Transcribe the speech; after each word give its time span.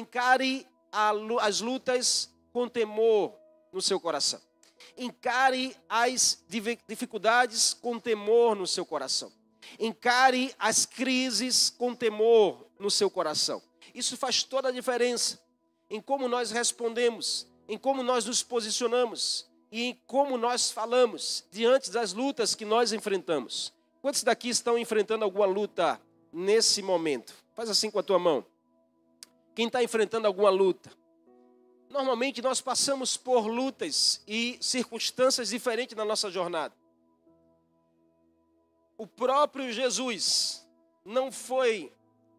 Encare 0.00 0.66
as 0.90 1.60
lutas 1.60 2.30
com 2.52 2.66
temor 2.66 3.34
no 3.70 3.82
seu 3.82 4.00
coração. 4.00 4.40
Encare 4.96 5.76
as 5.88 6.42
dificuldades 6.88 7.74
com 7.74 7.98
temor 7.98 8.56
no 8.56 8.66
seu 8.66 8.86
coração. 8.86 9.30
Encare 9.78 10.54
as 10.58 10.86
crises 10.86 11.68
com 11.68 11.94
temor 11.94 12.66
no 12.78 12.90
seu 12.90 13.10
coração. 13.10 13.62
Isso 13.94 14.16
faz 14.16 14.42
toda 14.42 14.68
a 14.68 14.72
diferença 14.72 15.38
em 15.90 16.00
como 16.00 16.28
nós 16.28 16.50
respondemos, 16.50 17.46
em 17.68 17.76
como 17.76 18.02
nós 18.02 18.24
nos 18.24 18.42
posicionamos 18.42 19.46
e 19.70 19.82
em 19.82 20.00
como 20.06 20.38
nós 20.38 20.70
falamos 20.70 21.44
diante 21.50 21.90
das 21.90 22.12
lutas 22.12 22.54
que 22.54 22.64
nós 22.64 22.92
enfrentamos. 22.92 23.72
Quantos 24.00 24.22
daqui 24.22 24.48
estão 24.48 24.78
enfrentando 24.78 25.24
alguma 25.24 25.46
luta 25.46 26.00
nesse 26.32 26.80
momento? 26.80 27.34
Faz 27.54 27.68
assim 27.68 27.90
com 27.90 27.98
a 27.98 28.02
tua 28.02 28.18
mão. 28.18 28.46
Quem 29.54 29.66
está 29.66 29.82
enfrentando 29.82 30.26
alguma 30.26 30.50
luta? 30.50 30.90
Normalmente 31.88 32.40
nós 32.40 32.60
passamos 32.60 33.16
por 33.16 33.46
lutas 33.46 34.22
e 34.26 34.56
circunstâncias 34.60 35.48
diferentes 35.48 35.96
na 35.96 36.04
nossa 36.04 36.30
jornada. 36.30 36.74
O 38.96 39.06
próprio 39.06 39.72
Jesus 39.72 40.64
não 41.04 41.32
foi 41.32 41.92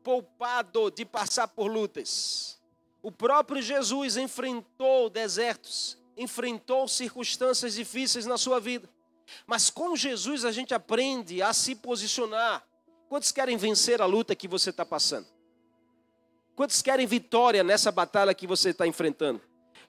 poupado 0.03 0.89
de 0.89 1.05
passar 1.05 1.47
por 1.49 1.69
lutas. 1.69 2.61
O 3.03 3.11
próprio 3.11 3.61
Jesus 3.61 4.15
enfrentou 4.15 5.09
desertos, 5.09 5.97
enfrentou 6.15 6.87
circunstâncias 6.87 7.73
difíceis 7.73 8.25
na 8.25 8.37
sua 8.37 8.59
vida. 8.59 8.89
Mas 9.45 9.69
com 9.69 9.95
Jesus 9.95 10.45
a 10.45 10.51
gente 10.51 10.73
aprende 10.73 11.41
a 11.41 11.51
se 11.51 11.75
posicionar. 11.75 12.65
Quantos 13.09 13.31
querem 13.31 13.57
vencer 13.57 14.01
a 14.01 14.05
luta 14.05 14.35
que 14.35 14.47
você 14.47 14.69
está 14.69 14.85
passando? 14.85 15.27
Quantos 16.55 16.81
querem 16.81 17.07
vitória 17.07 17.63
nessa 17.63 17.91
batalha 17.91 18.33
que 18.33 18.45
você 18.45 18.69
está 18.69 18.85
enfrentando? 18.85 19.41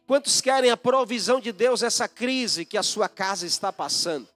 Quantos 0.06 0.40
querem 0.40 0.70
a 0.70 0.76
provisão 0.76 1.40
de 1.40 1.52
Deus 1.52 1.82
nessa 1.82 2.08
crise 2.08 2.64
que 2.64 2.76
a 2.76 2.82
sua 2.82 3.08
casa 3.08 3.46
está 3.46 3.72
passando? 3.72 4.28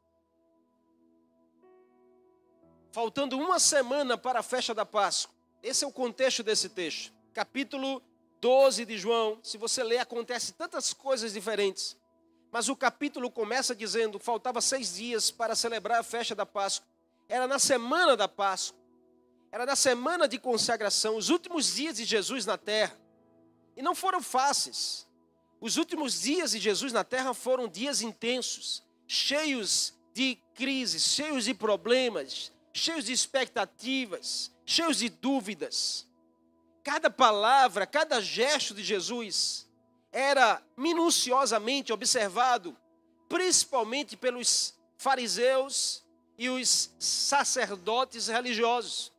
Faltando 2.92 3.36
uma 3.38 3.58
semana 3.58 4.16
para 4.16 4.41
a 4.41 4.42
festa 4.42 4.72
da 4.72 4.86
Páscoa. 4.86 5.34
Esse 5.62 5.84
é 5.84 5.86
o 5.86 5.92
contexto 5.92 6.42
desse 6.42 6.69
texto. 6.69 7.12
Capítulo 7.34 8.02
12 8.41 8.84
de 8.84 8.97
João. 8.97 9.38
Se 9.42 9.58
você 9.58 9.82
ler, 9.82 9.98
acontece 9.98 10.52
tantas 10.52 10.92
coisas 10.92 11.32
diferentes. 11.32 11.97
Mas 12.50 12.69
o 12.69 12.77
capítulo 12.77 13.30
começa 13.30 13.74
dizendo: 13.74 14.19
faltava 14.19 14.60
seis 14.60 14.94
dias 14.94 15.30
para 15.30 15.54
celebrar 15.54 16.00
a 16.00 16.02
festa 16.02 16.34
da 16.34 16.47
Páscoa. 16.47 16.88
Era 17.28 17.47
na 17.47 17.58
semana 17.58 18.16
da 18.16 18.28
Páscoa. 18.28 18.78
Era 19.50 19.64
na 19.64 19.77
semana 19.77 20.28
de 20.28 20.39
consagração, 20.39 21.16
os 21.16 21.28
últimos 21.28 21.75
dias 21.75 21.97
de 21.97 22.05
Jesus 22.05 22.44
na 22.44 22.58
terra. 22.58 22.98
E 23.77 23.83
não 23.83 23.94
foram 23.94 24.22
fáceis. 24.22 25.06
Os 25.61 25.77
últimos 25.77 26.20
dias 26.20 26.50
de 26.50 26.58
Jesus 26.58 26.92
na 26.92 27.05
terra 27.05 27.33
foram 27.33 27.69
dias 27.69 28.03
intensos, 28.03 28.83
cheios 29.06 29.94
de 30.12 30.36
crises, 30.55 31.03
cheios 31.03 31.44
de 31.44 31.55
problemas, 31.55 32.53
cheios 32.72 33.05
de 33.05 33.12
expectativas, 33.12 34.50
cheios 34.64 34.98
de 34.98 35.08
dúvidas. 35.08 36.06
Cada 36.83 37.10
palavra, 37.10 37.86
cada 37.86 38.20
gesto 38.20 38.75
de 38.75 38.83
Jesus 38.84 39.66
era 40.12 40.62
minuciosamente 40.77 41.92
observado, 41.92 42.76
principalmente 43.28 44.16
pelos 44.16 44.75
fariseus 44.97 46.04
e 46.38 46.48
os 46.48 46.91
sacerdotes 46.98 48.28
religiosos, 48.28 49.12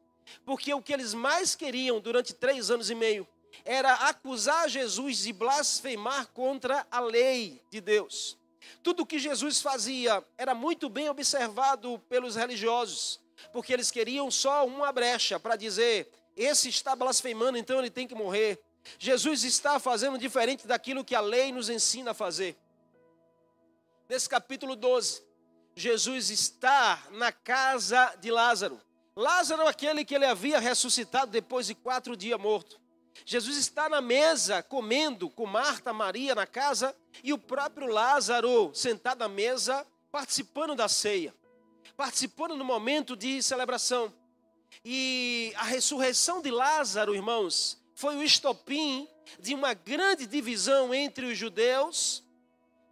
porque 0.45 0.73
o 0.73 0.81
que 0.81 0.93
eles 0.93 1.13
mais 1.13 1.55
queriam 1.55 1.99
durante 1.99 2.33
três 2.33 2.69
anos 2.71 2.89
e 2.89 2.95
meio 2.95 3.27
era 3.65 3.93
acusar 3.93 4.69
Jesus 4.69 5.19
de 5.19 5.33
blasfemar 5.33 6.27
contra 6.27 6.85
a 6.91 6.99
lei 6.99 7.61
de 7.69 7.81
Deus. 7.81 8.37
Tudo 8.83 9.03
o 9.03 9.05
que 9.05 9.19
Jesus 9.19 9.61
fazia 9.61 10.23
era 10.37 10.53
muito 10.53 10.89
bem 10.89 11.09
observado 11.09 11.99
pelos 12.09 12.35
religiosos, 12.35 13.19
porque 13.51 13.73
eles 13.73 13.91
queriam 13.91 14.29
só 14.29 14.65
uma 14.65 14.91
brecha 14.91 15.39
para 15.39 15.55
dizer: 15.55 16.11
esse 16.35 16.69
está 16.69 16.95
blasfemando, 16.95 17.57
então 17.57 17.79
ele 17.79 17.89
tem 17.89 18.07
que 18.07 18.15
morrer. 18.15 18.61
Jesus 18.97 19.43
está 19.43 19.79
fazendo 19.79 20.17
diferente 20.17 20.65
daquilo 20.65 21.03
que 21.03 21.15
a 21.15 21.19
lei 21.19 21.51
nos 21.51 21.69
ensina 21.69 22.11
a 22.11 22.13
fazer. 22.13 22.55
Nesse 24.07 24.29
capítulo 24.29 24.75
12, 24.75 25.21
Jesus 25.75 26.29
está 26.29 27.03
na 27.11 27.31
casa 27.31 28.15
de 28.21 28.31
Lázaro. 28.31 28.79
Lázaro, 29.17 29.67
aquele 29.67 30.05
que 30.05 30.13
ele 30.13 30.27
havia 30.27 30.59
ressuscitado 30.59 31.31
depois 31.31 31.65
de 31.65 31.73
quatro 31.73 32.15
dias 32.15 32.39
morto. 32.39 32.79
Jesus 33.25 33.57
está 33.57 33.89
na 33.89 33.99
mesa 33.99 34.61
comendo 34.61 35.27
com 35.27 35.47
Marta, 35.47 35.91
Maria 35.91 36.35
na 36.35 36.45
casa 36.45 36.95
e 37.23 37.33
o 37.33 37.37
próprio 37.39 37.87
Lázaro 37.87 38.69
sentado 38.75 39.23
à 39.23 39.27
mesa 39.27 39.83
participando 40.11 40.75
da 40.75 40.87
ceia, 40.87 41.33
participando 41.95 42.55
no 42.55 42.63
momento 42.63 43.15
de 43.15 43.41
celebração. 43.41 44.13
E 44.85 45.51
a 45.55 45.63
ressurreição 45.63 46.39
de 46.39 46.51
Lázaro, 46.51 47.15
irmãos, 47.15 47.81
foi 47.95 48.15
o 48.17 48.21
estopim 48.21 49.07
de 49.39 49.55
uma 49.55 49.73
grande 49.73 50.27
divisão 50.27 50.93
entre 50.93 51.25
os 51.25 51.35
judeus, 51.35 52.23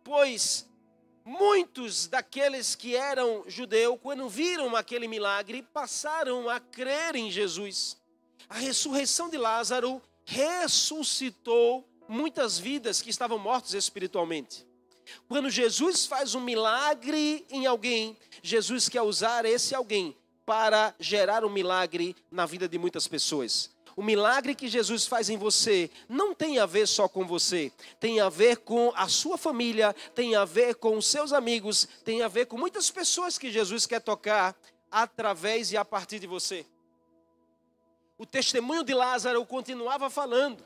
pois 0.03 0.67
muitos 1.25 2.07
daqueles 2.07 2.75
que 2.75 2.95
eram 2.95 3.43
judeus, 3.47 3.97
quando 4.01 4.29
viram 4.29 4.75
aquele 4.75 5.07
milagre, 5.07 5.63
passaram 5.73 6.47
a 6.47 6.59
crer 6.59 7.15
em 7.15 7.31
Jesus. 7.31 7.97
A 8.47 8.59
ressurreição 8.59 9.27
de 9.27 9.37
Lázaro 9.37 9.99
ressuscitou 10.23 11.83
muitas 12.07 12.59
vidas 12.59 13.01
que 13.01 13.09
estavam 13.09 13.39
mortas 13.39 13.73
espiritualmente. 13.73 14.65
Quando 15.27 15.49
Jesus 15.49 16.05
faz 16.05 16.35
um 16.35 16.41
milagre 16.41 17.45
em 17.49 17.65
alguém, 17.65 18.17
Jesus 18.41 18.87
quer 18.87 19.01
usar 19.01 19.45
esse 19.45 19.73
alguém 19.73 20.15
para 20.45 20.93
gerar 20.99 21.43
um 21.43 21.49
milagre 21.49 22.15
na 22.31 22.45
vida 22.45 22.67
de 22.67 22.77
muitas 22.77 23.07
pessoas. 23.07 23.74
O 23.95 24.03
milagre 24.03 24.53
que 24.53 24.67
Jesus 24.67 25.07
faz 25.07 25.29
em 25.29 25.37
você 25.37 25.89
não 26.09 26.33
tem 26.33 26.59
a 26.59 26.65
ver 26.65 26.87
só 26.87 27.07
com 27.07 27.25
você, 27.25 27.71
tem 27.99 28.19
a 28.19 28.27
ver 28.27 28.57
com 28.57 28.91
a 28.95 29.07
sua 29.07 29.37
família, 29.37 29.95
tem 30.13 30.35
a 30.35 30.43
ver 30.43 30.75
com 30.75 30.97
os 30.97 31.07
seus 31.07 31.31
amigos, 31.31 31.87
tem 32.03 32.21
a 32.21 32.27
ver 32.27 32.45
com 32.45 32.57
muitas 32.57 32.91
pessoas 32.91 33.37
que 33.37 33.51
Jesus 33.51 33.85
quer 33.85 34.01
tocar 34.01 34.55
através 34.91 35.71
e 35.71 35.77
a 35.77 35.85
partir 35.85 36.19
de 36.19 36.27
você 36.27 36.65
o 38.17 38.25
testemunho 38.25 38.83
de 38.83 38.93
Lázaro 38.93 39.45
continuava 39.45 40.09
falando. 40.09 40.63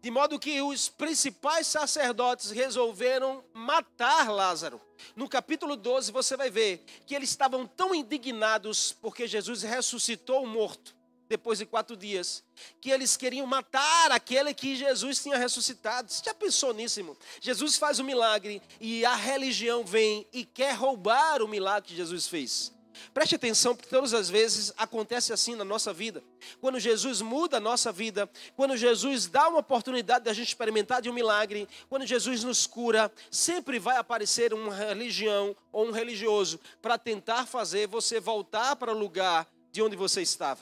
De 0.00 0.10
modo 0.10 0.38
que 0.38 0.60
os 0.60 0.88
principais 0.88 1.66
sacerdotes 1.66 2.50
resolveram 2.50 3.42
matar 3.54 4.30
Lázaro. 4.30 4.80
No 5.16 5.28
capítulo 5.28 5.76
12 5.76 6.12
você 6.12 6.36
vai 6.36 6.50
ver 6.50 6.84
que 7.06 7.14
eles 7.14 7.30
estavam 7.30 7.66
tão 7.66 7.94
indignados 7.94 8.92
porque 8.92 9.26
Jesus 9.26 9.62
ressuscitou 9.62 10.42
o 10.42 10.46
morto 10.46 10.94
depois 11.34 11.58
de 11.58 11.66
quatro 11.66 11.96
dias, 11.96 12.44
que 12.80 12.90
eles 12.90 13.16
queriam 13.16 13.44
matar 13.44 14.12
aquele 14.12 14.54
que 14.54 14.76
Jesus 14.76 15.20
tinha 15.20 15.36
ressuscitado. 15.36 16.10
Você 16.10 16.22
já 16.24 16.32
pensou 16.32 16.72
nisso, 16.72 17.00
irmão? 17.00 17.16
Jesus 17.40 17.76
faz 17.76 17.98
um 17.98 18.04
milagre 18.04 18.62
e 18.80 19.04
a 19.04 19.16
religião 19.16 19.84
vem 19.84 20.24
e 20.32 20.44
quer 20.44 20.74
roubar 20.74 21.42
o 21.42 21.48
milagre 21.48 21.88
que 21.88 21.96
Jesus 21.96 22.28
fez. 22.28 22.72
Preste 23.12 23.34
atenção, 23.34 23.74
porque 23.74 23.90
todas 23.90 24.14
as 24.14 24.30
vezes 24.30 24.72
acontece 24.76 25.32
assim 25.32 25.56
na 25.56 25.64
nossa 25.64 25.92
vida. 25.92 26.22
Quando 26.60 26.78
Jesus 26.78 27.20
muda 27.20 27.56
a 27.56 27.60
nossa 27.60 27.90
vida, 27.90 28.30
quando 28.54 28.76
Jesus 28.76 29.26
dá 29.26 29.48
uma 29.48 29.58
oportunidade 29.58 30.24
de 30.26 30.30
a 30.30 30.32
gente 30.32 30.46
experimentar 30.46 31.02
de 31.02 31.10
um 31.10 31.12
milagre, 31.12 31.68
quando 31.88 32.06
Jesus 32.06 32.44
nos 32.44 32.64
cura, 32.64 33.10
sempre 33.28 33.80
vai 33.80 33.96
aparecer 33.96 34.54
uma 34.54 34.72
religião 34.72 35.56
ou 35.72 35.88
um 35.88 35.90
religioso 35.90 36.60
para 36.80 36.96
tentar 36.96 37.44
fazer 37.46 37.88
você 37.88 38.20
voltar 38.20 38.76
para 38.76 38.92
o 38.92 38.98
lugar 38.98 39.48
de 39.72 39.82
onde 39.82 39.96
você 39.96 40.22
estava. 40.22 40.60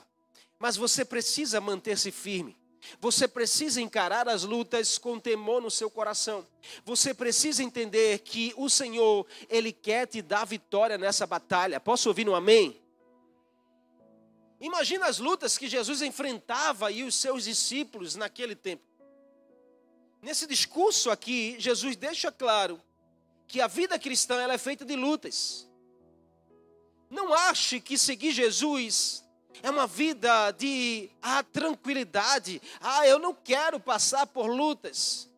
Mas 0.63 0.77
você 0.77 1.03
precisa 1.03 1.59
manter-se 1.59 2.09
firme. 2.09 2.57
Você 3.01 3.27
precisa 3.27 3.81
encarar 3.81 4.29
as 4.29 4.43
lutas 4.43 4.97
com 4.97 5.19
temor 5.19 5.61
no 5.61 5.69
seu 5.69 5.89
coração. 5.89 6.47
Você 6.85 7.13
precisa 7.13 7.61
entender 7.61 8.19
que 8.19 8.53
o 8.55 8.69
Senhor, 8.69 9.27
Ele 9.49 9.73
quer 9.73 10.07
te 10.07 10.21
dar 10.21 10.45
vitória 10.45 10.97
nessa 10.97 11.27
batalha. 11.27 11.81
Posso 11.81 12.07
ouvir 12.07 12.29
um 12.29 12.33
amém? 12.33 12.81
Imagina 14.61 15.07
as 15.07 15.19
lutas 15.19 15.57
que 15.57 15.67
Jesus 15.67 16.01
enfrentava 16.01 16.89
e 16.93 17.03
os 17.03 17.15
seus 17.15 17.43
discípulos 17.43 18.15
naquele 18.15 18.55
tempo. 18.55 18.85
Nesse 20.21 20.47
discurso 20.47 21.11
aqui, 21.11 21.57
Jesus 21.59 21.97
deixa 21.97 22.31
claro 22.31 22.81
que 23.49 23.59
a 23.59 23.67
vida 23.67 23.99
cristã 23.99 24.41
ela 24.41 24.53
é 24.53 24.57
feita 24.57 24.85
de 24.85 24.95
lutas. 24.95 25.69
Não 27.09 27.33
ache 27.33 27.81
que 27.81 27.97
seguir 27.97 28.31
Jesus 28.31 29.22
é 29.61 29.69
uma 29.69 29.85
vida 29.85 30.51
de 30.51 31.09
ah, 31.21 31.43
tranquilidade. 31.43 32.61
Ah, 32.81 33.07
eu 33.07 33.19
não 33.19 33.33
quero 33.33 33.79
passar 33.79 34.25
por 34.27 34.47
lutas. 34.47 35.29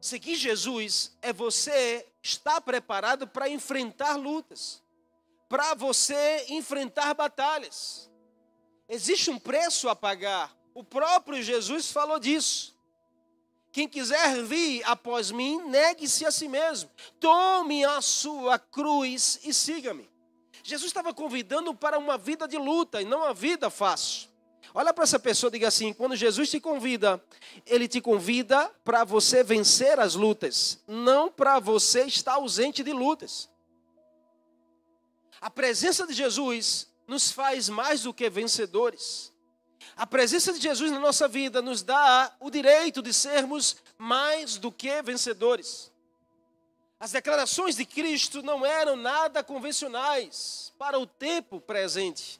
Seguir 0.00 0.36
Jesus 0.36 1.16
é 1.20 1.32
você 1.32 2.06
estar 2.22 2.60
preparado 2.60 3.26
para 3.26 3.48
enfrentar 3.48 4.16
lutas, 4.16 4.82
para 5.48 5.74
você 5.74 6.46
enfrentar 6.48 7.14
batalhas. 7.14 8.10
Existe 8.88 9.30
um 9.30 9.38
preço 9.38 9.88
a 9.88 9.94
pagar 9.94 10.56
O 10.74 10.82
próprio 10.82 11.42
Jesus 11.42 11.90
falou 11.92 12.18
disso. 12.18 12.76
Quem 13.72 13.88
quiser 13.88 14.42
vir 14.42 14.82
após 14.84 15.30
mim, 15.30 15.62
negue-se 15.68 16.26
a 16.26 16.32
si 16.32 16.48
mesmo. 16.48 16.90
Tome 17.20 17.84
a 17.84 18.00
sua 18.00 18.58
cruz 18.58 19.38
e 19.44 19.54
siga-me. 19.54 20.09
Jesus 20.70 20.90
estava 20.90 21.12
convidando 21.12 21.74
para 21.74 21.98
uma 21.98 22.16
vida 22.16 22.46
de 22.46 22.56
luta 22.56 23.02
e 23.02 23.04
não 23.04 23.18
uma 23.18 23.34
vida 23.34 23.68
fácil. 23.68 24.28
Olha 24.72 24.94
para 24.94 25.02
essa 25.02 25.18
pessoa 25.18 25.50
diga 25.50 25.66
assim: 25.66 25.92
quando 25.92 26.14
Jesus 26.14 26.48
te 26.48 26.60
convida, 26.60 27.20
ele 27.66 27.88
te 27.88 28.00
convida 28.00 28.70
para 28.84 29.02
você 29.02 29.42
vencer 29.42 29.98
as 29.98 30.14
lutas, 30.14 30.78
não 30.86 31.28
para 31.28 31.58
você 31.58 32.04
estar 32.04 32.34
ausente 32.34 32.84
de 32.84 32.92
lutas. 32.92 33.50
A 35.40 35.50
presença 35.50 36.06
de 36.06 36.12
Jesus 36.12 36.86
nos 37.04 37.32
faz 37.32 37.68
mais 37.68 38.02
do 38.02 38.14
que 38.14 38.30
vencedores. 38.30 39.32
A 39.96 40.06
presença 40.06 40.52
de 40.52 40.60
Jesus 40.60 40.92
na 40.92 41.00
nossa 41.00 41.26
vida 41.26 41.60
nos 41.60 41.82
dá 41.82 42.32
o 42.38 42.48
direito 42.48 43.02
de 43.02 43.12
sermos 43.12 43.76
mais 43.98 44.56
do 44.56 44.70
que 44.70 45.02
vencedores. 45.02 45.90
As 47.00 47.12
declarações 47.12 47.76
de 47.76 47.86
Cristo 47.86 48.42
não 48.42 48.64
eram 48.64 48.94
nada 48.94 49.42
convencionais 49.42 50.70
para 50.78 50.98
o 50.98 51.06
tempo 51.06 51.58
presente. 51.58 52.38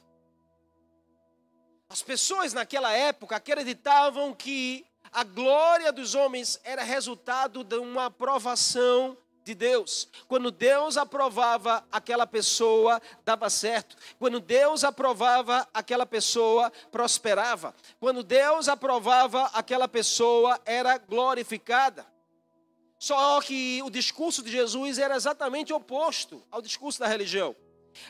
As 1.89 2.03
pessoas 2.03 2.53
naquela 2.53 2.93
época 2.93 3.35
acreditavam 3.35 4.35
que 4.35 4.85
a 5.11 5.23
glória 5.23 5.91
dos 5.91 6.13
homens 6.13 6.61
era 6.63 6.83
resultado 6.83 7.63
de 7.63 7.75
uma 7.77 8.05
aprovação 8.05 9.17
de 9.43 9.55
Deus. 9.55 10.07
Quando 10.27 10.51
Deus 10.51 10.95
aprovava 10.95 11.83
aquela 11.91 12.27
pessoa, 12.27 13.01
dava 13.25 13.49
certo. 13.49 13.97
Quando 14.19 14.39
Deus 14.39 14.83
aprovava 14.83 15.67
aquela 15.73 16.05
pessoa, 16.05 16.71
prosperava. 16.91 17.73
Quando 17.99 18.21
Deus 18.21 18.69
aprovava 18.69 19.45
aquela 19.53 19.87
pessoa, 19.87 20.61
era 20.65 20.99
glorificada. 20.99 22.10
Só 23.01 23.41
que 23.41 23.81
o 23.81 23.89
discurso 23.89 24.43
de 24.43 24.51
Jesus 24.51 24.99
era 24.99 25.15
exatamente 25.15 25.73
oposto 25.73 26.43
ao 26.51 26.61
discurso 26.61 26.99
da 26.99 27.07
religião. 27.07 27.55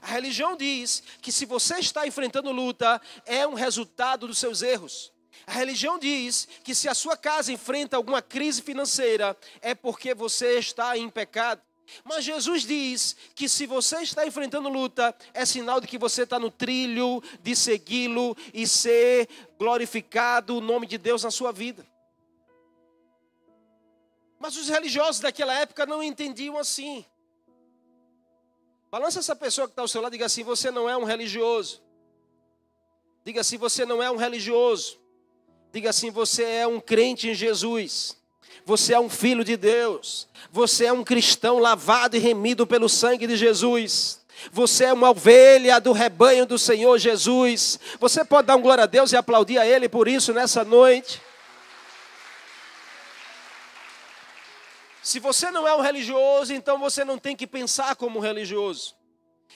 A 0.01 0.07
religião 0.07 0.57
diz 0.57 1.01
que 1.21 1.31
se 1.31 1.45
você 1.45 1.75
está 1.79 2.05
enfrentando 2.05 2.51
luta, 2.51 3.01
é 3.25 3.47
um 3.47 3.53
resultado 3.53 4.27
dos 4.27 4.37
seus 4.37 4.61
erros. 4.61 5.13
A 5.47 5.53
religião 5.53 5.97
diz 5.97 6.45
que 6.65 6.75
se 6.75 6.89
a 6.89 6.93
sua 6.93 7.15
casa 7.15 7.53
enfrenta 7.53 7.95
alguma 7.95 8.21
crise 8.21 8.61
financeira, 8.61 9.37
é 9.61 9.73
porque 9.73 10.13
você 10.13 10.59
está 10.59 10.97
em 10.97 11.09
pecado. 11.09 11.61
Mas 12.03 12.25
Jesus 12.25 12.63
diz 12.63 13.15
que 13.33 13.47
se 13.47 13.65
você 13.65 14.01
está 14.01 14.27
enfrentando 14.27 14.67
luta, 14.67 15.15
é 15.33 15.45
sinal 15.45 15.79
de 15.79 15.87
que 15.87 15.97
você 15.97 16.23
está 16.23 16.37
no 16.37 16.51
trilho 16.51 17.23
de 17.41 17.55
segui-lo 17.55 18.35
e 18.53 18.67
ser 18.67 19.29
glorificado 19.57 20.57
o 20.57 20.61
nome 20.61 20.85
de 20.85 20.97
Deus 20.97 21.23
na 21.23 21.31
sua 21.31 21.53
vida. 21.53 21.89
Mas 24.41 24.57
os 24.57 24.67
religiosos 24.67 25.21
daquela 25.21 25.53
época 25.53 25.85
não 25.85 26.01
entendiam 26.01 26.57
assim. 26.57 27.05
Balança 28.89 29.19
essa 29.19 29.35
pessoa 29.35 29.67
que 29.67 29.73
está 29.73 29.83
ao 29.83 29.87
seu 29.87 30.01
lado 30.01 30.13
e 30.13 30.17
diga 30.17 30.25
assim: 30.25 30.43
você 30.43 30.71
não 30.71 30.89
é 30.89 30.97
um 30.97 31.03
religioso. 31.03 31.79
Diga 33.23 33.41
assim: 33.41 33.57
você 33.57 33.85
não 33.85 34.01
é 34.01 34.09
um 34.09 34.15
religioso. 34.15 34.99
Diga 35.71 35.91
assim: 35.91 36.09
você 36.09 36.43
é 36.43 36.65
um 36.65 36.79
crente 36.79 37.29
em 37.29 37.35
Jesus. 37.35 38.17
Você 38.65 38.95
é 38.95 38.99
um 38.99 39.09
filho 39.09 39.43
de 39.43 39.55
Deus. 39.55 40.27
Você 40.51 40.85
é 40.85 40.91
um 40.91 41.03
cristão 41.03 41.59
lavado 41.59 42.17
e 42.17 42.19
remido 42.19 42.65
pelo 42.65 42.89
sangue 42.89 43.27
de 43.27 43.37
Jesus. 43.37 44.21
Você 44.51 44.85
é 44.85 44.93
uma 44.93 45.11
ovelha 45.11 45.79
do 45.79 45.91
rebanho 45.91 46.47
do 46.47 46.57
Senhor 46.57 46.97
Jesus. 46.97 47.79
Você 47.99 48.25
pode 48.25 48.47
dar 48.47 48.55
um 48.55 48.61
glória 48.61 48.85
a 48.85 48.87
Deus 48.87 49.11
e 49.11 49.15
aplaudir 49.15 49.59
a 49.59 49.67
Ele 49.67 49.87
por 49.87 50.07
isso 50.07 50.33
nessa 50.33 50.65
noite. 50.65 51.21
Se 55.01 55.19
você 55.19 55.49
não 55.49 55.67
é 55.67 55.75
um 55.75 55.81
religioso, 55.81 56.53
então 56.53 56.77
você 56.77 57.03
não 57.03 57.17
tem 57.17 57.35
que 57.35 57.47
pensar 57.47 57.95
como 57.95 58.19
religioso. 58.19 58.95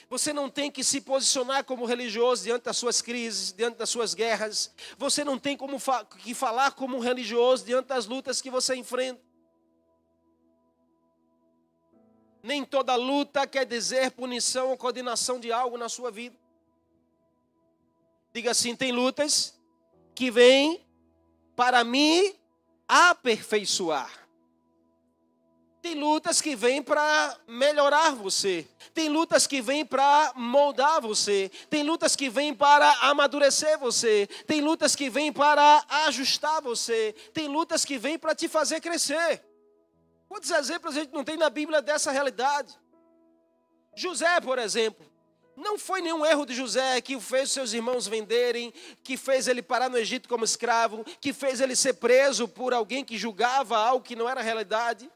Você 0.08 0.32
não 0.32 0.50
tem 0.50 0.70
que 0.70 0.84
se 0.84 1.00
posicionar 1.00 1.64
como 1.64 1.84
religioso 1.84 2.44
diante 2.44 2.64
das 2.64 2.76
suas 2.76 3.00
crises, 3.00 3.52
diante 3.52 3.76
das 3.76 3.88
suas 3.88 4.14
guerras. 4.14 4.72
Você 4.98 5.24
não 5.24 5.38
tem 5.38 5.56
como 5.56 5.78
fa 5.78 6.04
que 6.04 6.34
falar 6.34 6.72
como 6.72 6.98
religioso 6.98 7.64
diante 7.64 7.86
das 7.86 8.06
lutas 8.06 8.40
que 8.40 8.50
você 8.50 8.74
enfrenta. 8.76 9.20
Nem 12.42 12.64
toda 12.64 12.94
luta 12.94 13.46
quer 13.46 13.64
dizer 13.64 14.12
punição 14.12 14.70
ou 14.70 14.76
coordenação 14.76 15.40
de 15.40 15.50
algo 15.50 15.76
na 15.76 15.88
sua 15.88 16.10
vida. 16.10 16.36
Diga 18.32 18.52
assim: 18.52 18.76
tem 18.76 18.92
lutas 18.92 19.58
que 20.14 20.30
vêm 20.30 20.86
para 21.56 21.82
me 21.82 22.36
aperfeiçoar. 22.86 24.25
Tem 25.86 25.94
lutas 25.94 26.40
que 26.40 26.56
vêm 26.56 26.82
para 26.82 27.38
melhorar 27.46 28.12
você. 28.12 28.66
Tem 28.92 29.08
lutas 29.08 29.46
que 29.46 29.62
vêm 29.62 29.86
para 29.86 30.32
moldar 30.34 31.00
você. 31.00 31.48
Tem 31.70 31.84
lutas 31.84 32.16
que 32.16 32.28
vêm 32.28 32.52
para 32.52 32.90
amadurecer 33.02 33.78
você. 33.78 34.26
Tem 34.48 34.60
lutas 34.60 34.96
que 34.96 35.08
vêm 35.08 35.32
para 35.32 35.84
ajustar 36.06 36.60
você. 36.60 37.14
Tem 37.32 37.46
lutas 37.46 37.84
que 37.84 37.98
vêm 37.98 38.18
para 38.18 38.34
te 38.34 38.48
fazer 38.48 38.80
crescer. 38.80 39.44
Quantos 40.28 40.50
exemplos 40.50 40.96
a 40.96 41.00
gente 41.02 41.14
não 41.14 41.22
tem 41.22 41.36
na 41.36 41.48
Bíblia 41.48 41.80
dessa 41.80 42.10
realidade? 42.10 42.76
José, 43.94 44.40
por 44.40 44.58
exemplo. 44.58 45.06
Não 45.56 45.78
foi 45.78 46.00
nenhum 46.00 46.26
erro 46.26 46.44
de 46.44 46.52
José 46.52 47.00
que 47.00 47.20
fez 47.20 47.52
seus 47.52 47.72
irmãos 47.72 48.08
venderem, 48.08 48.74
que 49.04 49.16
fez 49.16 49.46
ele 49.46 49.62
parar 49.62 49.88
no 49.88 49.98
Egito 49.98 50.28
como 50.28 50.44
escravo, 50.44 51.04
que 51.20 51.32
fez 51.32 51.60
ele 51.60 51.76
ser 51.76 51.94
preso 51.94 52.48
por 52.48 52.74
alguém 52.74 53.04
que 53.04 53.16
julgava 53.16 53.78
algo 53.78 54.04
que 54.04 54.16
não 54.16 54.28
era 54.28 54.42
realidade. 54.42 55.08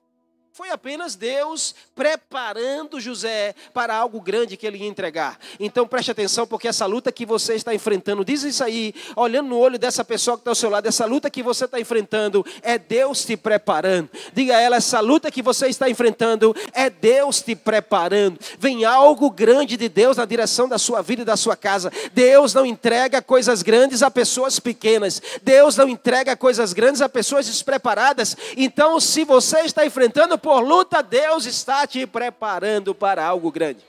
Foi 0.53 0.69
apenas 0.71 1.15
Deus 1.15 1.77
preparando 1.95 3.01
José 3.01 3.55
para 3.73 3.95
algo 3.95 4.21
grande 4.21 4.57
que 4.57 4.67
ele 4.67 4.79
ia 4.79 4.89
entregar. 4.89 5.39
Então 5.61 5.87
preste 5.87 6.11
atenção, 6.11 6.45
porque 6.45 6.67
essa 6.67 6.87
luta 6.87 7.13
que 7.13 7.25
você 7.25 7.55
está 7.55 7.73
enfrentando, 7.73 8.25
diz 8.25 8.43
isso 8.43 8.65
aí, 8.65 8.93
olhando 9.15 9.49
no 9.49 9.59
olho 9.59 9.79
dessa 9.79 10.05
pessoa 10.05 10.37
que 10.37 10.41
está 10.41 10.51
ao 10.51 10.57
seu 10.57 10.69
lado, 10.69 10.89
essa 10.89 11.07
luta 11.07 11.31
que 11.31 11.41
você 11.41 11.67
está 11.67 11.79
enfrentando 11.79 12.45
é 12.63 12.77
Deus 12.77 13.25
te 13.25 13.37
preparando. 13.37 14.11
Diga 14.33 14.57
a 14.57 14.61
ela, 14.61 14.77
essa 14.77 14.99
luta 14.99 15.31
que 15.31 15.41
você 15.41 15.69
está 15.69 15.89
enfrentando 15.89 16.55
é 16.73 16.91
Deus 16.91 17.41
te 17.41 17.55
preparando. 17.55 18.37
Vem 18.59 18.85
algo 18.85 19.31
grande 19.31 19.77
de 19.77 19.89
Deus 19.89 20.17
na 20.17 20.25
direção 20.25 20.69
da 20.69 20.79
sua 20.79 21.01
vida 21.01 21.23
e 21.23 21.25
da 21.25 21.37
sua 21.37 21.55
casa. 21.55 21.93
Deus 22.13 22.53
não 22.55 22.67
entrega 22.67 23.23
coisas 23.23 23.63
grandes 23.63 24.03
a 24.03 24.11
pessoas 24.11 24.59
pequenas. 24.59 25.23
Deus 25.45 25.77
não 25.77 25.89
entrega 25.89 26.37
coisas 26.37 26.73
grandes 26.73 27.01
a 27.01 27.09
pessoas 27.09 27.47
despreparadas. 27.47 28.37
Então, 28.57 28.99
se 28.99 29.25
você 29.25 29.61
está 29.61 29.87
enfrentando 29.87 30.40
por 30.41 30.61
luta, 30.61 31.03
Deus 31.03 31.47
está 31.47 31.87
te 31.87 32.07
preparando 32.07 32.95
para 32.95 33.25
algo 33.25 33.51
grande. 33.51 33.85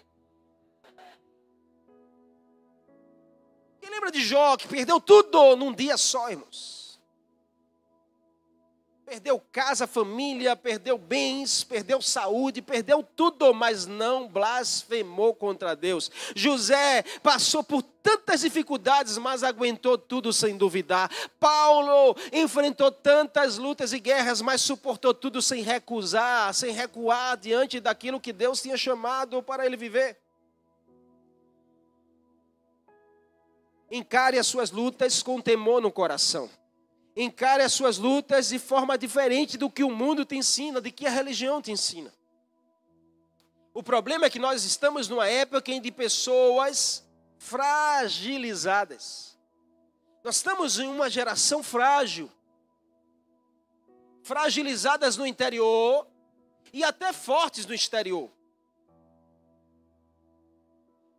E 3.82 3.90
lembra 3.90 4.12
de 4.12 4.22
Jó 4.22 4.58
que 4.58 4.68
perdeu 4.68 5.00
tudo 5.00 5.56
num 5.56 5.74
dia 5.74 5.98
só, 5.98 6.30
irmãos? 6.30 6.81
Perdeu 9.12 9.42
casa, 9.52 9.86
família, 9.86 10.56
perdeu 10.56 10.98
bens, 10.98 11.66
perdeu 11.66 12.02
saúde, 12.02 12.62
perdeu 12.62 13.04
tudo, 13.04 13.54
mas 13.54 13.86
não 13.86 14.26
blasfemou 14.26 15.36
contra 15.36 15.76
Deus. 15.76 16.10
José 16.34 17.04
passou 17.22 17.62
por 17.62 17.84
tantas 17.84 18.40
dificuldades, 18.40 19.18
mas 19.18 19.44
aguentou 19.44 19.98
tudo 19.98 20.32
sem 20.32 20.56
duvidar. 20.56 21.12
Paulo 21.38 22.16
enfrentou 22.32 22.90
tantas 22.90 23.58
lutas 23.58 23.92
e 23.92 24.00
guerras, 24.00 24.42
mas 24.42 24.62
suportou 24.62 25.14
tudo 25.14 25.42
sem 25.42 25.62
recusar, 25.62 26.54
sem 26.54 26.72
recuar 26.72 27.36
diante 27.36 27.82
daquilo 27.82 28.18
que 28.18 28.32
Deus 28.32 28.62
tinha 28.62 28.78
chamado 28.78 29.44
para 29.44 29.66
ele 29.66 29.76
viver. 29.76 30.18
Encare 33.92 34.40
as 34.40 34.48
suas 34.48 34.72
lutas 34.72 35.22
com 35.22 35.42
temor 35.42 35.82
no 35.82 35.92
coração. 35.92 36.50
Encare 37.24 37.62
as 37.62 37.72
suas 37.72 38.00
lutas 38.00 38.50
de 38.50 38.58
forma 38.58 38.98
diferente 38.98 39.56
do 39.56 39.70
que 39.70 39.84
o 39.84 39.92
mundo 39.92 40.26
te 40.26 40.36
ensina, 40.36 40.82
de 40.82 40.92
que 40.92 41.06
a 41.06 41.12
religião 41.12 41.62
te 41.62 41.72
ensina. 41.72 42.12
O 43.76 43.84
problema 43.84 44.26
é 44.26 44.30
que 44.30 44.40
nós 44.40 44.64
estamos 44.64 45.08
numa 45.08 45.28
época 45.28 45.72
em 45.72 45.80
de 45.80 45.92
pessoas 45.92 47.08
fragilizadas. 47.38 49.38
Nós 50.24 50.38
estamos 50.38 50.80
em 50.80 50.88
uma 50.88 51.12
geração 51.12 51.62
frágil, 51.62 52.28
fragilizadas 54.24 55.16
no 55.16 55.28
interior 55.28 56.08
e 56.74 56.84
até 56.84 57.14
fortes 57.14 57.68
no 57.68 57.74
exterior. 57.76 58.32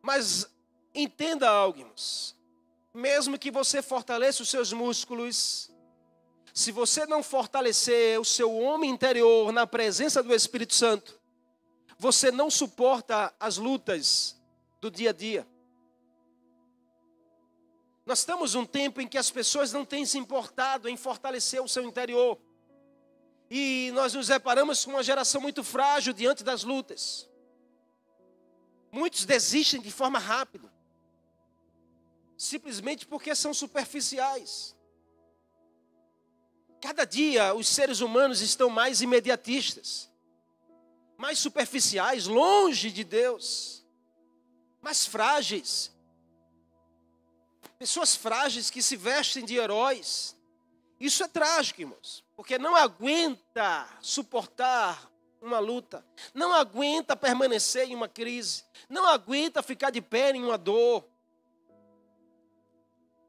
Mas 0.02 0.52
entenda 0.92 1.48
algo, 1.48 1.78
irmãos. 1.78 2.36
Mesmo 2.92 3.38
que 3.38 3.52
você 3.52 3.80
fortaleça 3.80 4.42
os 4.42 4.50
seus 4.50 4.72
músculos, 4.72 5.71
se 6.52 6.70
você 6.70 7.06
não 7.06 7.22
fortalecer 7.22 8.20
o 8.20 8.24
seu 8.24 8.54
homem 8.54 8.90
interior 8.90 9.52
na 9.52 9.66
presença 9.66 10.22
do 10.22 10.34
Espírito 10.34 10.74
Santo, 10.74 11.18
você 11.98 12.30
não 12.30 12.50
suporta 12.50 13.34
as 13.40 13.56
lutas 13.56 14.36
do 14.80 14.90
dia 14.90 15.10
a 15.10 15.12
dia. 15.12 15.46
Nós 18.04 18.18
estamos 18.18 18.54
num 18.54 18.66
tempo 18.66 19.00
em 19.00 19.08
que 19.08 19.16
as 19.16 19.30
pessoas 19.30 19.72
não 19.72 19.84
têm 19.84 20.04
se 20.04 20.18
importado 20.18 20.88
em 20.88 20.96
fortalecer 20.96 21.62
o 21.62 21.68
seu 21.68 21.84
interior. 21.84 22.38
E 23.48 23.90
nós 23.94 24.12
nos 24.14 24.26
deparamos 24.26 24.84
com 24.84 24.90
uma 24.90 25.02
geração 25.02 25.40
muito 25.40 25.62
frágil 25.62 26.12
diante 26.12 26.42
das 26.42 26.64
lutas. 26.64 27.28
Muitos 28.90 29.24
desistem 29.24 29.80
de 29.80 29.90
forma 29.90 30.18
rápida, 30.18 30.70
simplesmente 32.36 33.06
porque 33.06 33.34
são 33.34 33.54
superficiais. 33.54 34.76
Cada 36.82 37.04
dia 37.04 37.54
os 37.54 37.68
seres 37.68 38.00
humanos 38.00 38.40
estão 38.40 38.68
mais 38.68 39.00
imediatistas, 39.00 40.10
mais 41.16 41.38
superficiais, 41.38 42.26
longe 42.26 42.90
de 42.90 43.04
Deus, 43.04 43.86
mais 44.80 45.06
frágeis. 45.06 45.92
Pessoas 47.78 48.16
frágeis 48.16 48.68
que 48.68 48.82
se 48.82 48.96
vestem 48.96 49.44
de 49.44 49.54
heróis. 49.54 50.36
Isso 50.98 51.22
é 51.22 51.28
trágico, 51.28 51.82
irmãos, 51.82 52.24
porque 52.34 52.58
não 52.58 52.74
aguenta 52.74 53.88
suportar 54.00 55.08
uma 55.40 55.60
luta, 55.60 56.04
não 56.34 56.52
aguenta 56.52 57.14
permanecer 57.14 57.88
em 57.88 57.94
uma 57.94 58.08
crise, 58.08 58.64
não 58.88 59.06
aguenta 59.06 59.62
ficar 59.62 59.90
de 59.90 60.00
pé 60.00 60.32
em 60.32 60.42
uma 60.42 60.58
dor. 60.58 61.08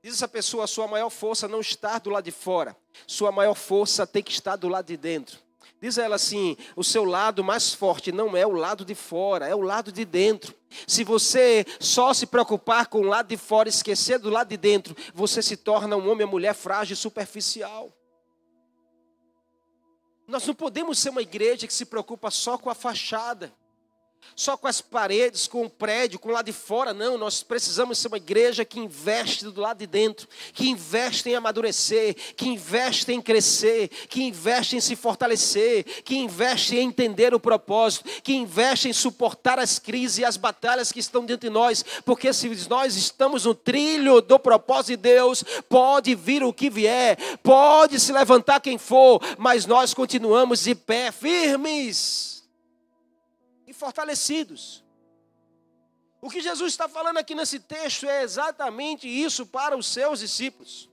Diz 0.03 0.15
essa 0.15 0.27
pessoa: 0.27 0.67
sua 0.67 0.85
maior 0.85 1.09
força 1.09 1.47
não 1.47 1.61
está 1.61 1.97
do 1.97 2.09
lado 2.09 2.25
de 2.25 2.31
fora, 2.31 2.75
sua 3.07 3.31
maior 3.31 3.55
força 3.55 4.05
tem 4.05 4.21
que 4.21 4.31
estar 4.31 4.57
do 4.57 4.67
lado 4.67 4.87
de 4.87 4.97
dentro. 4.97 5.39
Diz 5.81 5.97
ela 5.97 6.15
assim: 6.15 6.57
o 6.75 6.83
seu 6.83 7.05
lado 7.05 7.41
mais 7.41 7.73
forte 7.73 8.11
não 8.11 8.35
é 8.35 8.45
o 8.45 8.51
lado 8.51 8.83
de 8.83 8.93
fora, 8.93 9.47
é 9.47 9.55
o 9.55 9.61
lado 9.61 9.93
de 9.93 10.03
dentro. 10.03 10.53
Se 10.85 11.05
você 11.05 11.65
só 11.79 12.13
se 12.13 12.25
preocupar 12.25 12.87
com 12.87 12.99
o 12.99 13.05
lado 13.05 13.29
de 13.29 13.37
fora, 13.37 13.69
esquecer 13.69 14.19
do 14.19 14.29
lado 14.29 14.49
de 14.49 14.57
dentro, 14.57 14.95
você 15.13 15.41
se 15.41 15.55
torna 15.55 15.95
um 15.95 16.11
homem 16.11 16.25
ou 16.25 16.31
mulher 16.31 16.53
frágil 16.53 16.95
e 16.95 16.97
superficial. 16.97 17.89
Nós 20.27 20.45
não 20.45 20.53
podemos 20.53 20.99
ser 20.99 21.11
uma 21.11 21.21
igreja 21.21 21.65
que 21.65 21.73
se 21.73 21.85
preocupa 21.85 22.29
só 22.29 22.57
com 22.57 22.69
a 22.69 22.75
fachada 22.75 23.53
só 24.35 24.57
com 24.57 24.67
as 24.67 24.81
paredes, 24.81 25.47
com 25.47 25.65
o 25.65 25.69
prédio, 25.69 26.19
com 26.19 26.29
o 26.29 26.31
lado 26.31 26.45
de 26.45 26.53
fora. 26.53 26.93
Não, 26.93 27.17
nós 27.17 27.43
precisamos 27.43 27.97
ser 27.97 28.07
uma 28.07 28.17
igreja 28.17 28.65
que 28.65 28.79
investe 28.79 29.45
do 29.45 29.61
lado 29.61 29.79
de 29.79 29.87
dentro, 29.87 30.27
que 30.53 30.69
investe 30.69 31.29
em 31.29 31.35
amadurecer, 31.35 32.15
que 32.35 32.47
investe 32.49 33.11
em 33.11 33.21
crescer, 33.21 33.89
que 34.09 34.23
investe 34.23 34.75
em 34.75 34.81
se 34.81 34.95
fortalecer, 34.95 35.83
que 36.03 36.15
investe 36.15 36.75
em 36.75 36.87
entender 36.87 37.33
o 37.33 37.39
propósito, 37.39 38.09
que 38.21 38.33
investe 38.33 38.89
em 38.89 38.93
suportar 38.93 39.59
as 39.59 39.79
crises 39.79 40.19
e 40.19 40.25
as 40.25 40.37
batalhas 40.37 40.91
que 40.91 40.99
estão 40.99 41.25
dentro 41.25 41.47
de 41.47 41.53
nós, 41.53 41.83
porque 42.05 42.33
se 42.33 42.49
nós 42.69 42.95
estamos 42.95 43.45
no 43.45 43.53
trilho 43.53 44.21
do 44.21 44.39
propósito 44.39 44.97
de 44.97 44.97
Deus, 44.97 45.43
pode 45.69 46.15
vir 46.15 46.43
o 46.43 46.53
que 46.53 46.69
vier, 46.69 47.17
pode 47.41 47.99
se 47.99 48.11
levantar 48.11 48.59
quem 48.59 48.77
for, 48.77 49.21
mas 49.37 49.65
nós 49.65 49.93
continuamos 49.93 50.63
de 50.63 50.75
pé 50.75 51.11
firmes 51.11 52.32
fortalecidos. 53.73 54.83
O 56.21 56.29
que 56.29 56.41
Jesus 56.41 56.71
está 56.71 56.87
falando 56.87 57.17
aqui 57.17 57.35
nesse 57.35 57.59
texto 57.59 58.07
é 58.07 58.23
exatamente 58.23 59.07
isso 59.07 59.45
para 59.45 59.75
os 59.75 59.87
seus 59.87 60.19
discípulos. 60.19 60.89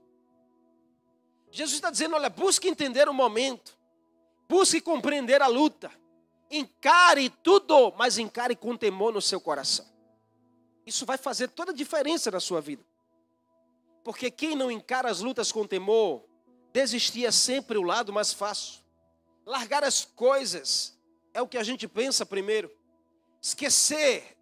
Jesus 1.51 1.77
está 1.77 1.91
dizendo: 1.91 2.17
olha, 2.17 2.29
busque 2.29 2.69
entender 2.69 3.09
o 3.09 3.15
momento, 3.15 3.79
busque 4.49 4.81
compreender 4.81 5.41
a 5.41 5.47
luta, 5.47 5.91
encare 6.51 7.31
tudo, 7.31 7.93
mas 7.97 8.19
encare 8.19 8.57
com 8.57 8.77
temor 8.77 9.13
no 9.13 9.23
seu 9.23 9.41
coração. 9.41 9.87
Isso 10.85 11.07
vai 11.07 11.17
fazer 11.17 11.49
toda 11.49 11.71
a 11.71 11.75
diferença 11.75 12.31
na 12.31 12.41
sua 12.41 12.61
vida. 12.61 12.85
Porque 14.03 14.31
quem 14.31 14.57
não 14.57 14.71
encara 14.71 15.11
as 15.11 15.21
lutas 15.21 15.53
com 15.53 15.67
temor, 15.67 16.25
desistir 16.73 17.27
é 17.27 17.31
sempre 17.31 17.79
o 17.79 17.83
lado 17.83 18.13
mais 18.13 18.33
fácil. 18.33 18.81
Largar 19.47 19.85
as 19.85 20.05
coisas 20.05 20.99
é 21.33 21.41
o 21.43 21.49
que 21.49 21.59
a 21.59 21.63
gente 21.63 21.87
pensa 21.89 22.27
primeiro. 22.27 22.71
Esquecer 23.41 24.37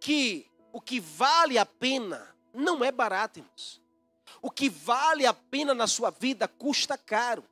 que 0.00 0.46
o 0.72 0.80
que 0.80 1.00
vale 1.00 1.58
a 1.58 1.66
pena 1.66 2.34
não 2.52 2.84
é 2.84 2.90
barato, 2.90 3.38
irmãos. 3.38 3.80
O 4.40 4.50
que 4.50 4.68
vale 4.68 5.24
a 5.24 5.32
pena 5.32 5.74
na 5.74 5.86
sua 5.86 6.10
vida 6.10 6.48
custa 6.48 6.98
caro. 6.98 7.44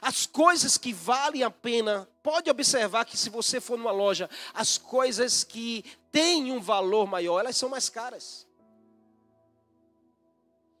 As 0.00 0.26
coisas 0.26 0.78
que 0.78 0.92
valem 0.92 1.42
a 1.42 1.50
pena, 1.50 2.08
pode 2.22 2.50
observar 2.50 3.04
que 3.04 3.16
se 3.16 3.28
você 3.28 3.60
for 3.60 3.76
numa 3.76 3.92
loja, 3.92 4.28
as 4.54 4.78
coisas 4.78 5.44
que 5.44 5.84
têm 6.10 6.50
um 6.50 6.60
valor 6.60 7.06
maior, 7.06 7.40
elas 7.40 7.56
são 7.56 7.68
mais 7.68 7.88
caras. 7.88 8.46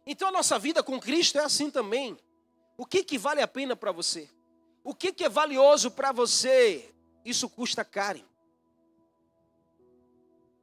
Então 0.06 0.28
a 0.28 0.32
nossa 0.32 0.58
vida 0.58 0.82
com 0.82 0.98
Cristo 0.98 1.38
é 1.38 1.44
assim 1.44 1.70
também. 1.70 2.16
O 2.76 2.86
que, 2.86 3.04
que 3.04 3.18
vale 3.18 3.40
a 3.40 3.48
pena 3.48 3.76
para 3.76 3.92
você? 3.92 4.28
O 4.82 4.94
que, 4.94 5.12
que 5.12 5.24
é 5.24 5.28
valioso 5.28 5.90
para 5.90 6.10
você? 6.10 6.91
Isso 7.24 7.48
custa 7.48 7.84
caro. 7.84 8.20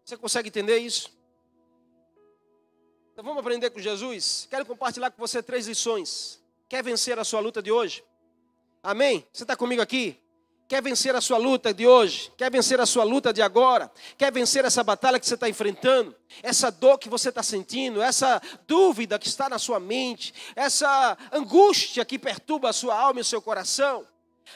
Você 0.04 0.18
consegue 0.18 0.50
entender 0.50 0.78
isso? 0.80 1.12
Então 3.14 3.24
vamos 3.24 3.40
aprender 3.42 3.70
com 3.70 3.80
Jesus? 3.80 4.48
Quero 4.50 4.66
compartilhar 4.66 5.12
com 5.12 5.20
você 5.20 5.44
três 5.44 5.68
lições. 5.68 6.42
Quer 6.68 6.84
vencer 6.84 7.20
a 7.20 7.24
sua 7.24 7.40
luta 7.40 7.62
de 7.62 7.72
hoje? 7.72 8.04
Amém? 8.82 9.28
Você 9.32 9.44
está 9.44 9.56
comigo 9.56 9.82
aqui? 9.82 10.20
Quer 10.70 10.84
vencer 10.84 11.16
a 11.16 11.22
sua 11.22 11.38
luta 11.38 11.74
de 11.74 11.88
hoje? 11.88 12.32
Quer 12.38 12.52
vencer 12.52 12.80
a 12.80 12.86
sua 12.86 13.04
luta 13.04 13.34
de 13.34 13.42
agora? 13.42 13.92
Quer 14.18 14.32
vencer 14.32 14.64
essa 14.64 14.84
batalha 14.84 15.20
que 15.20 15.26
você 15.26 15.34
está 15.34 15.50
enfrentando? 15.50 16.16
Essa 16.44 16.70
dor 16.72 17.00
que 17.00 17.10
você 17.10 17.30
está 17.30 17.42
sentindo? 17.42 18.02
Essa 18.02 18.40
dúvida 18.68 19.18
que 19.18 19.28
está 19.28 19.50
na 19.50 19.58
sua 19.58 19.80
mente? 19.80 20.34
Essa 20.56 21.18
angústia 21.32 22.06
que 22.06 22.20
perturba 22.20 22.70
a 22.70 22.74
sua 22.74 22.96
alma 22.96 23.20
e 23.20 23.22
o 23.22 23.26
seu 23.26 23.42
coração? 23.42 24.08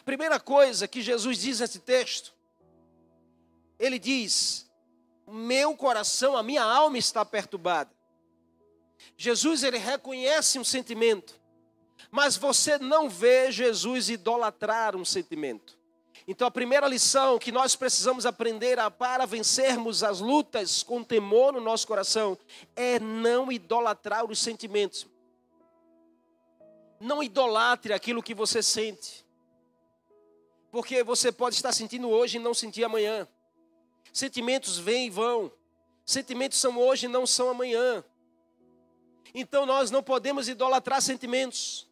Primeira 0.05 0.39
coisa 0.39 0.87
que 0.87 1.01
Jesus 1.01 1.37
diz 1.37 1.59
nesse 1.59 1.79
texto, 1.79 2.33
ele 3.79 3.99
diz: 3.99 4.69
meu 5.27 5.75
coração, 5.75 6.35
a 6.35 6.43
minha 6.43 6.63
alma 6.63 6.97
está 6.97 7.23
perturbada. 7.23 7.91
Jesus 9.17 9.63
ele 9.63 9.77
reconhece 9.77 10.59
um 10.59 10.63
sentimento, 10.63 11.39
mas 12.11 12.37
você 12.37 12.77
não 12.77 13.09
vê 13.09 13.51
Jesus 13.51 14.09
idolatrar 14.09 14.95
um 14.95 15.05
sentimento. 15.05 15.77
Então 16.27 16.47
a 16.47 16.51
primeira 16.51 16.87
lição 16.87 17.37
que 17.37 17.51
nós 17.51 17.75
precisamos 17.75 18.25
aprender 18.25 18.79
a, 18.79 18.89
para 18.89 19.25
vencermos 19.25 20.03
as 20.03 20.21
lutas 20.21 20.81
com 20.81 21.03
temor 21.03 21.51
no 21.51 21.59
nosso 21.59 21.85
coração 21.85 22.37
é 22.75 22.97
não 22.99 23.51
idolatrar 23.51 24.25
os 24.25 24.39
sentimentos. 24.39 25.05
Não 26.99 27.21
idolatre 27.21 27.91
aquilo 27.91 28.23
que 28.23 28.33
você 28.33 28.63
sente 28.63 29.22
porque 30.73 31.03
você 31.03 31.31
pode 31.31 31.55
estar 31.55 31.71
sentindo 31.71 32.09
hoje 32.09 32.37
e 32.37 32.39
não 32.39 32.51
sentir 32.51 32.83
amanhã. 32.83 33.27
Sentimentos 34.11 34.79
vêm 34.79 35.05
e 35.05 35.09
vão. 35.11 35.51
Sentimentos 36.03 36.57
são 36.57 36.79
hoje 36.79 37.05
e 37.05 37.09
não 37.09 37.27
são 37.27 37.47
amanhã. 37.47 38.03
Então 39.35 39.67
nós 39.67 39.91
não 39.91 40.01
podemos 40.01 40.49
idolatrar 40.49 40.99
sentimentos. 40.99 41.87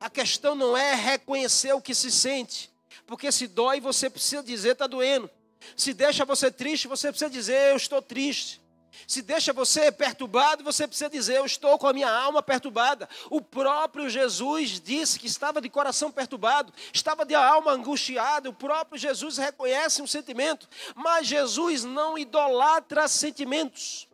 A 0.00 0.08
questão 0.08 0.54
não 0.54 0.74
é 0.74 0.94
reconhecer 0.94 1.74
o 1.74 1.82
que 1.82 1.94
se 1.94 2.10
sente, 2.10 2.70
porque 3.06 3.30
se 3.30 3.46
dói, 3.46 3.78
você 3.78 4.08
precisa 4.08 4.42
dizer 4.42 4.70
está 4.70 4.86
doendo. 4.86 5.28
Se 5.76 5.92
deixa 5.92 6.24
você 6.24 6.50
triste, 6.50 6.88
você 6.88 7.08
precisa 7.08 7.28
dizer 7.28 7.72
eu 7.72 7.76
estou 7.76 8.00
triste. 8.00 8.58
Se 9.06 9.20
deixa 9.20 9.52
você 9.52 9.90
perturbado, 9.90 10.64
você 10.64 10.86
precisa 10.86 11.10
dizer: 11.10 11.36
Eu 11.36 11.44
estou 11.44 11.78
com 11.78 11.86
a 11.86 11.92
minha 11.92 12.10
alma 12.10 12.42
perturbada. 12.42 13.08
O 13.28 13.40
próprio 13.40 14.08
Jesus 14.08 14.80
disse 14.80 15.18
que 15.18 15.26
estava 15.26 15.60
de 15.60 15.68
coração 15.68 16.10
perturbado, 16.10 16.72
estava 16.92 17.24
de 17.24 17.34
alma 17.34 17.72
angustiada. 17.72 18.48
O 18.48 18.54
próprio 18.54 18.98
Jesus 18.98 19.36
reconhece 19.36 20.00
um 20.00 20.06
sentimento, 20.06 20.68
mas 20.94 21.26
Jesus 21.26 21.84
não 21.84 22.16
idolatra 22.16 23.08
sentimentos. 23.08 24.08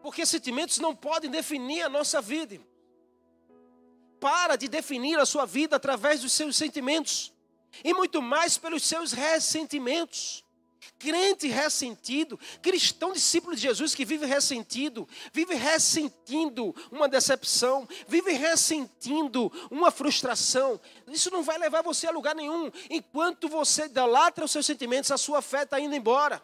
Porque 0.00 0.26
sentimentos 0.26 0.78
não 0.78 0.94
podem 0.94 1.30
definir 1.30 1.82
a 1.82 1.88
nossa 1.88 2.20
vida. 2.20 2.60
Para 4.20 4.54
de 4.56 4.68
definir 4.68 5.18
a 5.18 5.26
sua 5.26 5.46
vida 5.46 5.76
através 5.76 6.20
dos 6.20 6.32
seus 6.32 6.56
sentimentos, 6.56 7.32
e 7.82 7.92
muito 7.94 8.20
mais 8.22 8.58
pelos 8.58 8.84
seus 8.84 9.12
ressentimentos 9.12 10.44
crente 10.98 11.48
ressentido, 11.48 12.38
cristão 12.60 13.12
discípulo 13.12 13.54
de 13.54 13.62
Jesus 13.62 13.94
que 13.94 14.04
vive 14.04 14.26
ressentido, 14.26 15.08
vive 15.32 15.54
ressentindo 15.54 16.74
uma 16.90 17.08
decepção, 17.08 17.88
vive 18.06 18.32
ressentindo 18.32 19.52
uma 19.70 19.90
frustração, 19.90 20.80
isso 21.08 21.30
não 21.30 21.42
vai 21.42 21.58
levar 21.58 21.82
você 21.82 22.06
a 22.06 22.10
lugar 22.10 22.34
nenhum. 22.34 22.70
Enquanto 22.88 23.48
você 23.48 23.84
idolatra 23.84 24.44
os 24.44 24.50
seus 24.50 24.66
sentimentos, 24.66 25.10
a 25.10 25.18
sua 25.18 25.42
fé 25.42 25.62
está 25.62 25.80
indo 25.80 25.94
embora. 25.94 26.42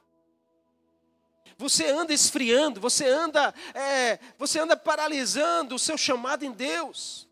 Você 1.57 1.87
anda 1.87 2.13
esfriando, 2.13 2.81
você 2.81 3.07
anda, 3.07 3.53
é, 3.75 4.19
você 4.39 4.61
anda 4.61 4.77
paralisando 4.77 5.75
o 5.75 5.79
seu 5.79 5.99
chamado 5.99 6.45
em 6.45 6.53
Deus. 6.53 7.29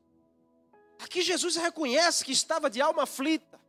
Aqui 0.98 1.22
Jesus 1.22 1.56
reconhece 1.56 2.24
que 2.24 2.32
estava 2.32 2.68
de 2.68 2.80
alma 2.80 3.04
aflita. 3.04 3.60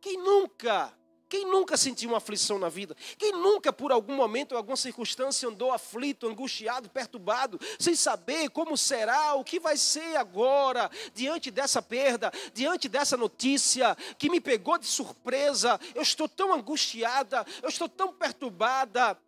Quem 0.00 0.16
nunca 0.16 0.96
Quem 1.28 1.44
nunca 1.44 1.76
sentiu 1.76 2.08
uma 2.10 2.16
aflição 2.16 2.58
na 2.58 2.70
vida? 2.70 2.96
Quem 3.18 3.32
nunca, 3.32 3.70
por 3.70 3.92
algum 3.92 4.14
momento 4.14 4.52
ou 4.52 4.58
alguma 4.58 4.76
circunstância, 4.76 5.48
andou 5.48 5.72
aflito, 5.72 6.26
angustiado, 6.26 6.88
perturbado, 6.88 7.60
sem 7.78 7.94
saber 7.94 8.48
como 8.48 8.78
será, 8.78 9.34
o 9.34 9.44
que 9.44 9.60
vai 9.60 9.76
ser 9.76 10.16
agora, 10.16 10.90
diante 11.14 11.50
dessa 11.50 11.82
perda, 11.82 12.32
diante 12.54 12.88
dessa 12.88 13.16
notícia 13.16 13.94
que 14.16 14.30
me 14.30 14.40
pegou 14.40 14.78
de 14.78 14.86
surpresa? 14.86 15.78
Eu 15.94 16.02
estou 16.02 16.28
tão 16.28 16.54
angustiada, 16.54 17.44
eu 17.62 17.68
estou 17.68 17.88
tão 17.88 18.10
perturbada. 18.12 19.18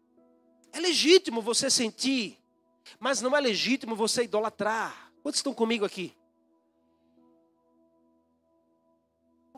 É 0.73 0.81
legítimo 0.81 1.43
você 1.43 1.69
sentir, 1.69 2.39
mas 2.99 3.21
não 3.21 3.37
é 3.37 3.41
legítimo 3.41 3.95
você 3.95 4.23
idolatrar. 4.23 5.13
Quantos 5.23 5.41
estão 5.41 5.53
comigo 5.53 5.85
aqui? 5.85 6.17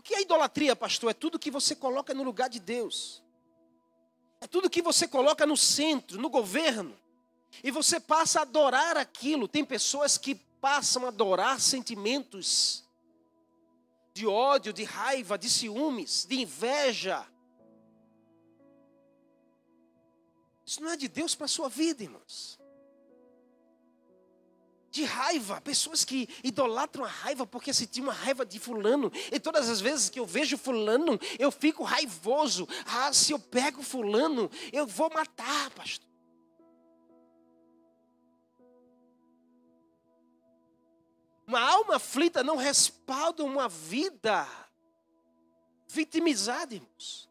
O 0.02 0.04
que 0.04 0.16
é 0.16 0.22
idolatria, 0.22 0.74
pastor? 0.74 1.12
É 1.12 1.14
tudo 1.14 1.38
que 1.38 1.48
você 1.48 1.76
coloca 1.76 2.12
no 2.12 2.24
lugar 2.24 2.48
de 2.48 2.58
Deus. 2.58 3.22
É 4.40 4.48
tudo 4.48 4.68
que 4.68 4.82
você 4.82 5.06
coloca 5.06 5.46
no 5.46 5.56
centro, 5.56 6.20
no 6.20 6.28
governo. 6.28 6.98
E 7.62 7.70
você 7.70 8.00
passa 8.00 8.40
a 8.40 8.42
adorar 8.42 8.96
aquilo. 8.96 9.46
Tem 9.46 9.64
pessoas 9.64 10.18
que 10.18 10.34
passam 10.34 11.04
a 11.04 11.08
adorar 11.08 11.60
sentimentos 11.60 12.82
de 14.12 14.26
ódio, 14.26 14.72
de 14.72 14.82
raiva, 14.82 15.38
de 15.38 15.48
ciúmes, 15.48 16.26
de 16.28 16.40
inveja. 16.40 17.24
Isso 20.66 20.82
não 20.82 20.90
é 20.90 20.96
de 20.96 21.06
Deus 21.06 21.36
para 21.36 21.44
a 21.44 21.48
sua 21.48 21.68
vida, 21.68 22.02
irmãos 22.02 22.60
de 24.92 25.04
raiva, 25.04 25.58
pessoas 25.62 26.04
que 26.04 26.28
idolatram 26.44 27.04
a 27.04 27.08
raiva 27.08 27.46
porque 27.46 27.72
sentiam 27.72 28.04
uma 28.04 28.12
raiva 28.12 28.44
de 28.44 28.60
fulano. 28.60 29.10
E 29.32 29.40
todas 29.40 29.70
as 29.70 29.80
vezes 29.80 30.10
que 30.10 30.20
eu 30.20 30.26
vejo 30.26 30.58
fulano, 30.58 31.18
eu 31.38 31.50
fico 31.50 31.82
raivoso. 31.82 32.68
Ah, 32.86 33.10
se 33.10 33.32
eu 33.32 33.38
pego 33.38 33.82
fulano, 33.82 34.50
eu 34.70 34.86
vou 34.86 35.10
matar, 35.10 35.70
pastor. 35.70 36.06
Uma 41.46 41.60
alma 41.60 41.96
aflita 41.96 42.44
não 42.44 42.56
respalda 42.56 43.42
uma 43.42 43.68
vida 43.68 44.46
vitimizada, 45.88 46.74
irmãos. 46.74 47.30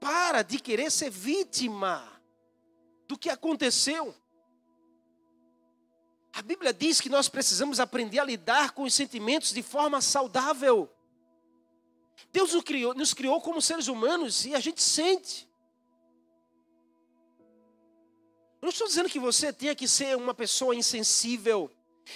Para 0.00 0.42
de 0.42 0.58
querer 0.58 0.90
ser 0.90 1.10
vítima 1.10 2.10
do 3.06 3.18
que 3.18 3.28
aconteceu. 3.28 4.14
A 6.32 6.40
Bíblia 6.40 6.72
diz 6.72 7.00
que 7.00 7.08
nós 7.08 7.28
precisamos 7.28 7.78
aprender 7.78 8.18
a 8.18 8.24
lidar 8.24 8.72
com 8.72 8.84
os 8.84 8.94
sentimentos 8.94 9.52
de 9.52 9.62
forma 9.62 10.00
saudável. 10.00 10.90
Deus 12.32 12.54
nos 12.54 12.64
criou, 12.64 12.94
nos 12.94 13.12
criou 13.12 13.40
como 13.40 13.60
seres 13.60 13.88
humanos 13.88 14.46
e 14.46 14.54
a 14.54 14.60
gente 14.60 14.82
sente. 14.82 15.46
Eu 18.60 18.66
não 18.66 18.70
estou 18.70 18.86
dizendo 18.86 19.10
que 19.10 19.18
você 19.18 19.52
tenha 19.52 19.74
que 19.74 19.86
ser 19.86 20.16
uma 20.16 20.32
pessoa 20.32 20.74
insensível. 20.74 21.70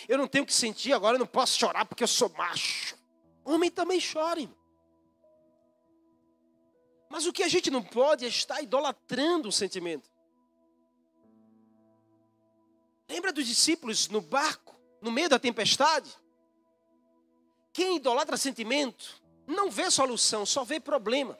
Eu 0.08 0.16
não 0.16 0.26
tenho 0.26 0.46
que 0.46 0.54
sentir, 0.54 0.92
agora 0.92 1.16
eu 1.16 1.20
não 1.20 1.26
posso 1.26 1.58
chorar 1.58 1.84
porque 1.84 2.02
eu 2.02 2.08
sou 2.08 2.30
macho. 2.30 2.96
Homem 3.44 3.70
também 3.70 4.00
chore. 4.00 4.48
Mas 7.08 7.26
o 7.26 7.32
que 7.32 7.42
a 7.42 7.48
gente 7.48 7.70
não 7.70 7.82
pode 7.82 8.24
é 8.24 8.28
estar 8.28 8.62
idolatrando 8.62 9.48
o 9.48 9.52
sentimento. 9.52 10.10
Lembra 13.08 13.32
dos 13.32 13.46
discípulos 13.46 14.08
no 14.08 14.20
barco, 14.20 14.74
no 15.00 15.10
meio 15.10 15.28
da 15.28 15.38
tempestade? 15.38 16.10
Quem 17.72 17.96
idolatra 17.96 18.36
sentimento 18.36 19.22
não 19.46 19.70
vê 19.70 19.90
solução, 19.90 20.44
só 20.44 20.64
vê 20.64 20.80
problema. 20.80 21.38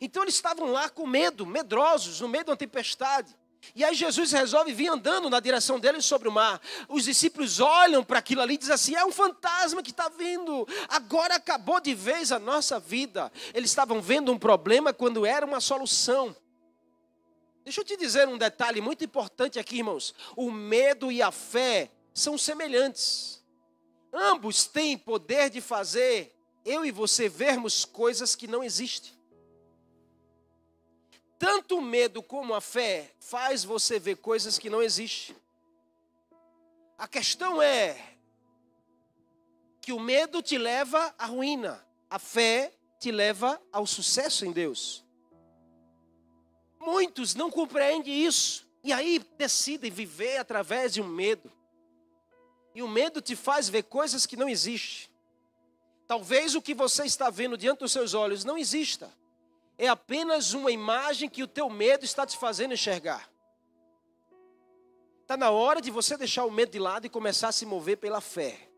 Então 0.00 0.22
eles 0.22 0.34
estavam 0.34 0.72
lá 0.72 0.88
com 0.88 1.06
medo, 1.06 1.46
medrosos, 1.46 2.20
no 2.20 2.28
meio 2.28 2.44
de 2.44 2.50
uma 2.50 2.56
tempestade. 2.56 3.36
E 3.74 3.84
aí 3.84 3.94
Jesus 3.94 4.32
resolve 4.32 4.72
vir 4.72 4.88
andando 4.88 5.30
na 5.30 5.40
direção 5.40 5.78
deles 5.78 6.04
sobre 6.04 6.28
o 6.28 6.32
mar. 6.32 6.60
Os 6.88 7.04
discípulos 7.04 7.60
olham 7.60 8.04
para 8.04 8.18
aquilo 8.18 8.42
ali 8.42 8.54
e 8.54 8.58
dizem 8.58 8.74
assim: 8.74 8.94
é 8.94 9.04
um 9.04 9.12
fantasma 9.12 9.82
que 9.82 9.90
está 9.90 10.08
vindo. 10.08 10.66
Agora 10.88 11.36
acabou 11.36 11.80
de 11.80 11.94
vez 11.94 12.32
a 12.32 12.38
nossa 12.38 12.78
vida. 12.78 13.32
Eles 13.54 13.70
estavam 13.70 14.02
vendo 14.02 14.32
um 14.32 14.38
problema 14.38 14.92
quando 14.92 15.24
era 15.24 15.46
uma 15.46 15.60
solução. 15.60 16.34
Deixa 17.64 17.80
eu 17.80 17.84
te 17.84 17.96
dizer 17.96 18.28
um 18.28 18.36
detalhe 18.36 18.80
muito 18.80 19.02
importante 19.04 19.58
aqui, 19.58 19.78
irmãos. 19.78 20.14
O 20.36 20.50
medo 20.50 21.10
e 21.10 21.22
a 21.22 21.30
fé 21.30 21.90
são 22.12 22.36
semelhantes. 22.36 23.42
Ambos 24.12 24.66
têm 24.66 24.98
poder 24.98 25.48
de 25.48 25.62
fazer 25.62 26.34
eu 26.64 26.84
e 26.84 26.90
você 26.90 27.28
vermos 27.28 27.84
coisas 27.84 28.36
que 28.36 28.46
não 28.46 28.62
existem. 28.62 29.12
Tanto 31.38 31.78
o 31.78 31.82
medo 31.82 32.22
como 32.22 32.54
a 32.54 32.60
fé 32.60 33.12
faz 33.18 33.64
você 33.64 33.98
ver 33.98 34.16
coisas 34.16 34.58
que 34.58 34.70
não 34.70 34.82
existem. 34.82 35.34
A 36.96 37.08
questão 37.08 37.60
é 37.60 37.98
que 39.80 39.92
o 39.92 40.00
medo 40.00 40.40
te 40.40 40.56
leva 40.56 41.14
à 41.18 41.26
ruína, 41.26 41.84
a 42.08 42.18
fé 42.18 42.72
te 42.98 43.10
leva 43.10 43.60
ao 43.72 43.86
sucesso 43.86 44.46
em 44.46 44.52
Deus. 44.52 45.04
Muitos 46.84 47.34
não 47.34 47.50
compreendem 47.50 48.24
isso. 48.24 48.66
E 48.82 48.92
aí 48.92 49.18
decidem 49.38 49.90
viver 49.90 50.36
através 50.36 50.92
de 50.92 51.00
um 51.00 51.08
medo. 51.08 51.50
E 52.74 52.82
o 52.82 52.88
medo 52.88 53.22
te 53.22 53.34
faz 53.34 53.68
ver 53.68 53.84
coisas 53.84 54.26
que 54.26 54.36
não 54.36 54.48
existem. 54.48 55.08
Talvez 56.06 56.54
o 56.54 56.60
que 56.60 56.74
você 56.74 57.04
está 57.04 57.30
vendo 57.30 57.56
diante 57.56 57.78
dos 57.78 57.92
seus 57.92 58.12
olhos 58.12 58.44
não 58.44 58.58
exista. 58.58 59.10
É 59.78 59.88
apenas 59.88 60.52
uma 60.52 60.70
imagem 60.70 61.28
que 61.28 61.42
o 61.42 61.48
teu 61.48 61.70
medo 61.70 62.04
está 62.04 62.26
te 62.26 62.36
fazendo 62.36 62.74
enxergar. 62.74 63.30
Está 65.22 65.36
na 65.36 65.50
hora 65.50 65.80
de 65.80 65.90
você 65.90 66.18
deixar 66.18 66.44
o 66.44 66.50
medo 66.50 66.70
de 66.72 66.78
lado 66.78 67.06
e 67.06 67.10
começar 67.10 67.48
a 67.48 67.52
se 67.52 67.64
mover 67.64 67.96
pela 67.96 68.20
fé. 68.20 68.68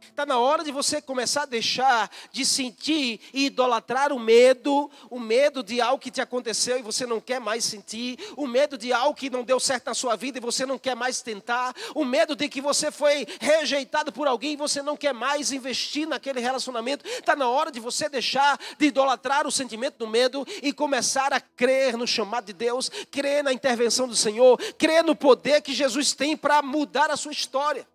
Está 0.00 0.24
na 0.24 0.38
hora 0.38 0.64
de 0.64 0.72
você 0.72 1.02
começar 1.02 1.42
a 1.42 1.46
deixar 1.46 2.10
de 2.32 2.44
sentir 2.44 3.20
e 3.34 3.46
idolatrar 3.46 4.12
o 4.12 4.18
medo, 4.18 4.90
o 5.10 5.20
medo 5.20 5.62
de 5.62 5.80
algo 5.80 6.02
que 6.02 6.10
te 6.10 6.20
aconteceu 6.20 6.78
e 6.78 6.82
você 6.82 7.04
não 7.04 7.20
quer 7.20 7.38
mais 7.38 7.64
sentir, 7.64 8.18
o 8.36 8.46
medo 8.46 8.78
de 8.78 8.92
algo 8.92 9.14
que 9.14 9.28
não 9.28 9.44
deu 9.44 9.60
certo 9.60 9.86
na 9.86 9.94
sua 9.94 10.16
vida 10.16 10.38
e 10.38 10.40
você 10.40 10.64
não 10.64 10.78
quer 10.78 10.96
mais 10.96 11.20
tentar, 11.20 11.74
o 11.94 12.04
medo 12.04 12.34
de 12.34 12.48
que 12.48 12.60
você 12.60 12.90
foi 12.90 13.26
rejeitado 13.40 14.10
por 14.10 14.26
alguém 14.26 14.54
e 14.54 14.56
você 14.56 14.80
não 14.80 14.96
quer 14.96 15.12
mais 15.12 15.52
investir 15.52 16.08
naquele 16.08 16.40
relacionamento. 16.40 17.06
Está 17.06 17.36
na 17.36 17.48
hora 17.48 17.70
de 17.70 17.78
você 17.78 18.08
deixar 18.08 18.58
de 18.78 18.86
idolatrar 18.86 19.46
o 19.46 19.52
sentimento 19.52 19.98
do 19.98 20.06
medo 20.06 20.46
e 20.62 20.72
começar 20.72 21.32
a 21.32 21.40
crer 21.40 21.96
no 21.96 22.06
chamado 22.06 22.46
de 22.46 22.52
Deus, 22.52 22.90
crer 23.10 23.44
na 23.44 23.52
intervenção 23.52 24.08
do 24.08 24.16
Senhor, 24.16 24.58
crer 24.78 25.04
no 25.04 25.14
poder 25.14 25.60
que 25.60 25.74
Jesus 25.74 26.14
tem 26.14 26.36
para 26.36 26.62
mudar 26.62 27.10
a 27.10 27.16
sua 27.16 27.32
história. 27.32 27.86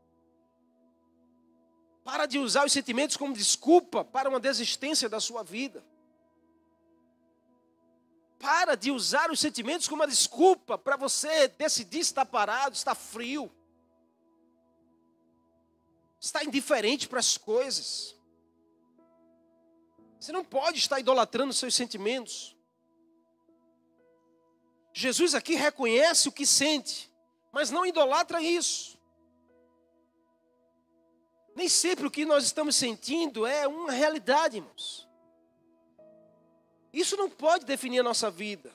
Para 2.03 2.25
de 2.25 2.39
usar 2.39 2.65
os 2.65 2.71
sentimentos 2.71 3.15
como 3.15 3.33
desculpa 3.33 4.03
para 4.03 4.29
uma 4.29 4.39
desistência 4.39 5.07
da 5.07 5.19
sua 5.19 5.43
vida. 5.43 5.83
Para 8.39 8.75
de 8.75 8.89
usar 8.89 9.29
os 9.29 9.39
sentimentos 9.39 9.87
como 9.87 10.01
uma 10.01 10.07
desculpa 10.07 10.77
para 10.77 10.97
você 10.97 11.47
decidir 11.47 11.99
estar 11.99 12.25
parado, 12.25 12.75
estar 12.75 12.95
frio, 12.95 13.51
estar 16.19 16.43
indiferente 16.43 17.07
para 17.07 17.19
as 17.19 17.37
coisas. 17.37 18.15
Você 20.19 20.31
não 20.31 20.43
pode 20.43 20.79
estar 20.79 20.99
idolatrando 20.99 21.53
seus 21.53 21.75
sentimentos. 21.75 22.55
Jesus 24.93 25.33
aqui 25.33 25.55
reconhece 25.55 26.27
o 26.27 26.31
que 26.31 26.45
sente, 26.45 27.11
mas 27.51 27.71
não 27.71 27.85
idolatra 27.85 28.41
isso. 28.41 29.00
Nem 31.55 31.67
sempre 31.67 32.07
o 32.07 32.11
que 32.11 32.25
nós 32.25 32.45
estamos 32.45 32.75
sentindo 32.75 33.45
é 33.45 33.67
uma 33.67 33.91
realidade, 33.91 34.57
irmãos. 34.57 35.07
Isso 36.93 37.15
não 37.15 37.29
pode 37.29 37.65
definir 37.65 37.99
a 37.99 38.03
nossa 38.03 38.29
vida. 38.29 38.71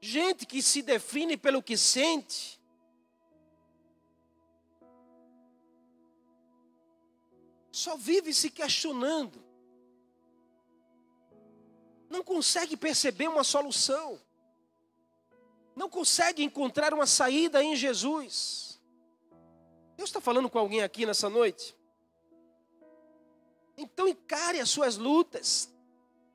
Gente 0.00 0.44
que 0.46 0.62
se 0.62 0.82
define 0.82 1.36
pelo 1.36 1.62
que 1.62 1.76
sente, 1.76 2.60
só 7.72 7.96
vive 7.96 8.32
se 8.32 8.50
questionando. 8.50 9.42
Não 12.08 12.22
consegue 12.22 12.76
perceber 12.76 13.28
uma 13.28 13.42
solução. 13.42 14.20
Não 15.74 15.88
consegue 15.88 16.44
encontrar 16.44 16.94
uma 16.94 17.06
saída 17.06 17.62
em 17.62 17.74
Jesus. 17.74 18.63
Deus 19.96 20.08
está 20.08 20.20
falando 20.20 20.50
com 20.50 20.58
alguém 20.58 20.82
aqui 20.82 21.06
nessa 21.06 21.28
noite? 21.28 21.74
Então 23.76 24.06
encare 24.06 24.60
as 24.60 24.70
suas 24.70 24.96
lutas, 24.96 25.68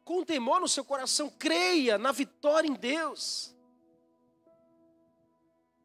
com 0.03 0.23
temor 0.25 0.59
no 0.59 0.67
seu 0.67 0.83
coração, 0.83 1.29
creia 1.29 1.97
na 1.97 2.11
vitória 2.11 2.67
em 2.67 2.73
Deus. 2.73 3.55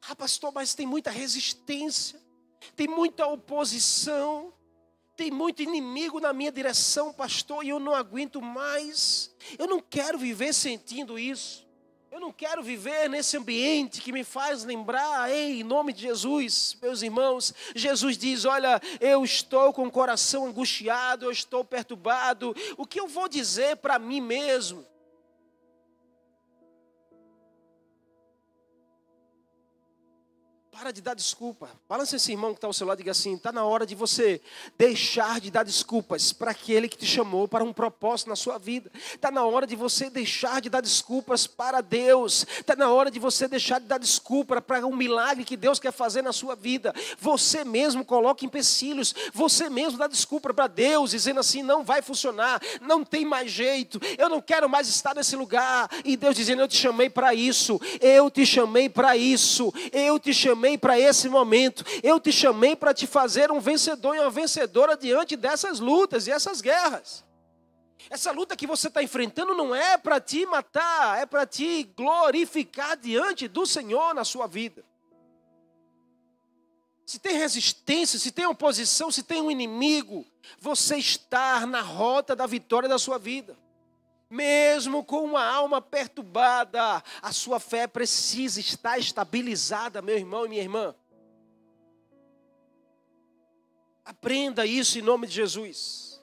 Ah, 0.08 0.16
pastor, 0.16 0.52
mas 0.52 0.74
tem 0.74 0.86
muita 0.86 1.10
resistência, 1.10 2.20
tem 2.76 2.88
muita 2.88 3.26
oposição, 3.26 4.52
Tem 5.16 5.30
muito 5.30 5.62
inimigo 5.62 6.18
na 6.18 6.32
minha 6.32 6.50
direção, 6.50 7.12
pastor, 7.12 7.64
e 7.64 7.68
eu 7.68 7.78
não 7.78 7.94
aguento 7.94 8.42
mais. 8.42 9.32
Eu 9.56 9.68
não 9.68 9.80
quero 9.80 10.18
viver 10.18 10.52
sentindo 10.52 11.18
isso. 11.18 11.64
Eu 12.14 12.20
não 12.20 12.32
quero 12.32 12.62
viver 12.62 13.10
nesse 13.10 13.36
ambiente 13.36 14.00
que 14.00 14.12
me 14.12 14.22
faz 14.22 14.62
lembrar, 14.62 15.28
ei, 15.28 15.58
em 15.58 15.64
nome 15.64 15.92
de 15.92 16.02
Jesus, 16.02 16.76
meus 16.80 17.02
irmãos, 17.02 17.52
Jesus 17.74 18.16
diz: 18.16 18.44
Olha, 18.44 18.80
eu 19.00 19.24
estou 19.24 19.72
com 19.72 19.84
o 19.84 19.90
coração 19.90 20.46
angustiado, 20.46 21.24
eu 21.24 21.32
estou 21.32 21.64
perturbado, 21.64 22.54
o 22.76 22.86
que 22.86 23.00
eu 23.00 23.08
vou 23.08 23.28
dizer 23.28 23.78
para 23.78 23.98
mim 23.98 24.20
mesmo? 24.20 24.86
Para 30.84 30.92
de 30.92 31.00
dar 31.00 31.14
desculpa. 31.14 31.70
Balance 31.88 32.14
esse 32.14 32.32
irmão 32.32 32.50
que 32.50 32.58
está 32.58 32.66
ao 32.66 32.72
seu 32.74 32.86
lado 32.86 32.98
e 32.98 33.02
diga 33.04 33.12
assim: 33.12 33.36
está 33.36 33.50
na 33.50 33.64
hora 33.64 33.86
de 33.86 33.94
você 33.94 34.38
deixar 34.76 35.40
de 35.40 35.50
dar 35.50 35.62
desculpas 35.62 36.30
para 36.30 36.50
aquele 36.50 36.90
que 36.90 36.98
te 36.98 37.06
chamou 37.06 37.48
para 37.48 37.64
um 37.64 37.72
propósito 37.72 38.28
na 38.28 38.36
sua 38.36 38.58
vida. 38.58 38.92
Está 39.14 39.30
na 39.30 39.46
hora 39.46 39.66
de 39.66 39.74
você 39.76 40.10
deixar 40.10 40.60
de 40.60 40.68
dar 40.68 40.82
desculpas 40.82 41.46
para 41.46 41.80
Deus. 41.80 42.44
Está 42.60 42.76
na 42.76 42.90
hora 42.90 43.10
de 43.10 43.18
você 43.18 43.48
deixar 43.48 43.80
de 43.80 43.86
dar 43.86 43.96
desculpa 43.96 44.60
para 44.60 44.86
um 44.86 44.94
milagre 44.94 45.42
que 45.42 45.56
Deus 45.56 45.78
quer 45.78 45.90
fazer 45.90 46.20
na 46.20 46.34
sua 46.34 46.54
vida. 46.54 46.92
Você 47.18 47.64
mesmo 47.64 48.04
coloca 48.04 48.44
empecilhos. 48.44 49.14
Você 49.32 49.70
mesmo 49.70 49.96
dá 49.96 50.06
desculpa 50.06 50.52
para 50.52 50.66
Deus, 50.66 51.12
dizendo 51.12 51.40
assim: 51.40 51.62
não 51.62 51.82
vai 51.82 52.02
funcionar, 52.02 52.60
não 52.82 53.02
tem 53.02 53.24
mais 53.24 53.50
jeito, 53.50 53.98
eu 54.18 54.28
não 54.28 54.42
quero 54.42 54.68
mais 54.68 54.86
estar 54.86 55.14
nesse 55.14 55.34
lugar. 55.34 55.88
E 56.04 56.14
Deus 56.14 56.36
dizendo: 56.36 56.60
eu 56.60 56.68
te 56.68 56.76
chamei 56.76 57.08
para 57.08 57.34
isso, 57.34 57.80
eu 58.02 58.30
te 58.30 58.44
chamei 58.44 58.90
para 58.90 59.16
isso, 59.16 59.72
eu 59.90 60.18
te 60.18 60.34
chamei 60.34 60.73
chamei 60.74 60.78
para 60.78 60.98
esse 60.98 61.28
momento, 61.28 61.84
eu 62.02 62.20
te 62.20 62.32
chamei 62.32 62.76
para 62.76 62.92
te 62.92 63.06
fazer 63.06 63.50
um 63.50 63.60
vencedor 63.60 64.16
e 64.16 64.20
uma 64.20 64.30
vencedora 64.30 64.96
diante 64.96 65.36
dessas 65.36 65.80
lutas 65.80 66.26
e 66.26 66.30
essas 66.30 66.60
guerras. 66.60 67.24
Essa 68.10 68.32
luta 68.32 68.56
que 68.56 68.66
você 68.66 68.88
está 68.88 69.02
enfrentando 69.02 69.54
não 69.54 69.74
é 69.74 69.96
para 69.96 70.20
te 70.20 70.44
matar, 70.46 71.18
é 71.20 71.26
para 71.26 71.46
te 71.46 71.84
glorificar 71.96 72.96
diante 72.96 73.48
do 73.48 73.64
Senhor 73.64 74.14
na 74.14 74.24
sua 74.24 74.46
vida. 74.46 74.84
Se 77.06 77.18
tem 77.18 77.36
resistência, 77.36 78.18
se 78.18 78.30
tem 78.30 78.46
oposição, 78.46 79.10
se 79.10 79.22
tem 79.22 79.40
um 79.40 79.50
inimigo, 79.50 80.24
você 80.58 80.96
está 80.96 81.66
na 81.66 81.80
rota 81.80 82.34
da 82.34 82.46
vitória 82.46 82.88
da 82.88 82.98
sua 82.98 83.18
vida. 83.18 83.56
Mesmo 84.34 85.04
com 85.04 85.22
uma 85.22 85.44
alma 85.44 85.80
perturbada, 85.80 87.00
a 87.22 87.32
sua 87.32 87.60
fé 87.60 87.86
precisa 87.86 88.58
estar 88.58 88.98
estabilizada, 88.98 90.02
meu 90.02 90.16
irmão 90.16 90.44
e 90.44 90.48
minha 90.48 90.60
irmã. 90.60 90.92
Aprenda 94.04 94.66
isso 94.66 94.98
em 94.98 95.02
nome 95.02 95.28
de 95.28 95.34
Jesus. 95.34 96.20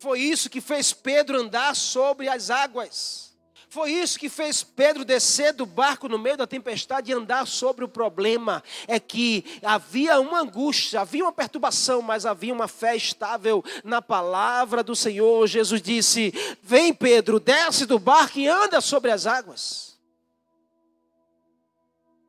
Foi 0.00 0.20
isso 0.20 0.50
que 0.50 0.60
fez 0.60 0.92
Pedro 0.92 1.40
andar 1.40 1.74
sobre 1.74 2.28
as 2.28 2.50
águas. 2.50 3.29
Foi 3.70 3.92
isso 3.92 4.18
que 4.18 4.28
fez 4.28 4.64
Pedro 4.64 5.04
descer 5.04 5.52
do 5.52 5.64
barco 5.64 6.08
no 6.08 6.18
meio 6.18 6.36
da 6.36 6.44
tempestade 6.44 7.12
e 7.12 7.14
andar 7.14 7.46
sobre 7.46 7.84
o 7.84 7.88
problema. 7.88 8.64
É 8.88 8.98
que 8.98 9.44
havia 9.62 10.18
uma 10.18 10.40
angústia, 10.40 11.02
havia 11.02 11.22
uma 11.22 11.30
perturbação, 11.30 12.02
mas 12.02 12.26
havia 12.26 12.52
uma 12.52 12.66
fé 12.66 12.96
estável 12.96 13.64
na 13.84 14.02
palavra 14.02 14.82
do 14.82 14.96
Senhor. 14.96 15.46
Jesus 15.46 15.80
disse: 15.80 16.34
Vem, 16.60 16.92
Pedro, 16.92 17.38
desce 17.38 17.86
do 17.86 17.96
barco 17.96 18.40
e 18.40 18.48
anda 18.48 18.80
sobre 18.80 19.12
as 19.12 19.24
águas. 19.24 19.96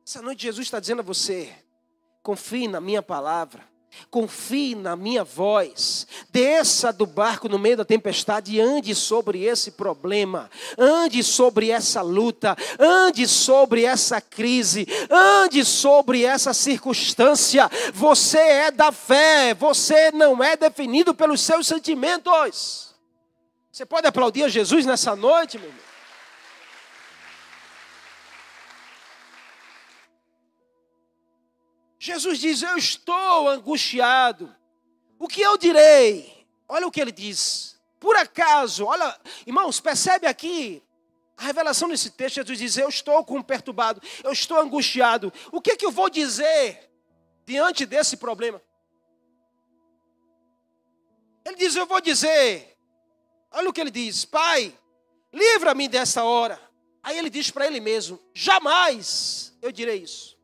Essa 0.06 0.22
noite 0.22 0.44
Jesus 0.44 0.68
está 0.68 0.78
dizendo 0.78 1.00
a 1.00 1.02
você: 1.02 1.52
confie 2.22 2.68
na 2.68 2.80
minha 2.80 3.02
palavra. 3.02 3.71
Confie 4.10 4.74
na 4.74 4.96
minha 4.96 5.24
voz. 5.24 6.06
Desça 6.30 6.92
do 6.92 7.06
barco 7.06 7.48
no 7.48 7.58
meio 7.58 7.76
da 7.76 7.84
tempestade 7.84 8.54
e 8.54 8.60
ande 8.60 8.94
sobre 8.94 9.44
esse 9.44 9.72
problema. 9.72 10.50
Ande 10.78 11.22
sobre 11.22 11.70
essa 11.70 12.02
luta. 12.02 12.56
Ande 12.78 13.26
sobre 13.26 13.84
essa 13.84 14.20
crise. 14.20 14.86
Ande 15.10 15.64
sobre 15.64 16.24
essa 16.24 16.52
circunstância. 16.52 17.70
Você 17.94 18.38
é 18.38 18.70
da 18.70 18.92
fé. 18.92 19.54
Você 19.54 20.10
não 20.10 20.42
é 20.42 20.56
definido 20.56 21.14
pelos 21.14 21.40
seus 21.40 21.66
sentimentos. 21.66 22.94
Você 23.70 23.86
pode 23.86 24.06
aplaudir 24.06 24.44
a 24.44 24.48
Jesus 24.48 24.84
nessa 24.84 25.16
noite, 25.16 25.58
meu 25.58 25.68
irmão? 25.68 25.91
Jesus 32.02 32.40
diz: 32.40 32.62
Eu 32.62 32.76
estou 32.76 33.48
angustiado. 33.48 34.52
O 35.20 35.28
que 35.28 35.40
eu 35.40 35.56
direi? 35.56 36.44
Olha 36.68 36.84
o 36.84 36.90
que 36.90 37.00
ele 37.00 37.12
diz. 37.12 37.80
Por 38.00 38.16
acaso, 38.16 38.86
olha, 38.86 39.20
irmãos, 39.46 39.78
percebe 39.78 40.26
aqui 40.26 40.82
a 41.36 41.44
revelação 41.44 41.88
desse 41.88 42.10
texto. 42.10 42.34
Jesus 42.34 42.58
diz: 42.58 42.76
Eu 42.76 42.88
estou 42.88 43.24
com 43.24 43.40
perturbado, 43.40 44.02
eu 44.24 44.32
estou 44.32 44.58
angustiado. 44.58 45.32
O 45.52 45.60
que, 45.60 45.76
que 45.76 45.86
eu 45.86 45.92
vou 45.92 46.10
dizer 46.10 46.90
diante 47.46 47.86
desse 47.86 48.16
problema? 48.16 48.60
Ele 51.44 51.54
diz: 51.54 51.76
Eu 51.76 51.86
vou 51.86 52.00
dizer. 52.00 52.76
Olha 53.52 53.70
o 53.70 53.72
que 53.72 53.80
ele 53.80 53.92
diz: 53.92 54.24
Pai, 54.24 54.76
livra-me 55.32 55.86
dessa 55.86 56.24
hora. 56.24 56.60
Aí 57.00 57.16
ele 57.16 57.30
diz 57.30 57.48
para 57.48 57.64
ele 57.64 57.78
mesmo: 57.78 58.18
Jamais 58.34 59.56
eu 59.62 59.70
direi 59.70 59.98
isso. 59.98 60.41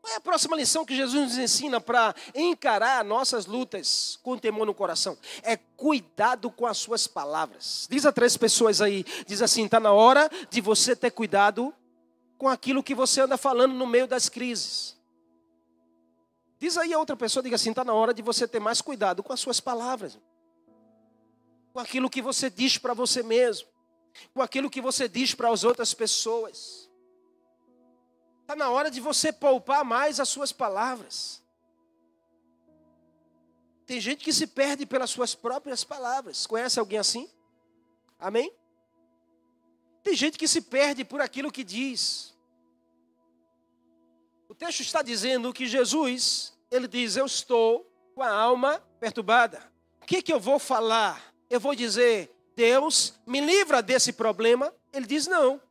Qual 0.00 0.14
é 0.14 0.16
a 0.16 0.20
próxima 0.20 0.56
lição 0.56 0.84
que 0.84 0.96
Jesus 0.96 1.30
nos 1.30 1.38
ensina 1.38 1.78
para 1.80 2.14
encarar 2.34 3.04
nossas 3.04 3.44
lutas 3.44 4.18
com 4.22 4.38
temor 4.38 4.64
no 4.64 4.74
coração? 4.74 5.16
É 5.42 5.56
cuidado 5.56 6.50
com 6.50 6.66
as 6.66 6.78
suas 6.78 7.06
palavras. 7.06 7.86
Diz 7.90 8.06
a 8.06 8.12
três 8.12 8.36
pessoas 8.36 8.80
aí, 8.80 9.04
diz 9.26 9.42
assim: 9.42 9.66
está 9.66 9.78
na 9.78 9.92
hora 9.92 10.30
de 10.48 10.60
você 10.62 10.96
ter 10.96 11.10
cuidado 11.10 11.74
com 12.38 12.48
aquilo 12.48 12.82
que 12.82 12.94
você 12.94 13.20
anda 13.20 13.36
falando 13.36 13.74
no 13.74 13.86
meio 13.86 14.06
das 14.06 14.30
crises. 14.30 14.96
Diz 16.58 16.78
aí 16.78 16.94
a 16.94 16.98
outra 16.98 17.14
pessoa, 17.14 17.42
diga 17.42 17.56
assim: 17.56 17.70
está 17.70 17.84
na 17.84 17.92
hora 17.92 18.14
de 18.14 18.22
você 18.22 18.48
ter 18.48 18.60
mais 18.60 18.80
cuidado 18.80 19.22
com 19.22 19.34
as 19.34 19.40
suas 19.40 19.60
palavras, 19.60 20.18
com 21.74 21.78
aquilo 21.78 22.08
que 22.08 22.22
você 22.22 22.48
diz 22.48 22.78
para 22.78 22.94
você 22.94 23.22
mesmo, 23.22 23.68
com 24.32 24.40
aquilo 24.40 24.70
que 24.70 24.80
você 24.80 25.06
diz 25.06 25.34
para 25.34 25.50
as 25.50 25.62
outras 25.62 25.92
pessoas. 25.92 26.89
Está 28.50 28.64
na 28.64 28.68
hora 28.68 28.90
de 28.90 29.00
você 29.00 29.32
poupar 29.32 29.84
mais 29.84 30.18
as 30.18 30.28
suas 30.28 30.50
palavras. 30.50 31.40
Tem 33.86 34.00
gente 34.00 34.24
que 34.24 34.32
se 34.32 34.44
perde 34.44 34.84
pelas 34.84 35.10
suas 35.10 35.36
próprias 35.36 35.84
palavras. 35.84 36.48
Conhece 36.48 36.80
alguém 36.80 36.98
assim? 36.98 37.30
Amém? 38.18 38.52
Tem 40.02 40.16
gente 40.16 40.36
que 40.36 40.48
se 40.48 40.62
perde 40.62 41.04
por 41.04 41.20
aquilo 41.20 41.52
que 41.52 41.62
diz. 41.62 42.34
O 44.48 44.54
texto 44.56 44.80
está 44.80 45.00
dizendo 45.00 45.52
que 45.52 45.68
Jesus, 45.68 46.52
ele 46.72 46.88
diz: 46.88 47.14
Eu 47.14 47.26
estou 47.26 47.88
com 48.16 48.22
a 48.24 48.32
alma 48.32 48.80
perturbada. 48.98 49.62
O 50.02 50.06
que, 50.06 50.20
que 50.20 50.32
eu 50.32 50.40
vou 50.40 50.58
falar? 50.58 51.32
Eu 51.48 51.60
vou 51.60 51.76
dizer: 51.76 52.34
Deus, 52.56 53.14
me 53.24 53.40
livra 53.40 53.80
desse 53.80 54.12
problema? 54.12 54.74
Ele 54.92 55.06
diz: 55.06 55.28
Não. 55.28 55.69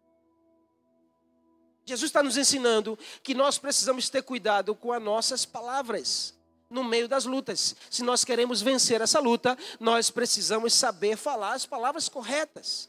Jesus 1.90 2.10
está 2.10 2.22
nos 2.22 2.38
ensinando 2.38 2.98
que 3.24 3.34
nós 3.34 3.58
precisamos 3.58 4.10
ter 4.10 4.22
cuidado 4.22 4.76
com 4.76 4.94
as 4.94 5.02
nossas 5.02 5.44
palavras 5.44 6.36
no 6.70 6.84
meio 6.84 7.08
das 7.08 7.26
lutas. 7.26 7.76
Se 7.90 8.04
nós 8.04 8.24
queremos 8.24 8.62
vencer 8.62 9.02
essa 9.02 9.20
luta, 9.20 9.58
nós 9.80 10.12
precisamos 10.12 10.76
saber 10.76 11.18
falar 11.18 11.54
as 11.54 11.66
palavras 11.66 12.08
corretas. 12.08 12.88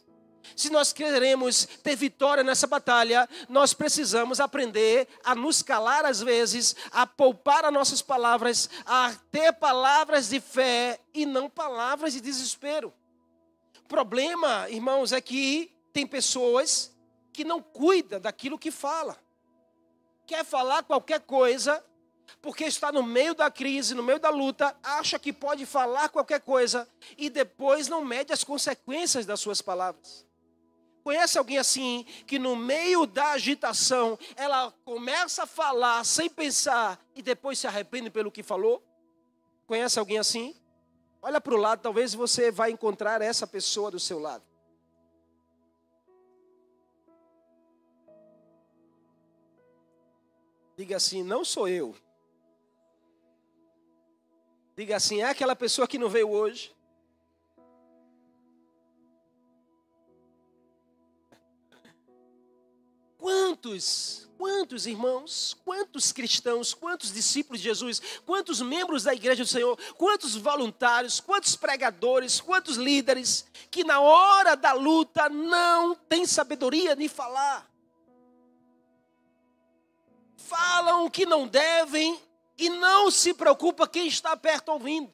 Se 0.55 0.69
nós 0.69 0.93
queremos 0.93 1.65
ter 1.83 1.97
vitória 1.97 2.45
nessa 2.45 2.67
batalha, 2.67 3.27
nós 3.49 3.73
precisamos 3.73 4.39
aprender 4.39 5.09
a 5.25 5.35
nos 5.35 5.63
calar 5.63 6.05
às 6.05 6.21
vezes, 6.21 6.77
a 6.93 7.07
poupar 7.07 7.65
as 7.65 7.73
nossas 7.73 8.03
palavras, 8.03 8.69
a 8.85 9.15
ter 9.31 9.51
palavras 9.55 10.29
de 10.29 10.41
fé 10.41 11.01
e 11.15 11.25
não 11.25 11.49
palavras 11.49 12.13
de 12.13 12.21
desespero. 12.21 12.93
O 13.83 13.89
problema, 13.89 14.69
irmãos, 14.69 15.11
é 15.11 15.23
que 15.23 15.73
tem 15.91 16.07
pessoas 16.07 16.90
que 17.41 17.45
não 17.45 17.63
cuida 17.63 18.21
daquilo 18.21 18.59
que 18.59 18.71
fala. 18.71 19.17
Quer 20.27 20.45
falar 20.45 20.83
qualquer 20.83 21.21
coisa, 21.21 21.83
porque 22.43 22.65
está 22.65 22.93
no 22.93 23.03
meio 23.03 23.35
da 23.35 23.51
crise, 23.51 23.95
no 23.95 24.03
meio 24.03 24.19
da 24.19 24.29
luta, 24.29 24.77
acha 24.83 25.19
que 25.19 25.33
pode 25.33 25.65
falar 25.65 26.11
qualquer 26.11 26.43
coisa 26.43 26.87
e 27.17 27.31
depois 27.31 27.89
não 27.89 28.05
mede 28.05 28.31
as 28.31 28.45
consequências 28.45 29.25
das 29.25 29.41
suas 29.41 29.63
palavras. 29.63 30.27
Conhece 31.03 31.39
alguém 31.39 31.57
assim, 31.57 32.05
que 32.27 32.39
no 32.39 32.55
meio 32.55 33.07
da 33.07 33.31
agitação, 33.31 34.19
ela 34.37 34.71
começa 34.85 35.45
a 35.45 35.47
falar 35.47 36.05
sem 36.05 36.29
pensar 36.29 37.01
e 37.17 37.23
depois 37.23 37.59
se 37.59 37.67
arrepende 37.67 38.11
pelo 38.11 38.31
que 38.31 38.43
falou? 38.43 38.85
Conhece 39.67 39.99
alguém 39.99 40.19
assim? 40.19 40.55
Olha 41.23 41.41
para 41.41 41.55
o 41.55 41.57
lado, 41.57 41.81
talvez 41.81 42.13
você 42.13 42.51
vai 42.51 42.71
encontrar 42.71 43.23
essa 43.23 43.47
pessoa 43.47 43.91
do 43.91 43.99
seu 43.99 44.19
lado. 44.19 44.50
Diga 50.81 50.97
assim: 50.97 51.23
não 51.23 51.45
sou 51.45 51.69
eu. 51.69 51.95
Diga 54.75 54.97
assim: 54.97 55.21
é 55.21 55.25
aquela 55.25 55.55
pessoa 55.55 55.87
que 55.87 55.99
não 55.99 56.09
veio 56.09 56.31
hoje. 56.31 56.75
Quantos, 63.19 64.27
quantos 64.39 64.87
irmãos, 64.87 65.55
quantos 65.67 66.13
cristãos, 66.13 66.73
quantos 66.73 67.13
discípulos 67.13 67.61
de 67.61 67.69
Jesus, 67.69 68.01
quantos 68.25 68.63
membros 68.63 69.03
da 69.03 69.13
igreja 69.13 69.45
do 69.45 69.51
Senhor, 69.51 69.79
quantos 69.99 70.35
voluntários, 70.35 71.21
quantos 71.21 71.57
pregadores, 71.57 72.41
quantos 72.41 72.79
líderes, 72.79 73.45
que 73.71 73.85
na 73.85 74.01
hora 74.01 74.55
da 74.57 74.73
luta 74.73 75.29
não 75.29 75.95
têm 75.95 76.25
sabedoria 76.25 76.97
de 76.97 77.07
falar. 77.07 77.70
Falam 80.51 81.07
o 81.07 81.11
que 81.11 81.25
não 81.25 81.47
devem 81.47 82.21
e 82.59 82.69
não 82.69 83.11
se 83.11 83.33
preocupa 83.33 83.89
quem 83.89 84.07
está 84.07 84.37
perto 84.37 84.71
ouvindo. 84.71 85.13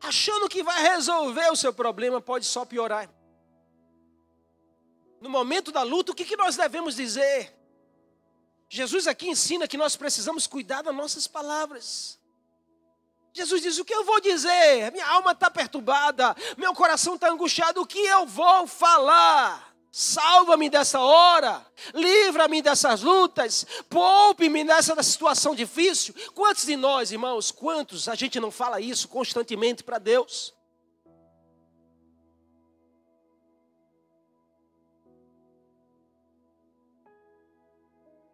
Achando 0.00 0.48
que 0.48 0.62
vai 0.62 0.80
resolver 0.82 1.50
o 1.50 1.56
seu 1.56 1.72
problema, 1.72 2.20
pode 2.20 2.44
só 2.44 2.64
piorar 2.64 3.08
no 5.20 5.28
momento 5.28 5.72
da 5.72 5.82
luta, 5.82 6.12
o 6.12 6.14
que, 6.14 6.24
que 6.24 6.36
nós 6.36 6.56
devemos 6.56 6.94
dizer? 6.94 7.54
Jesus 8.68 9.06
aqui 9.06 9.28
ensina 9.28 9.66
que 9.66 9.76
nós 9.76 9.96
precisamos 9.96 10.46
cuidar 10.46 10.82
das 10.82 10.94
nossas 10.94 11.26
palavras. 11.26 12.18
Jesus 13.32 13.62
diz: 13.62 13.78
O 13.78 13.84
que 13.84 13.94
eu 13.94 14.04
vou 14.04 14.20
dizer? 14.20 14.90
Minha 14.92 15.06
alma 15.08 15.32
está 15.32 15.50
perturbada, 15.50 16.36
meu 16.56 16.74
coração 16.74 17.14
está 17.14 17.30
angustiado, 17.30 17.80
o 17.80 17.86
que 17.86 17.98
eu 17.98 18.26
vou 18.26 18.66
falar? 18.66 19.74
Salva-me 19.90 20.68
dessa 20.68 21.00
hora, 21.00 21.66
livra-me 21.94 22.60
dessas 22.60 23.02
lutas, 23.02 23.66
poupe-me 23.88 24.62
nessa 24.62 25.02
situação 25.02 25.54
difícil. 25.54 26.14
Quantos 26.34 26.66
de 26.66 26.76
nós, 26.76 27.10
irmãos, 27.10 27.50
quantos 27.50 28.06
a 28.06 28.14
gente 28.14 28.38
não 28.38 28.50
fala 28.50 28.80
isso 28.80 29.08
constantemente 29.08 29.82
para 29.82 29.98
Deus? 29.98 30.54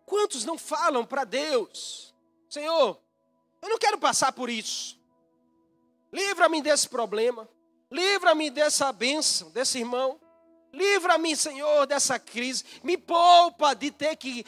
Quantos 0.04 0.44
não 0.44 0.58
falam 0.58 1.04
para 1.04 1.24
Deus: 1.24 2.14
Senhor, 2.48 3.00
eu 3.62 3.68
não 3.68 3.78
quero 3.78 3.98
passar 3.98 4.32
por 4.32 4.50
isso. 4.50 5.00
Livra-me 6.12 6.62
desse 6.62 6.88
problema. 6.88 7.48
Livra-me 7.90 8.50
dessa 8.50 8.92
bênção, 8.92 9.50
desse 9.50 9.78
irmão. 9.78 10.20
Livra-me, 10.74 11.36
Senhor, 11.36 11.86
dessa 11.86 12.18
crise. 12.18 12.64
Me 12.82 12.96
poupa 12.96 13.74
de 13.74 13.90
ter, 13.90 14.16
que, 14.16 14.44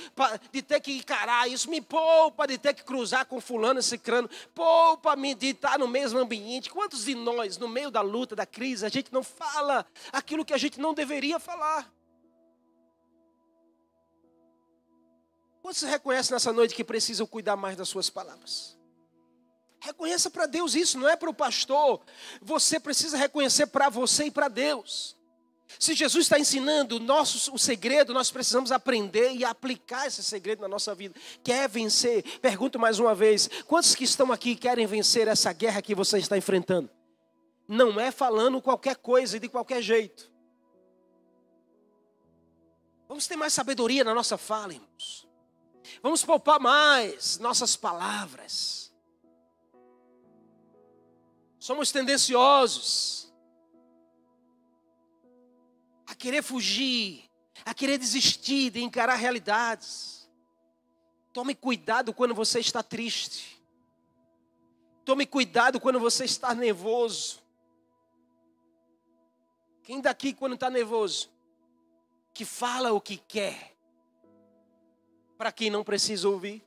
de 0.52 0.60
ter 0.60 0.80
que 0.80 0.98
encarar 0.98 1.48
isso. 1.48 1.70
Me 1.70 1.80
poupa 1.80 2.46
de 2.46 2.58
ter 2.58 2.74
que 2.74 2.82
cruzar 2.82 3.26
com 3.26 3.40
fulano 3.40 3.78
esse 3.78 3.96
crânio. 3.96 4.28
Poupa-me 4.54 5.34
de 5.34 5.48
estar 5.48 5.78
no 5.78 5.86
mesmo 5.86 6.18
ambiente. 6.18 6.68
Quantos 6.68 7.04
de 7.04 7.14
nós, 7.14 7.56
no 7.58 7.68
meio 7.68 7.90
da 7.90 8.00
luta, 8.00 8.34
da 8.34 8.44
crise, 8.44 8.84
a 8.84 8.88
gente 8.88 9.12
não 9.12 9.22
fala 9.22 9.86
aquilo 10.12 10.44
que 10.44 10.52
a 10.52 10.58
gente 10.58 10.80
não 10.80 10.92
deveria 10.92 11.38
falar? 11.38 11.90
Quantos 15.62 15.82
reconhecem 15.82 16.32
nessa 16.32 16.52
noite 16.52 16.74
que 16.74 16.84
precisam 16.84 17.26
cuidar 17.26 17.56
mais 17.56 17.76
das 17.76 17.88
suas 17.88 18.10
palavras? 18.10 18.76
Reconheça 19.80 20.28
para 20.30 20.46
Deus 20.46 20.74
isso, 20.74 20.98
não 20.98 21.08
é 21.08 21.16
para 21.16 21.30
o 21.30 21.34
pastor. 21.34 22.00
Você 22.42 22.80
precisa 22.80 23.16
reconhecer 23.16 23.66
para 23.66 23.88
você 23.88 24.24
e 24.24 24.30
para 24.30 24.48
Deus. 24.48 25.16
Se 25.78 25.94
Jesus 25.94 26.26
está 26.26 26.38
ensinando 26.38 26.96
o 26.96 27.00
nosso 27.00 27.52
o 27.52 27.58
segredo, 27.58 28.14
nós 28.14 28.30
precisamos 28.30 28.70
aprender 28.70 29.32
e 29.32 29.44
aplicar 29.44 30.06
esse 30.06 30.22
segredo 30.22 30.62
na 30.62 30.68
nossa 30.68 30.94
vida. 30.94 31.18
Quer 31.42 31.68
vencer? 31.68 32.22
Pergunto 32.40 32.78
mais 32.78 32.98
uma 32.98 33.14
vez: 33.14 33.48
quantos 33.66 33.94
que 33.94 34.04
estão 34.04 34.32
aqui 34.32 34.54
querem 34.54 34.86
vencer 34.86 35.28
essa 35.28 35.52
guerra 35.52 35.82
que 35.82 35.94
você 35.94 36.18
está 36.18 36.36
enfrentando? 36.36 36.88
Não 37.66 37.98
é 38.00 38.10
falando 38.10 38.62
qualquer 38.62 38.96
coisa 38.96 39.36
e 39.36 39.40
de 39.40 39.48
qualquer 39.48 39.82
jeito. 39.82 40.30
Vamos 43.08 43.26
ter 43.26 43.36
mais 43.36 43.52
sabedoria 43.52 44.04
na 44.04 44.14
nossa 44.14 44.38
fala, 44.38 44.72
irmãos. 44.72 45.26
Vamos 46.02 46.24
poupar 46.24 46.60
mais 46.60 47.38
nossas 47.38 47.76
palavras. 47.76 48.92
Somos 51.58 51.90
tendenciosos 51.90 53.25
querer 56.16 56.42
fugir, 56.42 57.30
a 57.64 57.72
querer 57.72 57.98
desistir 57.98 58.70
de 58.70 58.82
encarar 58.82 59.14
realidades. 59.14 60.28
Tome 61.32 61.54
cuidado 61.54 62.12
quando 62.12 62.34
você 62.34 62.60
está 62.60 62.82
triste. 62.82 63.62
Tome 65.04 65.26
cuidado 65.26 65.78
quando 65.78 66.00
você 66.00 66.24
está 66.24 66.54
nervoso. 66.54 67.40
Quem 69.82 70.00
daqui, 70.00 70.32
quando 70.32 70.54
está 70.54 70.68
nervoso, 70.68 71.30
que 72.34 72.44
fala 72.44 72.92
o 72.92 73.00
que 73.00 73.16
quer, 73.16 73.76
para 75.38 75.52
quem 75.52 75.70
não 75.70 75.84
precisa 75.84 76.28
ouvir. 76.28 76.66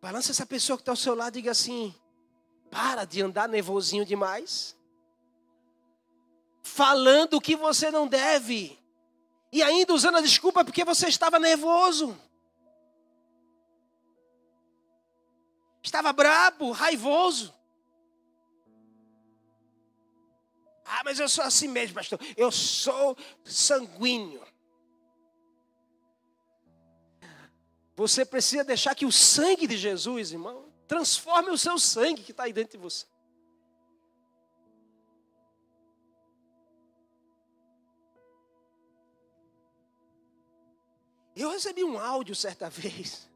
Balança 0.00 0.30
essa 0.30 0.46
pessoa 0.46 0.76
que 0.76 0.82
está 0.82 0.92
ao 0.92 0.96
seu 0.96 1.14
lado 1.14 1.36
e 1.36 1.40
diga 1.40 1.52
assim: 1.52 1.94
para 2.70 3.04
de 3.04 3.22
andar 3.22 3.48
nervosinho 3.48 4.04
demais. 4.04 4.77
Falando 6.68 7.34
o 7.34 7.40
que 7.40 7.56
você 7.56 7.90
não 7.90 8.06
deve. 8.06 8.78
E 9.50 9.62
ainda 9.62 9.94
usando 9.94 10.18
a 10.18 10.20
desculpa 10.20 10.64
porque 10.64 10.84
você 10.84 11.08
estava 11.08 11.38
nervoso. 11.38 12.16
Estava 15.82 16.12
brabo, 16.12 16.70
raivoso. 16.70 17.54
Ah, 20.84 21.02
mas 21.04 21.18
eu 21.18 21.28
sou 21.28 21.44
assim 21.44 21.68
mesmo, 21.68 21.94
pastor. 21.94 22.20
Eu 22.36 22.52
sou 22.52 23.16
sanguíneo. 23.44 24.46
Você 27.96 28.24
precisa 28.24 28.62
deixar 28.62 28.94
que 28.94 29.06
o 29.06 29.12
sangue 29.12 29.66
de 29.66 29.76
Jesus, 29.76 30.32
irmão, 30.32 30.72
transforme 30.86 31.50
o 31.50 31.58
seu 31.58 31.78
sangue 31.78 32.22
que 32.22 32.30
está 32.30 32.44
aí 32.44 32.52
dentro 32.52 32.78
de 32.78 32.82
você. 32.82 33.06
Eu 41.38 41.50
recebi 41.50 41.84
um 41.84 41.98
áudio 41.98 42.34
certa 42.34 42.68
vez. 42.70 43.28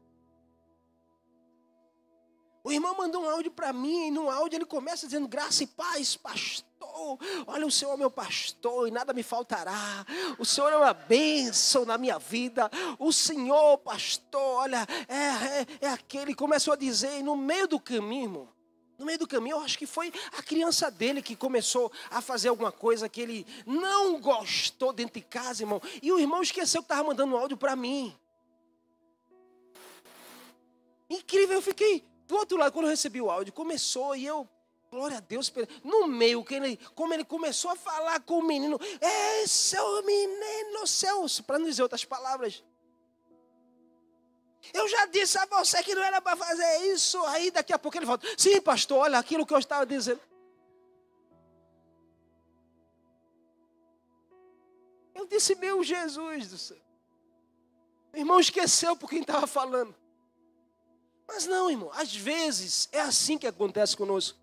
O 2.65 2.71
irmão 2.71 2.95
mandou 2.95 3.23
um 3.23 3.29
áudio 3.29 3.51
para 3.51 3.73
mim, 3.73 4.07
e 4.07 4.11
no 4.11 4.29
áudio 4.29 4.57
ele 4.57 4.65
começa 4.65 5.05
dizendo: 5.05 5.27
graça 5.27 5.63
e 5.63 5.67
paz, 5.67 6.15
pastor. 6.15 6.73
Olha, 7.47 7.65
o 7.65 7.71
Senhor 7.71 7.93
é 7.93 7.97
meu 7.97 8.11
pastor 8.11 8.87
e 8.87 8.91
nada 8.91 9.13
me 9.13 9.23
faltará. 9.23 10.05
O 10.37 10.45
Senhor 10.45 10.71
é 10.71 10.77
uma 10.77 10.93
bênção 10.93 11.85
na 11.85 11.97
minha 11.97 12.19
vida. 12.19 12.69
O 12.99 13.11
Senhor, 13.11 13.77
pastor, 13.79 14.41
olha, 14.41 14.85
é, 15.07 15.15
é, 15.15 15.67
é 15.81 15.89
aquele. 15.89 16.35
Começou 16.35 16.73
a 16.73 16.77
dizer, 16.77 17.19
e 17.19 17.23
no 17.23 17.35
meio 17.35 17.67
do 17.67 17.79
caminho, 17.79 18.52
no 19.03 19.07
meio 19.07 19.19
do 19.19 19.27
caminho, 19.27 19.57
eu 19.57 19.59
acho 19.59 19.77
que 19.77 19.85
foi 19.85 20.11
a 20.37 20.41
criança 20.41 20.89
dele 20.89 21.21
que 21.21 21.35
começou 21.35 21.91
a 22.09 22.21
fazer 22.21 22.47
alguma 22.47 22.71
coisa 22.71 23.09
que 23.09 23.19
ele 23.19 23.45
não 23.65 24.19
gostou 24.19 24.93
dentro 24.93 25.19
de 25.19 25.25
casa, 25.25 25.63
irmão. 25.63 25.81
E 26.01 26.09
o 26.09 26.17
irmão 26.17 26.41
esqueceu 26.41 26.81
que 26.81 26.85
estava 26.85 27.05
mandando 27.05 27.35
um 27.35 27.37
áudio 27.37 27.57
para 27.57 27.75
mim. 27.75 28.15
Incrível, 31.09 31.57
eu 31.57 31.61
fiquei 31.61 32.03
do 32.25 32.37
outro 32.37 32.57
lado, 32.57 32.71
quando 32.71 32.85
eu 32.85 32.91
recebi 32.91 33.21
o 33.21 33.29
áudio, 33.29 33.53
começou 33.53 34.15
e 34.15 34.25
eu 34.25 34.47
Glória 34.89 35.17
a 35.17 35.21
Deus. 35.21 35.51
No 35.83 36.07
meio, 36.07 36.45
como 36.93 37.15
ele 37.15 37.23
começou 37.23 37.71
a 37.71 37.75
falar 37.75 38.19
com 38.19 38.37
o 38.37 38.43
menino, 38.43 38.79
é 39.01 39.81
o 39.81 40.01
menino 40.03 40.85
Celso, 40.85 41.43
para 41.43 41.57
não 41.57 41.65
dizer 41.65 41.81
outras 41.81 42.05
palavras. 42.05 42.63
Eu 44.71 44.87
já 44.87 45.05
disse 45.07 45.37
a 45.37 45.45
você 45.45 45.81
que 45.83 45.95
não 45.95 46.03
era 46.03 46.21
para 46.21 46.37
fazer 46.37 46.77
isso. 46.93 47.23
Aí 47.25 47.49
daqui 47.51 47.73
a 47.73 47.79
pouco 47.79 47.97
ele 47.97 48.05
volta. 48.05 48.27
Sim, 48.37 48.61
pastor, 48.61 48.99
olha 48.99 49.17
aquilo 49.17 49.45
que 49.45 49.53
eu 49.53 49.57
estava 49.57 49.85
dizendo. 49.85 50.21
Eu 55.15 55.25
disse, 55.27 55.55
meu 55.55 55.83
Jesus 55.83 56.47
do 56.49 56.57
céu. 56.57 56.77
O 58.13 58.17
irmão 58.17 58.39
esqueceu 58.39 58.95
por 58.95 59.09
quem 59.09 59.21
estava 59.21 59.47
falando. 59.47 59.95
Mas 61.27 61.45
não, 61.45 61.69
irmão, 61.69 61.91
às 61.93 62.15
vezes 62.15 62.87
é 62.91 63.01
assim 63.01 63.37
que 63.37 63.47
acontece 63.47 63.97
conosco. 63.97 64.37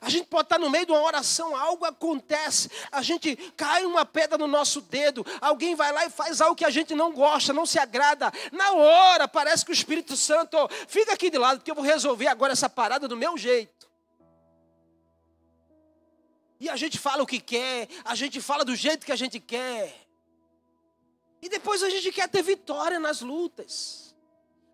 A 0.00 0.08
gente 0.08 0.26
pode 0.26 0.44
estar 0.44 0.58
no 0.58 0.70
meio 0.70 0.86
de 0.86 0.92
uma 0.92 1.02
oração, 1.02 1.56
algo 1.56 1.84
acontece, 1.84 2.70
a 2.90 3.02
gente 3.02 3.36
cai 3.56 3.84
uma 3.84 4.04
pedra 4.04 4.38
no 4.38 4.46
nosso 4.46 4.80
dedo, 4.80 5.24
alguém 5.40 5.74
vai 5.74 5.92
lá 5.92 6.06
e 6.06 6.10
faz 6.10 6.40
algo 6.40 6.56
que 6.56 6.64
a 6.64 6.70
gente 6.70 6.94
não 6.94 7.12
gosta, 7.12 7.52
não 7.52 7.66
se 7.66 7.78
agrada. 7.78 8.32
Na 8.50 8.72
hora, 8.72 9.28
parece 9.28 9.64
que 9.64 9.70
o 9.70 9.74
Espírito 9.74 10.16
Santo, 10.16 10.56
fica 10.88 11.12
aqui 11.12 11.30
de 11.30 11.38
lado, 11.38 11.58
porque 11.58 11.70
eu 11.70 11.74
vou 11.74 11.84
resolver 11.84 12.26
agora 12.26 12.52
essa 12.52 12.68
parada 12.68 13.06
do 13.06 13.16
meu 13.16 13.36
jeito. 13.36 13.90
E 16.60 16.68
a 16.68 16.76
gente 16.76 16.98
fala 16.98 17.22
o 17.22 17.26
que 17.26 17.40
quer, 17.40 17.88
a 18.04 18.14
gente 18.14 18.40
fala 18.40 18.64
do 18.64 18.76
jeito 18.76 19.04
que 19.04 19.12
a 19.12 19.16
gente 19.16 19.40
quer. 19.40 20.02
E 21.40 21.48
depois 21.48 21.82
a 21.82 21.90
gente 21.90 22.12
quer 22.12 22.28
ter 22.28 22.42
vitória 22.42 23.00
nas 23.00 23.20
lutas. 23.20 24.01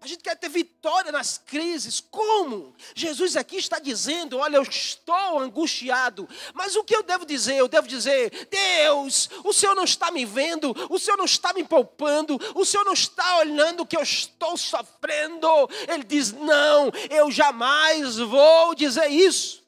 A 0.00 0.06
gente 0.06 0.22
quer 0.22 0.37
ter 0.37 0.48
vitória 0.48 1.11
nas 1.11 1.38
crises. 1.38 2.00
Como? 2.00 2.72
Jesus 2.94 3.37
aqui 3.37 3.56
está 3.56 3.80
dizendo: 3.80 4.38
Olha, 4.38 4.56
eu 4.56 4.62
estou 4.62 5.40
angustiado. 5.40 6.28
Mas 6.54 6.76
o 6.76 6.84
que 6.84 6.94
eu 6.94 7.02
devo 7.02 7.26
dizer? 7.26 7.56
Eu 7.56 7.66
devo 7.66 7.88
dizer: 7.88 8.48
Deus, 8.48 9.28
o 9.44 9.52
Senhor 9.52 9.74
não 9.74 9.82
está 9.82 10.11
me 10.12 10.24
vendo, 10.24 10.72
o 10.88 10.98
Senhor 10.98 11.16
não 11.16 11.24
está 11.24 11.52
me 11.52 11.64
poupando, 11.64 12.38
o 12.54 12.64
Senhor 12.64 12.84
não 12.84 12.92
está 12.92 13.38
olhando 13.38 13.82
o 13.82 13.87
que 13.87 13.96
eu 13.96 14.02
estou 14.02 14.56
sofrendo. 14.56 15.48
Ele 15.88 16.04
diz: 16.04 16.30
Não, 16.32 16.92
eu 17.11 17.28
jamais 17.30 18.18
vou 18.18 18.76
dizer 18.76 19.08
isso. 19.08 19.66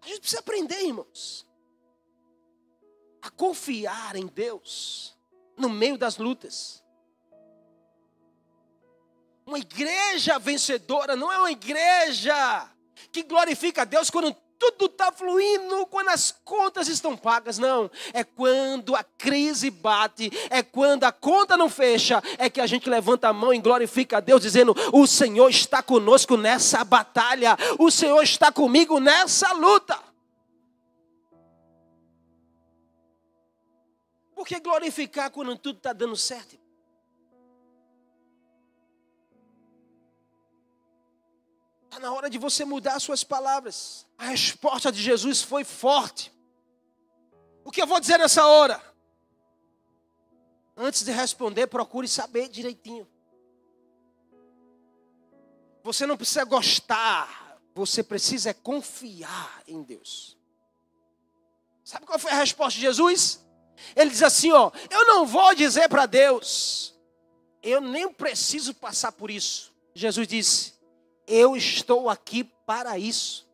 A 0.00 0.06
gente 0.06 0.20
precisa 0.20 0.40
aprender, 0.40 0.80
irmãos, 0.82 1.46
a 3.20 3.30
confiar 3.30 4.16
em 4.16 4.26
Deus 4.26 5.14
no 5.56 5.68
meio 5.68 5.98
das 5.98 6.16
lutas. 6.16 6.83
Uma 9.46 9.58
igreja 9.58 10.38
vencedora 10.38 11.14
não 11.16 11.30
é 11.30 11.38
uma 11.38 11.50
igreja 11.50 12.68
que 13.12 13.22
glorifica 13.22 13.82
a 13.82 13.84
Deus 13.84 14.08
quando 14.10 14.34
tudo 14.58 14.86
está 14.86 15.12
fluindo, 15.12 15.86
quando 15.86 16.08
as 16.08 16.32
contas 16.44 16.88
estão 16.88 17.16
pagas. 17.16 17.58
Não. 17.58 17.90
É 18.12 18.24
quando 18.24 18.96
a 18.96 19.04
crise 19.04 19.70
bate, 19.70 20.30
é 20.48 20.62
quando 20.62 21.04
a 21.04 21.12
conta 21.12 21.56
não 21.56 21.68
fecha, 21.68 22.22
é 22.38 22.48
que 22.48 22.60
a 22.60 22.66
gente 22.66 22.88
levanta 22.88 23.28
a 23.28 23.32
mão 23.32 23.52
e 23.52 23.58
glorifica 23.58 24.16
a 24.16 24.20
Deus, 24.20 24.40
dizendo: 24.40 24.74
O 24.92 25.06
Senhor 25.06 25.50
está 25.50 25.82
conosco 25.82 26.36
nessa 26.36 26.82
batalha, 26.82 27.56
o 27.78 27.90
Senhor 27.90 28.22
está 28.22 28.50
comigo 28.50 28.98
nessa 28.98 29.52
luta. 29.52 29.98
Por 34.34 34.46
que 34.46 34.58
glorificar 34.60 35.30
quando 35.30 35.56
tudo 35.56 35.76
está 35.76 35.92
dando 35.92 36.16
certo? 36.16 36.63
Está 41.94 42.08
na 42.08 42.12
hora 42.12 42.28
de 42.28 42.38
você 42.38 42.64
mudar 42.64 42.98
suas 42.98 43.22
palavras. 43.22 44.04
A 44.18 44.24
resposta 44.24 44.90
de 44.90 45.00
Jesus 45.00 45.42
foi 45.42 45.62
forte. 45.62 46.32
O 47.64 47.70
que 47.70 47.80
eu 47.80 47.86
vou 47.86 48.00
dizer 48.00 48.18
nessa 48.18 48.44
hora? 48.44 48.82
Antes 50.76 51.04
de 51.04 51.12
responder, 51.12 51.68
procure 51.68 52.08
saber 52.08 52.48
direitinho. 52.48 53.08
Você 55.84 56.04
não 56.04 56.16
precisa 56.16 56.42
gostar, 56.42 57.60
você 57.72 58.02
precisa 58.02 58.50
é 58.50 58.54
confiar 58.54 59.62
em 59.68 59.80
Deus. 59.84 60.36
Sabe 61.84 62.06
qual 62.06 62.18
foi 62.18 62.32
a 62.32 62.38
resposta 62.38 62.74
de 62.74 62.86
Jesus? 62.86 63.46
Ele 63.94 64.10
diz 64.10 64.24
assim: 64.24 64.50
Ó, 64.50 64.72
eu 64.90 65.06
não 65.06 65.24
vou 65.24 65.54
dizer 65.54 65.88
para 65.88 66.06
Deus, 66.06 66.92
eu 67.62 67.80
nem 67.80 68.12
preciso 68.12 68.74
passar 68.74 69.12
por 69.12 69.30
isso. 69.30 69.72
Jesus 69.94 70.26
disse: 70.26 70.73
eu 71.26 71.56
estou 71.56 72.08
aqui 72.08 72.44
para 72.44 72.98
isso. 72.98 73.48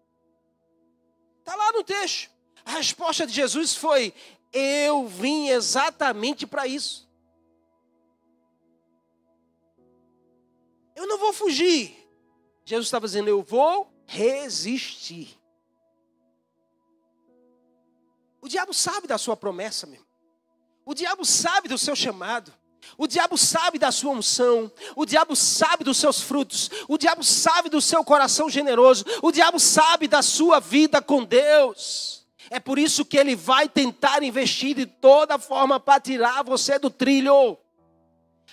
Está 1.39 1.55
lá 1.55 1.73
no 1.73 1.83
texto. 1.83 2.31
A 2.65 2.73
resposta 2.73 3.27
de 3.27 3.33
Jesus 3.33 3.75
foi: 3.75 4.15
Eu 4.53 5.07
vim 5.07 5.49
exatamente 5.49 6.47
para 6.47 6.67
isso. 6.67 7.09
Eu 10.95 11.07
não 11.07 11.19
vou 11.19 11.33
fugir. 11.33 11.97
Jesus 12.65 12.87
estava 12.87 13.07
dizendo: 13.07 13.29
Eu 13.29 13.43
vou 13.43 13.93
resistir. 14.07 15.41
O 18.41 18.49
diabo 18.49 18.73
sabe 18.73 19.07
da 19.07 19.19
sua 19.19 19.37
promessa, 19.37 19.87
meu. 19.87 20.05
O 20.85 20.95
diabo 20.95 21.25
sabe 21.25 21.69
do 21.69 21.79
seu 21.79 21.95
chamado. 21.95 22.53
O 22.97 23.07
diabo 23.07 23.37
sabe 23.39 23.79
da 23.79 23.91
sua 23.91 24.13
unção, 24.13 24.71
o 24.95 25.07
diabo 25.07 25.35
sabe 25.35 25.85
dos 25.85 25.97
seus 25.97 26.21
frutos, 26.21 26.71
o 26.89 26.99
diabo 26.99 27.25
sabe 27.25 27.69
do 27.69 27.81
seu 27.81 28.05
coração 28.05 28.49
generoso, 28.51 29.05
o 29.23 29.33
diabo 29.33 29.59
sabe 29.59 30.07
da 30.07 30.23
sua 30.23 30.61
vida 30.61 31.01
com 31.01 31.25
Deus. 31.25 32.27
É 32.51 32.59
por 32.59 32.79
isso 32.79 33.05
que 33.05 33.17
ele 33.17 33.37
vai 33.37 33.69
tentar 33.69 34.23
investir 34.25 34.75
de 34.75 34.85
toda 34.85 35.39
forma 35.39 35.79
para 35.79 36.01
tirar 36.01 36.43
você 36.43 36.79
do 36.79 36.91
trilho. 36.91 37.57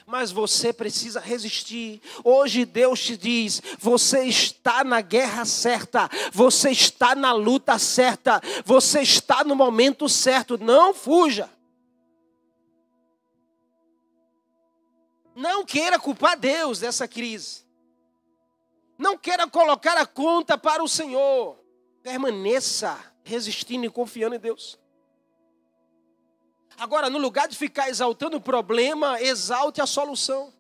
Mas 0.06 0.32
você 0.32 0.72
precisa 0.72 1.20
resistir. 1.20 2.00
Hoje 2.24 2.64
Deus 2.64 3.02
te 3.02 3.18
diz: 3.18 3.62
você 3.80 4.24
está 4.24 4.84
na 4.84 5.02
guerra 5.02 5.44
certa, 5.44 6.10
você 6.32 6.70
está 6.70 7.16
na 7.16 7.34
luta 7.34 7.78
certa, 7.78 8.42
você 8.64 9.02
está 9.02 9.44
no 9.44 9.56
momento 9.56 10.08
certo. 10.08 10.58
Não 10.58 10.94
fuja. 10.94 11.50
Não 15.38 15.64
queira 15.64 16.00
culpar 16.00 16.36
Deus 16.36 16.80
dessa 16.80 17.08
crise. 17.08 17.64
Não 18.98 19.16
queira 19.16 19.48
colocar 19.48 19.96
a 19.96 20.04
conta 20.04 20.58
para 20.58 20.84
o 20.84 20.88
Senhor. 20.88 21.64
Permaneça 22.02 22.98
resistindo 23.24 23.86
e 23.86 23.90
confiando 23.92 24.34
em 24.34 24.40
Deus. 24.40 24.80
Agora, 26.76 27.08
no 27.08 27.20
lugar 27.20 27.48
de 27.48 27.56
ficar 27.56 27.88
exaltando 27.88 28.38
o 28.38 28.42
problema, 28.42 29.22
exalte 29.22 29.80
a 29.80 29.86
solução. 29.86 30.52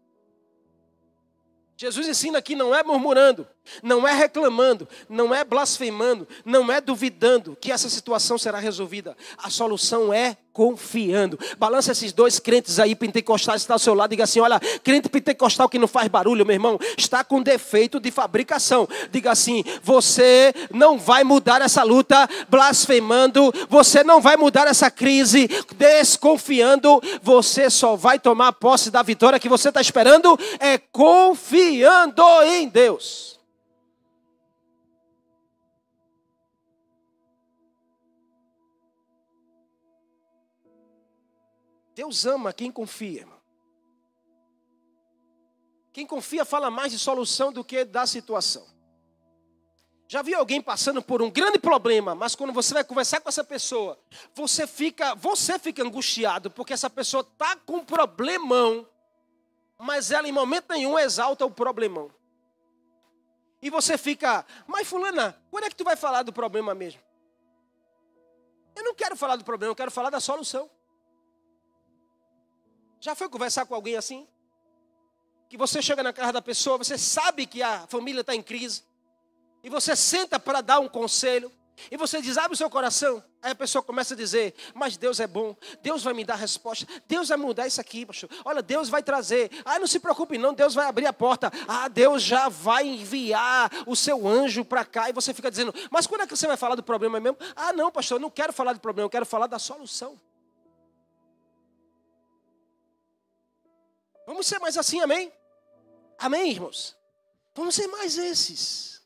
Jesus 1.75 2.07
ensina 2.07 2.39
que 2.39 2.55
não 2.55 2.75
é 2.75 2.83
murmurando, 2.83 3.47
não 3.81 4.07
é 4.07 4.13
reclamando, 4.13 4.87
não 5.09 5.33
é 5.33 5.43
blasfemando, 5.43 6.27
não 6.45 6.71
é 6.71 6.81
duvidando 6.81 7.57
que 7.59 7.71
essa 7.71 7.89
situação 7.89 8.37
será 8.37 8.59
resolvida. 8.59 9.15
A 9.37 9.49
solução 9.49 10.13
é 10.13 10.37
confiando. 10.57 11.39
Balança 11.59 11.91
esses 11.91 12.11
dois 12.11 12.39
crentes 12.39 12.79
aí 12.79 12.95
pentecostais 12.95 13.61
estão 13.61 13.75
ao 13.75 13.79
seu 13.79 13.93
lado 13.93 14.09
diga 14.09 14.23
assim: 14.23 14.39
olha, 14.39 14.59
crente 14.83 15.07
pentecostal 15.07 15.69
que 15.69 15.77
não 15.77 15.87
faz 15.87 16.07
barulho, 16.07 16.43
meu 16.43 16.55
irmão, 16.55 16.79
está 16.97 17.23
com 17.23 17.43
defeito 17.43 17.99
de 17.99 18.09
fabricação. 18.09 18.89
Diga 19.11 19.31
assim: 19.31 19.63
você 19.83 20.51
não 20.73 20.97
vai 20.97 21.23
mudar 21.23 21.61
essa 21.61 21.83
luta 21.83 22.27
blasfemando, 22.49 23.53
você 23.69 24.03
não 24.03 24.19
vai 24.19 24.35
mudar 24.35 24.65
essa 24.65 24.89
crise 24.89 25.47
desconfiando, 25.75 26.99
você 27.21 27.69
só 27.69 27.95
vai 27.95 28.17
tomar 28.17 28.53
posse 28.53 28.89
da 28.89 29.03
vitória 29.03 29.39
que 29.39 29.47
você 29.47 29.69
está 29.69 29.79
esperando 29.79 30.39
é 30.59 30.79
confiando 30.79 32.23
em 32.47 32.67
Deus. 32.67 33.36
Deus 41.97 42.27
ama 42.27 42.53
quem 42.53 42.71
confia, 42.71 43.21
irmão. 43.21 43.41
Quem 45.91 46.05
confia 46.05 46.45
fala 46.45 46.69
mais 46.69 46.91
de 46.91 46.99
solução 46.99 47.51
do 47.51 47.63
que 47.63 47.83
da 47.83 48.05
situação. 48.05 48.67
Já 50.07 50.21
viu 50.21 50.37
alguém 50.37 50.61
passando 50.61 51.01
por 51.01 51.23
um 51.23 51.31
grande 51.31 51.57
problema, 51.57 52.13
mas 52.13 52.35
quando 52.35 52.53
você 52.53 52.75
vai 52.75 52.83
conversar 52.83 53.19
com 53.19 53.27
essa 53.27 53.43
pessoa, 53.43 53.99
você 54.35 54.67
fica, 54.67 55.15
você 55.15 55.57
fica 55.57 55.81
angustiado 55.81 56.51
porque 56.51 56.71
essa 56.71 56.87
pessoa 56.87 57.21
está 57.21 57.55
com 57.55 57.77
um 57.77 57.83
problemão, 57.83 58.87
mas 59.75 60.11
ela 60.11 60.27
em 60.27 60.31
momento 60.31 60.69
nenhum 60.69 60.99
exalta 60.99 61.47
o 61.47 61.49
problemão. 61.49 62.11
E 63.59 63.71
você 63.71 63.97
fica, 63.97 64.45
mas 64.67 64.87
fulana, 64.87 65.35
quando 65.49 65.63
é 65.63 65.69
que 65.71 65.75
tu 65.75 65.83
vai 65.83 65.95
falar 65.95 66.21
do 66.21 66.31
problema 66.31 66.75
mesmo? 66.75 67.01
Eu 68.75 68.83
não 68.83 68.93
quero 68.93 69.15
falar 69.15 69.35
do 69.35 69.43
problema, 69.43 69.71
eu 69.71 69.75
quero 69.75 69.89
falar 69.89 70.11
da 70.11 70.19
solução. 70.19 70.69
Já 72.99 73.15
foi 73.15 73.29
conversar 73.29 73.65
com 73.65 73.75
alguém 73.75 73.95
assim? 73.95 74.27
Que 75.49 75.57
você 75.57 75.81
chega 75.81 76.03
na 76.03 76.11
casa 76.11 76.33
da 76.33 76.41
pessoa, 76.41 76.77
você 76.77 76.97
sabe 76.97 77.45
que 77.45 77.61
a 77.61 77.87
família 77.87 78.21
está 78.21 78.35
em 78.35 78.41
crise, 78.41 78.83
e 79.63 79.69
você 79.69 79.95
senta 79.95 80.39
para 80.39 80.61
dar 80.61 80.79
um 80.79 80.89
conselho, 80.89 81.51
e 81.91 81.97
você 81.97 82.21
diz, 82.21 82.37
abre 82.37 82.53
o 82.53 82.57
seu 82.57 82.69
coração. 82.69 83.23
Aí 83.41 83.51
a 83.51 83.55
pessoa 83.55 83.83
começa 83.83 84.15
a 84.15 84.17
dizer, 84.17 84.55
mas 84.73 84.97
Deus 84.97 85.19
é 85.19 85.27
bom, 85.27 85.55
Deus 85.81 86.03
vai 86.03 86.13
me 86.13 86.25
dar 86.25 86.35
resposta, 86.35 86.87
Deus 87.07 87.29
vai 87.29 87.37
mudar 87.37 87.67
isso 87.67 87.79
aqui, 87.79 88.05
pastor. 88.05 88.29
Olha, 88.43 88.63
Deus 88.63 88.89
vai 88.89 89.03
trazer. 89.03 89.51
Ah, 89.63 89.77
não 89.77 89.85
se 89.85 89.99
preocupe, 89.99 90.37
não, 90.37 90.53
Deus 90.53 90.73
vai 90.73 90.87
abrir 90.87 91.05
a 91.05 91.13
porta. 91.13 91.51
Ah, 91.67 91.87
Deus 91.87 92.23
já 92.23 92.49
vai 92.49 92.87
enviar 92.87 93.71
o 93.85 93.95
seu 93.95 94.27
anjo 94.27 94.65
para 94.65 94.83
cá. 94.83 95.09
E 95.09 95.13
você 95.13 95.33
fica 95.33 95.51
dizendo, 95.51 95.73
mas 95.91 96.07
quando 96.07 96.21
é 96.21 96.27
que 96.27 96.35
você 96.35 96.47
vai 96.47 96.57
falar 96.57 96.75
do 96.75 96.83
problema 96.83 97.19
mesmo? 97.19 97.37
Ah, 97.55 97.71
não, 97.71 97.91
pastor, 97.91 98.17
eu 98.17 98.21
não 98.21 98.31
quero 98.31 98.51
falar 98.51 98.73
do 98.73 98.79
problema, 98.79 99.05
eu 99.05 99.11
quero 99.11 99.25
falar 99.25 99.47
da 99.47 99.59
solução. 99.59 100.19
Vamos 104.27 104.45
ser 104.45 104.59
mais 104.59 104.77
assim, 104.77 104.99
amém? 104.99 105.31
Amém, 106.19 106.51
irmãos? 106.51 106.97
Vamos 107.55 107.73
ser 107.73 107.87
mais 107.87 108.17
esses. 108.17 109.01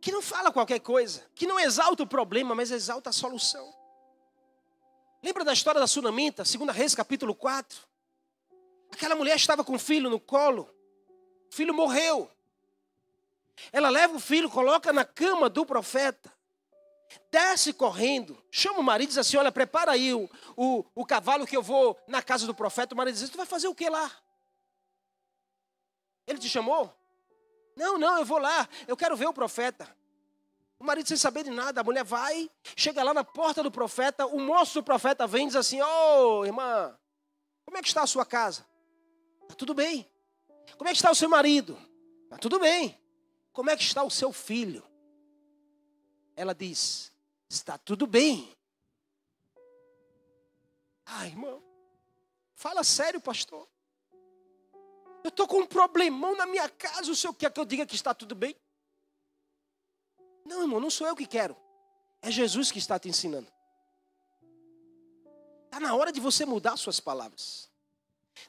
Que 0.00 0.12
não 0.12 0.22
fala 0.22 0.52
qualquer 0.52 0.78
coisa, 0.78 1.28
que 1.34 1.44
não 1.44 1.58
exalta 1.58 2.04
o 2.04 2.06
problema, 2.06 2.54
mas 2.54 2.70
exalta 2.70 3.10
a 3.10 3.12
solução. 3.12 3.74
Lembra 5.24 5.44
da 5.44 5.52
história 5.52 5.80
da 5.80 5.88
sunamita, 5.88 6.44
2 6.44 6.70
Reis, 6.70 6.94
capítulo 6.94 7.34
4? 7.34 7.80
Aquela 8.92 9.16
mulher 9.16 9.34
estava 9.34 9.64
com 9.64 9.74
o 9.74 9.78
filho 9.78 10.08
no 10.08 10.20
colo, 10.20 10.72
o 11.50 11.54
filho 11.54 11.74
morreu. 11.74 12.30
Ela 13.72 13.90
leva 13.90 14.14
o 14.14 14.20
filho, 14.20 14.48
coloca 14.48 14.92
na 14.92 15.04
cama 15.04 15.50
do 15.50 15.66
profeta. 15.66 16.32
Desce 17.30 17.72
correndo, 17.72 18.42
chama 18.50 18.78
o 18.78 18.82
marido 18.82 19.08
e 19.08 19.10
diz 19.10 19.18
assim: 19.18 19.36
Olha, 19.36 19.52
prepara 19.52 19.92
aí 19.92 20.14
o, 20.14 20.28
o, 20.56 20.84
o 20.94 21.04
cavalo 21.04 21.46
que 21.46 21.56
eu 21.56 21.62
vou 21.62 21.98
na 22.06 22.22
casa 22.22 22.46
do 22.46 22.54
profeta. 22.54 22.94
O 22.94 22.96
marido 22.96 23.16
diz: 23.16 23.28
Tu 23.28 23.36
vai 23.36 23.46
fazer 23.46 23.68
o 23.68 23.74
que 23.74 23.88
lá? 23.88 24.10
Ele 26.26 26.38
te 26.38 26.48
chamou? 26.48 26.92
Não, 27.76 27.98
não, 27.98 28.18
eu 28.18 28.24
vou 28.24 28.38
lá, 28.38 28.68
eu 28.86 28.96
quero 28.96 29.16
ver 29.16 29.26
o 29.26 29.32
profeta. 29.32 29.88
O 30.78 30.84
marido 30.84 31.08
sem 31.08 31.16
saber 31.16 31.44
de 31.44 31.50
nada, 31.50 31.80
a 31.80 31.84
mulher 31.84 32.04
vai, 32.04 32.50
chega 32.76 33.02
lá 33.02 33.14
na 33.14 33.24
porta 33.24 33.62
do 33.62 33.70
profeta, 33.70 34.26
o 34.26 34.38
moço 34.38 34.74
do 34.74 34.82
profeta 34.82 35.26
vem 35.26 35.44
e 35.44 35.46
diz 35.48 35.56
assim: 35.56 35.80
Ô 35.80 36.40
oh, 36.40 36.44
irmã, 36.44 36.96
como 37.64 37.76
é 37.76 37.82
que 37.82 37.88
está 37.88 38.02
a 38.02 38.06
sua 38.06 38.24
casa? 38.24 38.66
Está 39.42 39.54
tudo 39.54 39.74
bem. 39.74 40.08
Como 40.76 40.88
é 40.88 40.92
que 40.92 40.96
está 40.96 41.10
o 41.10 41.14
seu 41.14 41.28
marido? 41.28 41.78
Está 42.24 42.38
tudo 42.38 42.58
bem. 42.58 42.98
Como 43.52 43.70
é 43.70 43.76
que 43.76 43.82
está 43.82 44.02
o 44.02 44.10
seu 44.10 44.32
filho? 44.32 44.84
Ela 46.36 46.54
diz: 46.54 47.12
Está 47.48 47.78
tudo 47.78 48.06
bem. 48.06 48.54
Ah, 51.06 51.26
irmão, 51.26 51.62
fala 52.54 52.82
sério, 52.82 53.20
pastor. 53.20 53.68
Eu 55.22 55.28
estou 55.28 55.46
com 55.46 55.60
um 55.60 55.66
problemão 55.66 56.36
na 56.36 56.46
minha 56.46 56.68
casa, 56.68 57.10
o 57.10 57.16
senhor 57.16 57.32
quer 57.34 57.50
que 57.50 57.58
eu 57.58 57.64
diga 57.64 57.86
que 57.86 57.94
está 57.94 58.12
tudo 58.12 58.34
bem? 58.34 58.54
Não, 60.44 60.62
irmão, 60.62 60.80
não 60.80 60.90
sou 60.90 61.06
eu 61.06 61.16
que 61.16 61.26
quero. 61.26 61.56
É 62.20 62.30
Jesus 62.30 62.70
que 62.70 62.78
está 62.78 62.98
te 62.98 63.08
ensinando. 63.08 63.50
Está 65.64 65.80
na 65.80 65.94
hora 65.94 66.12
de 66.12 66.20
você 66.20 66.44
mudar 66.44 66.76
suas 66.76 67.00
palavras. 67.00 67.70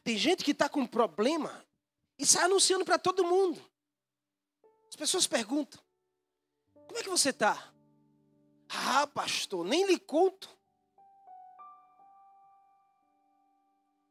Tem 0.03 0.17
gente 0.17 0.43
que 0.43 0.51
está 0.51 0.67
com 0.67 0.81
um 0.81 0.87
problema 0.87 1.65
e 2.17 2.25
sai 2.25 2.43
anunciando 2.45 2.85
para 2.85 2.97
todo 2.97 3.23
mundo. 3.23 3.63
As 4.89 4.95
pessoas 4.95 5.27
perguntam: 5.27 5.81
Como 6.87 6.97
é 6.97 7.03
que 7.03 7.09
você 7.09 7.29
está? 7.29 7.73
Ah, 8.87 9.07
pastor, 9.07 9.65
nem 9.65 9.85
lhe 9.85 9.97
conto. 9.99 10.49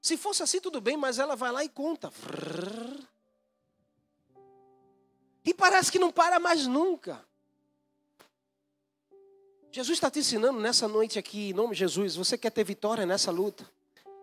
Se 0.01 0.17
fosse 0.17 0.43
assim, 0.43 0.61
tudo 0.61 0.81
bem, 0.81 0.97
mas 0.97 1.19
ela 1.19 1.35
vai 1.35 1.51
lá 1.51 1.65
e 1.65 1.69
conta. 1.69 2.13
E 5.45 5.53
parece 5.53 5.91
que 5.91 5.99
não 5.99 6.11
para 6.11 6.39
mais 6.39 6.67
nunca. 6.67 7.25
Jesus 9.71 9.97
está 9.97 10.11
te 10.11 10.21
ensinando 10.21 10.61
nessa 10.61 10.87
noite 10.87 11.19
aqui, 11.19 11.51
em 11.51 11.53
nome 11.53 11.73
de 11.73 11.81
Jesus. 11.81 12.17
Você 12.17 12.39
quer 12.39 12.51
ter 12.51 12.65
vitória 12.65 13.05
nessa 13.05 13.31
luta? 13.31 13.69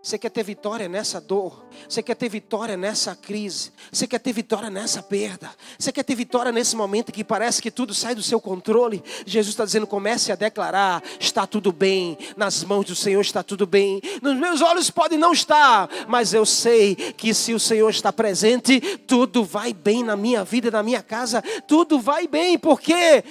Você 0.03 0.17
quer 0.17 0.29
ter 0.31 0.41
vitória 0.43 0.89
nessa 0.89 1.21
dor? 1.21 1.63
Você 1.87 2.01
quer 2.01 2.15
ter 2.15 2.27
vitória 2.27 2.75
nessa 2.75 3.15
crise? 3.15 3.71
Você 3.91 4.07
quer 4.07 4.17
ter 4.17 4.33
vitória 4.33 4.67
nessa 4.67 5.03
perda? 5.03 5.51
Você 5.77 5.91
quer 5.91 6.03
ter 6.03 6.15
vitória 6.15 6.51
nesse 6.51 6.75
momento 6.75 7.11
que 7.11 7.23
parece 7.23 7.61
que 7.61 7.69
tudo 7.69 7.93
sai 7.93 8.15
do 8.15 8.23
seu 8.23 8.41
controle? 8.41 9.03
Jesus 9.27 9.53
está 9.53 9.63
dizendo: 9.63 9.85
comece 9.85 10.31
a 10.31 10.35
declarar: 10.35 11.03
está 11.19 11.45
tudo 11.45 11.71
bem, 11.71 12.17
nas 12.35 12.63
mãos 12.63 12.85
do 12.85 12.95
Senhor 12.95 13.21
está 13.21 13.43
tudo 13.43 13.67
bem. 13.67 14.01
Nos 14.23 14.37
meus 14.37 14.59
olhos 14.61 14.89
pode 14.89 15.17
não 15.17 15.33
estar, 15.33 15.87
mas 16.07 16.33
eu 16.33 16.47
sei 16.47 16.95
que 16.95 17.31
se 17.31 17.53
o 17.53 17.59
Senhor 17.59 17.89
está 17.91 18.11
presente, 18.11 18.81
tudo 19.05 19.43
vai 19.43 19.71
bem 19.71 20.03
na 20.03 20.17
minha 20.17 20.43
vida, 20.43 20.71
na 20.71 20.81
minha 20.81 21.03
casa, 21.03 21.43
tudo 21.67 21.99
vai 21.99 22.27
bem, 22.27 22.57
porque 22.57 23.23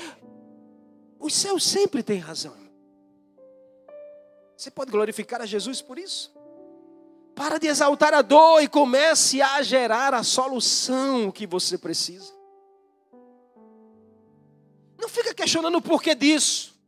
o 1.19 1.29
céu 1.29 1.59
sempre 1.59 2.01
tem 2.01 2.19
razão. 2.19 2.55
Você 4.57 4.71
pode 4.71 4.93
glorificar 4.93 5.41
a 5.41 5.47
Jesus 5.47 5.83
por 5.83 5.99
isso? 5.99 6.39
Para 7.41 7.57
de 7.57 7.69
exaltar 7.69 8.13
a 8.13 8.21
dor 8.21 8.63
e 8.63 8.69
comece 8.69 9.41
a 9.41 9.63
gerar 9.63 10.13
a 10.13 10.23
solução 10.23 11.33
que 11.33 11.47
você 11.47 11.79
precisa. 11.79 12.35
Não 14.99 15.09
fica 15.09 15.33
questionando 15.33 15.79
o 15.79 15.81
porquê 15.81 16.15
disso, 16.15 16.79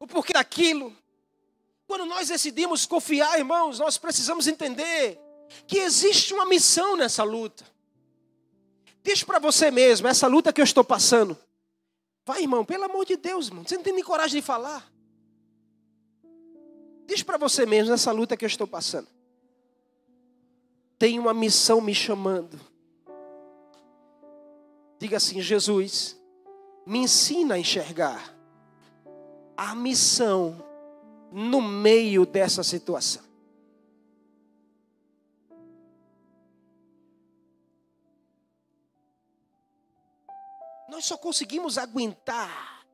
o 0.00 0.06
porquê 0.06 0.32
daquilo. 0.32 0.96
Quando 1.86 2.06
nós 2.06 2.28
decidimos 2.28 2.86
confiar, 2.86 3.38
irmãos, 3.38 3.78
nós 3.78 3.98
precisamos 3.98 4.46
entender 4.46 5.20
que 5.66 5.80
existe 5.80 6.32
uma 6.32 6.46
missão 6.46 6.96
nessa 6.96 7.22
luta. 7.22 7.66
Diz 9.02 9.22
para 9.22 9.40
você 9.40 9.70
mesmo, 9.70 10.08
essa 10.08 10.26
luta 10.26 10.54
que 10.54 10.60
eu 10.62 10.64
estou 10.64 10.82
passando. 10.82 11.36
Vai, 12.24 12.40
irmão, 12.40 12.64
pelo 12.64 12.84
amor 12.84 13.04
de 13.04 13.18
Deus, 13.18 13.48
irmão. 13.48 13.62
Você 13.62 13.76
não 13.76 13.84
tem 13.84 13.92
nem 13.92 14.02
coragem 14.02 14.40
de 14.40 14.46
falar. 14.46 14.90
Diz 17.12 17.22
para 17.22 17.36
você 17.36 17.66
mesmo 17.66 17.90
nessa 17.90 18.10
luta 18.10 18.38
que 18.38 18.42
eu 18.42 18.48
estou 18.48 18.66
passando. 18.66 19.06
Tem 20.98 21.18
uma 21.18 21.34
missão 21.34 21.78
me 21.78 21.94
chamando. 21.94 22.58
Diga 24.98 25.18
assim: 25.18 25.38
Jesus, 25.42 26.18
me 26.86 27.00
ensina 27.00 27.56
a 27.56 27.58
enxergar 27.58 28.34
a 29.54 29.74
missão 29.74 30.64
no 31.30 31.60
meio 31.60 32.24
dessa 32.24 32.62
situação. 32.62 33.22
Nós 40.88 41.04
só 41.04 41.18
conseguimos 41.18 41.76
aguentar 41.76 42.86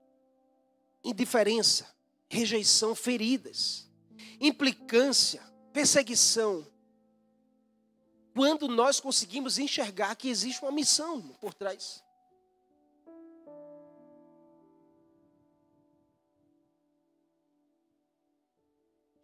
indiferença, 1.04 1.86
rejeição, 2.28 2.96
feridas 2.96 3.87
implicância, 4.40 5.42
perseguição. 5.72 6.66
Quando 8.34 8.68
nós 8.68 9.00
conseguimos 9.00 9.58
enxergar 9.58 10.14
que 10.14 10.28
existe 10.28 10.62
uma 10.62 10.70
missão 10.70 11.20
por 11.40 11.52
trás. 11.54 12.04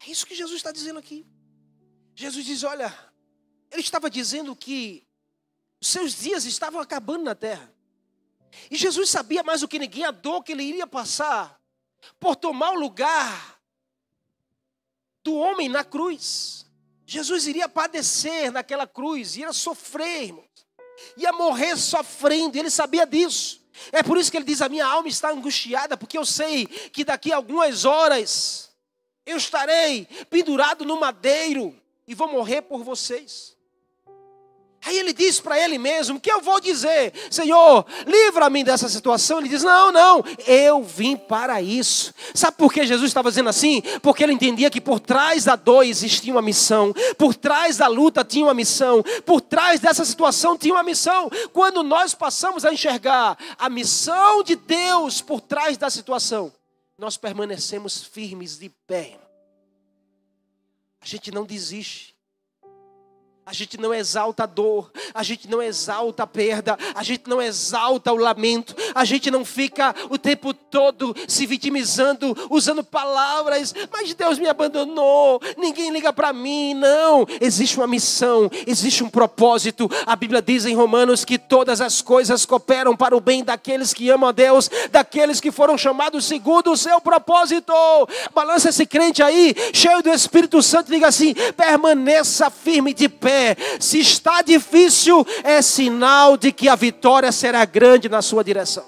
É 0.06 0.10
isso 0.10 0.26
que 0.26 0.34
Jesus 0.34 0.56
está 0.56 0.72
dizendo 0.72 0.98
aqui. 0.98 1.26
Jesus 2.14 2.44
diz: 2.44 2.62
olha, 2.62 2.92
ele 3.70 3.80
estava 3.80 4.10
dizendo 4.10 4.54
que 4.54 5.06
os 5.80 5.88
seus 5.88 6.14
dias 6.14 6.44
estavam 6.44 6.80
acabando 6.80 7.24
na 7.24 7.34
terra. 7.34 7.72
E 8.70 8.76
Jesus 8.76 9.10
sabia 9.10 9.42
mais 9.42 9.60
do 9.60 9.68
que 9.68 9.78
ninguém 9.78 10.04
a 10.04 10.10
dor 10.10 10.42
que 10.42 10.52
ele 10.52 10.62
iria 10.62 10.86
passar 10.86 11.60
por 12.20 12.36
tomar 12.36 12.70
o 12.70 12.78
lugar 12.78 13.53
do 15.24 15.34
homem 15.34 15.68
na 15.68 15.82
cruz. 15.82 16.66
Jesus 17.06 17.46
iria 17.46 17.68
padecer 17.68 18.52
naquela 18.52 18.86
cruz, 18.86 19.36
ia 19.36 19.52
sofrer, 19.52 20.24
irmãos. 20.24 20.44
Ia 21.16 21.32
morrer 21.32 21.76
sofrendo, 21.76 22.56
ele 22.56 22.70
sabia 22.70 23.06
disso. 23.06 23.60
É 23.90 24.02
por 24.02 24.16
isso 24.16 24.30
que 24.30 24.36
ele 24.36 24.44
diz: 24.44 24.62
A 24.62 24.68
minha 24.68 24.86
alma 24.86 25.08
está 25.08 25.30
angustiada, 25.30 25.96
porque 25.96 26.16
eu 26.16 26.24
sei 26.24 26.66
que 26.66 27.04
daqui 27.04 27.32
a 27.32 27.36
algumas 27.36 27.84
horas 27.84 28.70
eu 29.26 29.36
estarei 29.36 30.06
pendurado 30.30 30.84
no 30.84 31.00
madeiro 31.00 31.74
e 32.06 32.14
vou 32.14 32.28
morrer 32.28 32.62
por 32.62 32.84
vocês. 32.84 33.53
Aí 34.86 34.98
ele 34.98 35.12
diz 35.14 35.40
para 35.40 35.58
ele 35.58 35.78
mesmo: 35.78 36.20
que 36.20 36.30
eu 36.30 36.42
vou 36.42 36.60
dizer? 36.60 37.12
Senhor, 37.30 37.86
livra-me 38.06 38.62
dessa 38.62 38.88
situação. 38.88 39.38
Ele 39.38 39.48
diz: 39.48 39.62
Não, 39.62 39.90
não, 39.90 40.22
eu 40.46 40.82
vim 40.82 41.16
para 41.16 41.62
isso. 41.62 42.12
Sabe 42.34 42.56
por 42.58 42.72
que 42.72 42.86
Jesus 42.86 43.10
estava 43.10 43.30
dizendo 43.30 43.48
assim? 43.48 43.82
Porque 44.02 44.22
ele 44.22 44.34
entendia 44.34 44.70
que 44.70 44.80
por 44.80 45.00
trás 45.00 45.44
da 45.44 45.56
dor 45.56 45.84
existia 45.84 46.32
uma 46.32 46.42
missão, 46.42 46.92
por 47.16 47.34
trás 47.34 47.78
da 47.78 47.86
luta 47.86 48.22
tinha 48.22 48.44
uma 48.44 48.54
missão, 48.54 49.02
por 49.24 49.40
trás 49.40 49.80
dessa 49.80 50.04
situação 50.04 50.56
tinha 50.56 50.74
uma 50.74 50.82
missão. 50.82 51.30
Quando 51.52 51.82
nós 51.82 52.14
passamos 52.14 52.64
a 52.64 52.72
enxergar 52.72 53.38
a 53.58 53.70
missão 53.70 54.42
de 54.42 54.54
Deus 54.54 55.22
por 55.22 55.40
trás 55.40 55.78
da 55.78 55.88
situação, 55.88 56.52
nós 56.98 57.16
permanecemos 57.16 58.04
firmes 58.04 58.58
de 58.58 58.68
pé. 58.86 59.18
A 61.00 61.06
gente 61.06 61.30
não 61.30 61.44
desiste. 61.44 62.13
A 63.46 63.52
gente 63.52 63.78
não 63.78 63.92
exalta 63.92 64.44
a 64.44 64.46
dor, 64.46 64.90
a 65.12 65.22
gente 65.22 65.50
não 65.50 65.62
exalta 65.62 66.22
a 66.22 66.26
perda, 66.26 66.78
a 66.94 67.02
gente 67.02 67.28
não 67.28 67.42
exalta 67.42 68.10
o 68.10 68.16
lamento, 68.16 68.74
a 68.94 69.04
gente 69.04 69.30
não 69.30 69.44
fica 69.44 69.94
o 70.08 70.16
tempo 70.16 70.54
todo 70.54 71.14
se 71.28 71.44
vitimizando, 71.44 72.34
usando 72.48 72.82
palavras, 72.82 73.74
mas 73.92 74.14
Deus 74.14 74.38
me 74.38 74.48
abandonou, 74.48 75.42
ninguém 75.58 75.90
liga 75.90 76.10
para 76.10 76.32
mim. 76.32 76.72
Não, 76.72 77.26
existe 77.38 77.76
uma 77.76 77.86
missão, 77.86 78.50
existe 78.66 79.04
um 79.04 79.10
propósito. 79.10 79.90
A 80.06 80.16
Bíblia 80.16 80.40
diz 80.40 80.64
em 80.64 80.74
Romanos 80.74 81.22
que 81.22 81.38
todas 81.38 81.82
as 81.82 82.00
coisas 82.00 82.46
cooperam 82.46 82.96
para 82.96 83.14
o 83.14 83.20
bem 83.20 83.44
daqueles 83.44 83.92
que 83.92 84.08
amam 84.08 84.30
a 84.30 84.32
Deus, 84.32 84.70
daqueles 84.90 85.38
que 85.38 85.52
foram 85.52 85.76
chamados 85.76 86.24
segundo 86.24 86.72
o 86.72 86.78
seu 86.78 86.98
propósito. 86.98 87.74
Balança 88.34 88.70
esse 88.70 88.86
crente 88.86 89.22
aí, 89.22 89.54
cheio 89.74 90.02
do 90.02 90.08
Espírito 90.08 90.62
Santo, 90.62 90.90
diga 90.90 91.08
assim: 91.08 91.34
permaneça 91.54 92.48
firme 92.48 92.94
de 92.94 93.06
pé 93.06 93.33
se 93.80 93.98
está 93.98 94.42
difícil, 94.42 95.24
é 95.42 95.60
sinal 95.62 96.36
de 96.36 96.52
que 96.52 96.68
a 96.68 96.74
vitória 96.74 97.30
será 97.32 97.64
grande 97.64 98.08
na 98.08 98.22
sua 98.22 98.42
direção. 98.42 98.86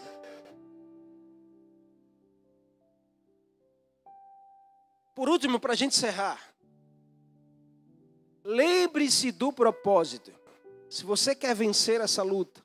Por 5.14 5.30
último, 5.30 5.59
para 5.59 5.72
a 5.72 5.76
gente 5.76 5.97
encerrar, 5.97 6.38
lembre-se 8.44 9.32
do 9.32 9.51
propósito. 9.51 10.30
Se 10.90 11.05
você 11.05 11.34
quer 11.34 11.55
vencer 11.55 12.03
essa 12.03 12.22
luta, 12.22 12.62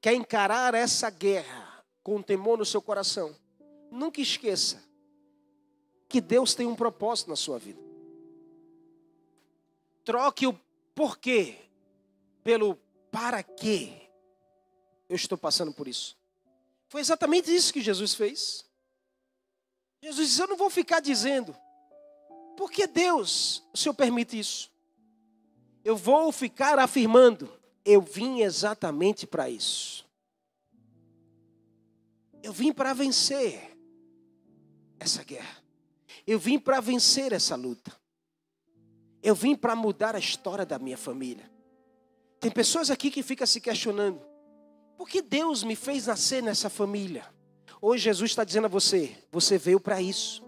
quer 0.00 0.14
encarar 0.14 0.74
essa 0.74 1.08
guerra 1.08 1.84
com 2.02 2.20
temor 2.20 2.58
no 2.58 2.64
seu 2.64 2.82
coração, 2.82 3.34
nunca 3.90 4.20
esqueça 4.20 4.82
que 6.08 6.20
Deus 6.20 6.54
tem 6.54 6.66
um 6.66 6.74
propósito 6.74 7.30
na 7.30 7.36
sua 7.36 7.58
vida. 7.58 7.85
Troque 10.06 10.46
o 10.46 10.52
porquê 10.94 11.58
pelo 12.44 12.76
para 13.10 13.42
quê 13.42 14.08
eu 15.08 15.16
estou 15.16 15.36
passando 15.36 15.72
por 15.72 15.88
isso. 15.88 16.16
Foi 16.88 17.00
exatamente 17.00 17.52
isso 17.52 17.72
que 17.72 17.80
Jesus 17.80 18.14
fez. 18.14 18.64
Jesus 20.00 20.28
disse: 20.28 20.40
Eu 20.40 20.46
não 20.46 20.56
vou 20.56 20.70
ficar 20.70 21.00
dizendo, 21.00 21.56
por 22.56 22.70
que 22.70 22.86
Deus, 22.86 23.64
o 23.74 23.76
Senhor 23.76 23.94
permite 23.94 24.38
isso? 24.38 24.70
Eu 25.84 25.96
vou 25.96 26.30
ficar 26.30 26.78
afirmando, 26.78 27.52
eu 27.84 28.00
vim 28.00 28.42
exatamente 28.42 29.26
para 29.26 29.50
isso. 29.50 30.06
Eu 32.44 32.52
vim 32.52 32.72
para 32.72 32.94
vencer 32.94 33.76
essa 35.00 35.24
guerra. 35.24 35.64
Eu 36.24 36.38
vim 36.38 36.60
para 36.60 36.80
vencer 36.80 37.32
essa 37.32 37.56
luta. 37.56 38.05
Eu 39.26 39.34
vim 39.34 39.56
para 39.56 39.74
mudar 39.74 40.14
a 40.14 40.20
história 40.20 40.64
da 40.64 40.78
minha 40.78 40.96
família. 40.96 41.50
Tem 42.38 42.48
pessoas 42.48 42.92
aqui 42.92 43.10
que 43.10 43.24
ficam 43.24 43.44
se 43.44 43.60
questionando: 43.60 44.20
por 44.96 45.08
que 45.08 45.20
Deus 45.20 45.64
me 45.64 45.74
fez 45.74 46.06
nascer 46.06 46.40
nessa 46.40 46.70
família? 46.70 47.26
Hoje 47.82 48.04
Jesus 48.04 48.30
está 48.30 48.44
dizendo 48.44 48.66
a 48.66 48.68
você: 48.68 49.18
você 49.32 49.58
veio 49.58 49.80
para 49.80 50.00
isso. 50.00 50.44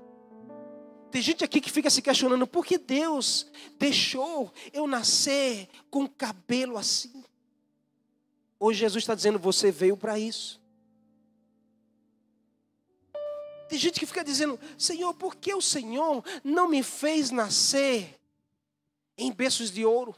Tem 1.11 1.21
gente 1.21 1.43
aqui 1.43 1.61
que 1.61 1.73
fica 1.73 1.91
se 1.91 2.01
questionando: 2.01 2.47
por 2.47 2.65
que 2.65 2.79
Deus 2.79 3.49
deixou 3.77 4.53
eu 4.73 4.87
nascer 4.87 5.69
com 5.91 6.07
cabelo 6.07 6.79
assim? 6.79 7.25
Hoje 8.61 8.79
Jesus 8.79 9.03
está 9.03 9.17
dizendo: 9.17 9.41
você 9.41 9.73
veio 9.73 9.97
para 9.97 10.21
isso. 10.21 10.63
Tem 13.69 13.77
gente 13.77 13.99
que 13.99 14.07
fica 14.07 14.23
dizendo: 14.23 14.57
Senhor, 14.79 15.13
por 15.15 15.35
que 15.35 15.53
o 15.53 15.61
Senhor 15.61 16.25
não 16.45 16.69
me 16.69 16.85
fez 16.85 17.33
nascer 17.33 18.18
em 19.19 19.33
berços 19.33 19.71
de 19.71 19.85
ouro? 19.85 20.15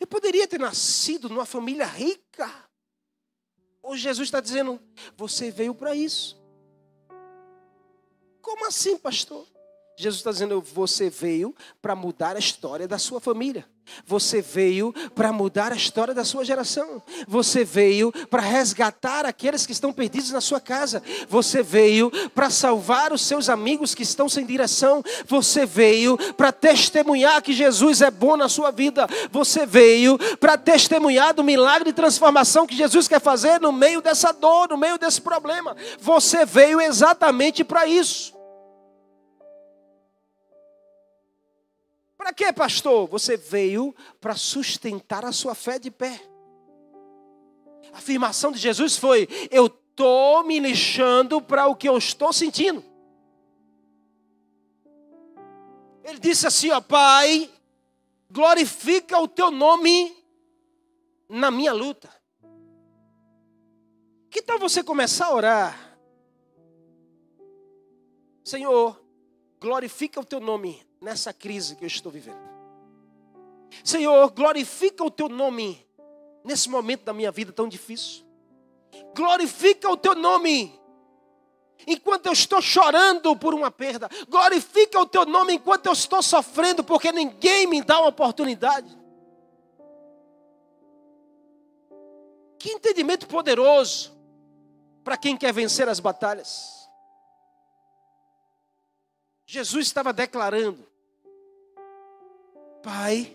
Eu 0.00 0.06
poderia 0.06 0.48
ter 0.48 0.58
nascido 0.58 1.28
numa 1.28 1.44
família 1.44 1.84
rica. 1.84 2.50
Hoje 3.82 4.02
Jesus 4.04 4.28
está 4.28 4.40
dizendo: 4.40 4.80
você 5.16 5.50
veio 5.50 5.74
para 5.74 5.94
isso. 5.94 6.42
Como 8.40 8.66
assim, 8.66 8.96
pastor? 8.96 9.46
Jesus 9.98 10.20
está 10.20 10.30
dizendo: 10.30 10.60
você 10.60 11.10
veio 11.10 11.54
para 11.82 11.94
mudar 11.94 12.36
a 12.36 12.38
história 12.38 12.88
da 12.88 12.98
sua 12.98 13.20
família. 13.20 13.68
Você 14.06 14.42
veio 14.42 14.92
para 15.14 15.32
mudar 15.32 15.72
a 15.72 15.76
história 15.76 16.14
da 16.14 16.24
sua 16.24 16.44
geração. 16.44 17.02
Você 17.26 17.64
veio 17.64 18.12
para 18.28 18.42
resgatar 18.42 19.24
aqueles 19.24 19.66
que 19.66 19.72
estão 19.72 19.92
perdidos 19.92 20.30
na 20.30 20.40
sua 20.40 20.60
casa. 20.60 21.02
Você 21.28 21.62
veio 21.62 22.10
para 22.30 22.50
salvar 22.50 23.12
os 23.12 23.22
seus 23.22 23.48
amigos 23.48 23.94
que 23.94 24.02
estão 24.02 24.28
sem 24.28 24.44
direção. 24.44 25.02
Você 25.26 25.64
veio 25.64 26.16
para 26.34 26.52
testemunhar 26.52 27.42
que 27.42 27.52
Jesus 27.52 28.02
é 28.02 28.10
bom 28.10 28.36
na 28.36 28.48
sua 28.48 28.70
vida. 28.70 29.06
Você 29.30 29.64
veio 29.64 30.18
para 30.38 30.58
testemunhar 30.58 31.34
do 31.34 31.44
milagre 31.44 31.90
de 31.90 31.92
transformação 31.92 32.66
que 32.66 32.76
Jesus 32.76 33.08
quer 33.08 33.20
fazer 33.20 33.60
no 33.60 33.72
meio 33.72 34.02
dessa 34.02 34.32
dor, 34.32 34.68
no 34.68 34.76
meio 34.76 34.98
desse 34.98 35.20
problema. 35.20 35.76
Você 35.98 36.44
veio 36.44 36.80
exatamente 36.80 37.64
para 37.64 37.86
isso. 37.86 38.33
Para 42.24 42.32
quê, 42.32 42.50
pastor? 42.54 43.06
Você 43.08 43.36
veio 43.36 43.94
para 44.18 44.34
sustentar 44.34 45.26
a 45.26 45.30
sua 45.30 45.54
fé 45.54 45.78
de 45.78 45.90
pé. 45.90 46.26
A 47.92 47.98
afirmação 47.98 48.50
de 48.50 48.58
Jesus 48.58 48.96
foi: 48.96 49.28
Eu 49.50 49.66
estou 49.66 50.42
me 50.42 50.58
lixando 50.58 51.42
para 51.42 51.66
o 51.66 51.76
que 51.76 51.86
eu 51.86 51.98
estou 51.98 52.32
sentindo. 52.32 52.82
Ele 56.02 56.18
disse 56.18 56.46
assim: 56.46 56.70
Ó 56.70 56.80
Pai, 56.80 57.52
glorifica 58.30 59.20
o 59.20 59.28
teu 59.28 59.50
nome 59.50 60.16
na 61.28 61.50
minha 61.50 61.74
luta. 61.74 62.08
Que 64.30 64.40
tal 64.40 64.58
você 64.58 64.82
começar 64.82 65.26
a 65.26 65.34
orar? 65.34 65.98
Senhor, 68.42 68.98
glorifica 69.60 70.18
o 70.20 70.24
teu 70.24 70.40
nome 70.40 70.82
nessa 71.04 71.34
crise 71.34 71.76
que 71.76 71.84
eu 71.84 71.86
estou 71.86 72.10
vivendo. 72.10 72.42
Senhor, 73.84 74.30
glorifica 74.30 75.04
o 75.04 75.10
teu 75.10 75.28
nome 75.28 75.86
nesse 76.42 76.68
momento 76.68 77.04
da 77.04 77.12
minha 77.12 77.30
vida 77.30 77.52
tão 77.52 77.68
difícil. 77.68 78.24
Glorifica 79.14 79.88
o 79.90 79.96
teu 79.96 80.14
nome 80.14 80.80
enquanto 81.86 82.26
eu 82.26 82.32
estou 82.32 82.62
chorando 82.62 83.36
por 83.36 83.52
uma 83.52 83.70
perda. 83.70 84.08
Glorifica 84.28 84.98
o 84.98 85.06
teu 85.06 85.26
nome 85.26 85.54
enquanto 85.54 85.86
eu 85.86 85.92
estou 85.92 86.22
sofrendo 86.22 86.82
porque 86.82 87.12
ninguém 87.12 87.66
me 87.66 87.82
dá 87.82 87.98
uma 88.00 88.08
oportunidade. 88.08 88.96
Que 92.58 92.70
entendimento 92.70 93.26
poderoso 93.26 94.10
para 95.02 95.18
quem 95.18 95.36
quer 95.36 95.52
vencer 95.52 95.86
as 95.86 96.00
batalhas. 96.00 96.88
Jesus 99.44 99.86
estava 99.86 100.10
declarando 100.10 100.93
Pai, 102.84 103.34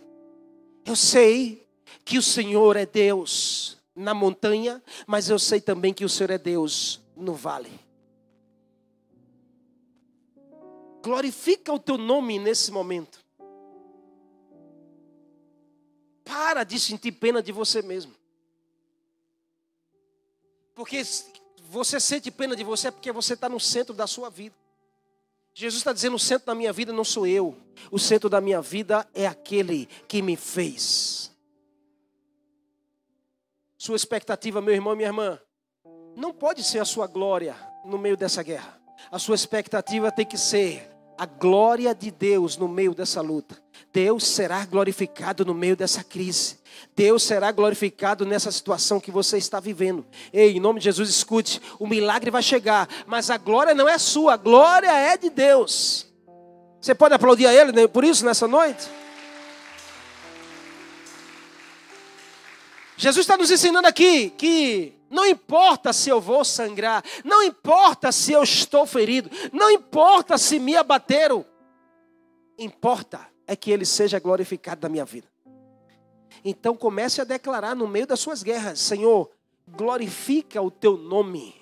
eu 0.85 0.95
sei 0.95 1.67
que 2.05 2.19
o 2.19 2.21
Senhor 2.21 2.75
é 2.75 2.85
Deus 2.85 3.79
na 3.95 4.13
montanha, 4.13 4.79
mas 5.07 5.27
eu 5.27 5.39
sei 5.39 5.59
também 5.59 5.91
que 5.91 6.05
o 6.05 6.09
Senhor 6.09 6.29
é 6.29 6.37
Deus 6.37 7.01
no 7.15 7.33
vale. 7.33 7.79
Glorifica 11.01 11.73
o 11.73 11.79
teu 11.79 11.97
nome 11.97 12.37
nesse 12.37 12.71
momento. 12.71 13.25
Para 16.23 16.63
de 16.63 16.79
sentir 16.79 17.13
pena 17.13 17.41
de 17.41 17.51
você 17.51 17.81
mesmo. 17.81 18.13
Porque 20.75 21.01
você 21.63 21.99
sente 21.99 22.29
pena 22.29 22.55
de 22.55 22.63
você 22.63 22.91
porque 22.91 23.11
você 23.11 23.33
está 23.33 23.49
no 23.49 23.59
centro 23.59 23.95
da 23.95 24.05
sua 24.05 24.29
vida. 24.29 24.55
Jesus 25.59 25.81
está 25.81 25.91
dizendo: 25.91 26.15
o 26.15 26.19
centro 26.19 26.45
da 26.45 26.55
minha 26.55 26.71
vida 26.71 26.93
não 26.93 27.03
sou 27.03 27.27
eu, 27.27 27.53
o 27.91 27.99
centro 27.99 28.29
da 28.29 28.39
minha 28.39 28.61
vida 28.61 29.05
é 29.13 29.27
aquele 29.27 29.87
que 30.07 30.21
me 30.21 30.37
fez. 30.37 31.35
Sua 33.77 33.97
expectativa, 33.97 34.61
meu 34.61 34.73
irmão 34.73 34.93
e 34.93 34.95
minha 34.95 35.09
irmã, 35.09 35.37
não 36.15 36.31
pode 36.31 36.63
ser 36.63 36.79
a 36.79 36.85
sua 36.85 37.07
glória 37.07 37.57
no 37.83 37.97
meio 37.97 38.15
dessa 38.15 38.41
guerra. 38.41 38.79
A 39.11 39.19
sua 39.19 39.35
expectativa 39.35 40.09
tem 40.09 40.25
que 40.25 40.37
ser 40.37 40.88
a 41.19 41.25
glória 41.25 41.93
de 41.93 42.09
Deus 42.09 42.55
no 42.55 42.69
meio 42.69 42.95
dessa 42.95 43.19
luta. 43.19 43.61
Deus 43.91 44.25
será 44.25 44.63
glorificado 44.65 45.43
no 45.43 45.53
meio 45.53 45.75
dessa 45.75 46.01
crise. 46.01 46.57
Deus 46.95 47.23
será 47.23 47.51
glorificado 47.51 48.25
nessa 48.25 48.49
situação 48.53 49.01
que 49.01 49.11
você 49.11 49.37
está 49.37 49.59
vivendo. 49.59 50.05
Ei, 50.31 50.55
em 50.55 50.61
nome 50.61 50.79
de 50.79 50.85
Jesus, 50.85 51.09
escute: 51.09 51.61
o 51.77 51.85
milagre 51.85 52.31
vai 52.31 52.41
chegar, 52.41 52.87
mas 53.05 53.29
a 53.29 53.37
glória 53.37 53.75
não 53.75 53.89
é 53.89 53.97
sua, 53.97 54.35
a 54.35 54.37
glória 54.37 54.89
é 54.89 55.17
de 55.17 55.29
Deus. 55.29 56.07
Você 56.79 56.95
pode 56.95 57.13
aplaudir 57.13 57.47
a 57.47 57.53
Ele 57.53 57.85
por 57.89 58.05
isso 58.05 58.23
nessa 58.23 58.47
noite? 58.47 58.87
Jesus 62.95 63.25
está 63.25 63.35
nos 63.35 63.51
ensinando 63.51 63.89
aqui 63.89 64.29
que 64.29 64.93
não 65.09 65.25
importa 65.25 65.91
se 65.91 66.09
eu 66.09 66.21
vou 66.21 66.45
sangrar, 66.45 67.03
não 67.23 67.43
importa 67.43 68.11
se 68.11 68.31
eu 68.31 68.43
estou 68.43 68.85
ferido, 68.85 69.29
não 69.51 69.71
importa 69.71 70.37
se 70.37 70.59
me 70.59 70.75
abateram, 70.75 71.45
importa 72.57 73.27
é 73.47 73.55
que 73.55 73.71
Ele 73.71 73.85
seja 73.85 74.19
glorificado 74.19 74.81
na 74.83 74.89
minha 74.89 75.05
vida. 75.05 75.27
Então 76.43 76.75
comece 76.75 77.19
a 77.19 77.23
declarar 77.23 77.75
no 77.75 77.87
meio 77.87 78.05
das 78.05 78.19
suas 78.19 78.43
guerras: 78.43 78.79
Senhor, 78.79 79.29
glorifica 79.67 80.61
o 80.61 80.69
teu 80.69 80.97
nome 80.97 81.55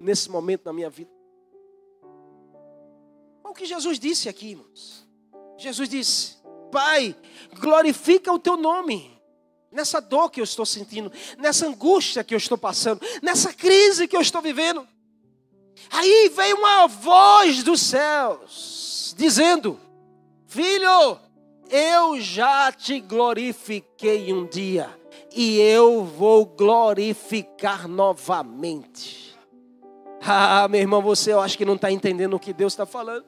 nesse 0.00 0.30
momento 0.30 0.64
da 0.64 0.72
minha 0.72 0.90
vida. 0.90 1.10
Olha 3.44 3.52
o 3.52 3.54
que 3.54 3.66
Jesus 3.66 3.98
disse 3.98 4.28
aqui, 4.28 4.50
irmãos. 4.50 5.06
Jesus 5.58 5.88
disse: 5.88 6.36
Pai, 6.72 7.14
glorifica 7.60 8.32
o 8.32 8.38
teu 8.38 8.56
nome 8.56 9.15
nessa 9.76 10.00
dor 10.00 10.30
que 10.30 10.40
eu 10.40 10.44
estou 10.44 10.64
sentindo, 10.64 11.12
nessa 11.36 11.66
angústia 11.66 12.24
que 12.24 12.34
eu 12.34 12.38
estou 12.38 12.56
passando, 12.56 13.00
nessa 13.22 13.52
crise 13.52 14.08
que 14.08 14.16
eu 14.16 14.22
estou 14.22 14.40
vivendo. 14.40 14.88
Aí 15.90 16.32
veio 16.34 16.56
uma 16.56 16.86
voz 16.86 17.62
dos 17.62 17.82
céus 17.82 19.14
dizendo: 19.18 19.78
Filho, 20.46 21.18
eu 21.70 22.18
já 22.18 22.72
te 22.72 22.98
glorifiquei 22.98 24.32
um 24.32 24.46
dia 24.46 24.88
e 25.34 25.60
eu 25.60 26.02
vou 26.02 26.46
glorificar 26.46 27.86
novamente. 27.86 29.26
Ah, 30.28 30.66
meu 30.66 30.80
irmão, 30.80 31.00
você 31.00 31.32
eu 31.32 31.40
acho 31.40 31.56
que 31.56 31.64
não 31.64 31.76
está 31.76 31.92
entendendo 31.92 32.34
o 32.34 32.40
que 32.40 32.52
Deus 32.52 32.72
está 32.72 32.84
falando. 32.84 33.24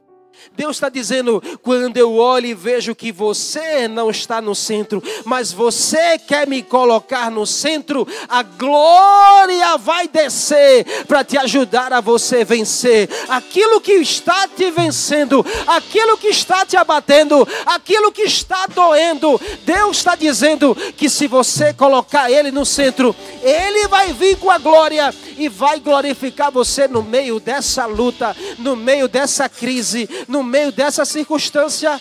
Deus 0.56 0.76
está 0.76 0.88
dizendo: 0.88 1.42
quando 1.62 1.96
eu 1.96 2.14
olho 2.14 2.46
e 2.46 2.54
vejo 2.54 2.94
que 2.94 3.12
você 3.12 3.86
não 3.88 4.10
está 4.10 4.40
no 4.40 4.54
centro, 4.54 5.02
mas 5.24 5.52
você 5.52 6.18
quer 6.18 6.46
me 6.46 6.62
colocar 6.62 7.30
no 7.30 7.46
centro, 7.46 8.06
a 8.28 8.42
glória 8.42 9.76
vai 9.76 10.08
descer 10.08 11.04
para 11.06 11.24
te 11.24 11.36
ajudar 11.36 11.92
a 11.92 12.00
você 12.00 12.44
vencer 12.44 13.08
aquilo 13.28 13.80
que 13.80 13.92
está 13.92 14.48
te 14.48 14.70
vencendo, 14.70 15.44
aquilo 15.66 16.16
que 16.16 16.28
está 16.28 16.64
te 16.64 16.76
abatendo, 16.76 17.46
aquilo 17.66 18.12
que 18.12 18.22
está 18.22 18.66
doendo. 18.66 19.40
Deus 19.64 19.98
está 19.98 20.14
dizendo 20.14 20.74
que 20.96 21.08
se 21.08 21.26
você 21.26 21.72
colocar 21.72 22.30
Ele 22.30 22.50
no 22.50 22.64
centro, 22.64 23.14
Ele 23.42 23.88
vai 23.88 24.12
vir 24.12 24.36
com 24.38 24.50
a 24.50 24.58
glória 24.58 25.14
e 25.36 25.48
vai 25.48 25.78
glorificar 25.80 26.50
você 26.50 26.88
no 26.88 27.02
meio 27.02 27.38
dessa 27.38 27.86
luta, 27.86 28.36
no 28.58 28.74
meio 28.74 29.08
dessa 29.08 29.48
crise, 29.48 30.08
no 30.28 30.44
meio 30.44 30.70
dessa 30.70 31.04
circunstância. 31.04 32.00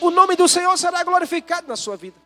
O 0.00 0.10
nome 0.10 0.36
do 0.36 0.48
Senhor 0.48 0.76
será 0.76 1.02
glorificado 1.04 1.68
na 1.68 1.76
sua 1.76 1.96
vida. 1.96 2.20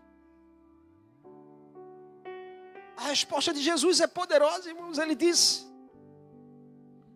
A 2.96 3.08
resposta 3.08 3.52
de 3.52 3.62
Jesus 3.62 4.00
é 4.00 4.06
poderosa, 4.06 4.68
irmãos. 4.68 4.98
Ele 4.98 5.14
disse: 5.14 5.64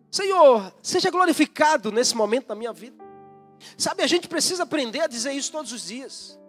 Senhor, 0.09 0.73
seja 0.81 1.09
glorificado 1.09 1.91
nesse 1.91 2.15
momento 2.15 2.47
da 2.47 2.55
minha 2.55 2.71
vida. 2.71 3.03
Sabe, 3.77 4.03
a 4.03 4.07
gente 4.07 4.27
precisa 4.27 4.63
aprender 4.63 5.01
a 5.01 5.07
dizer 5.07 5.33
isso 5.33 5.51
todos 5.51 5.71
os 5.71 5.87
dias. 5.87 6.39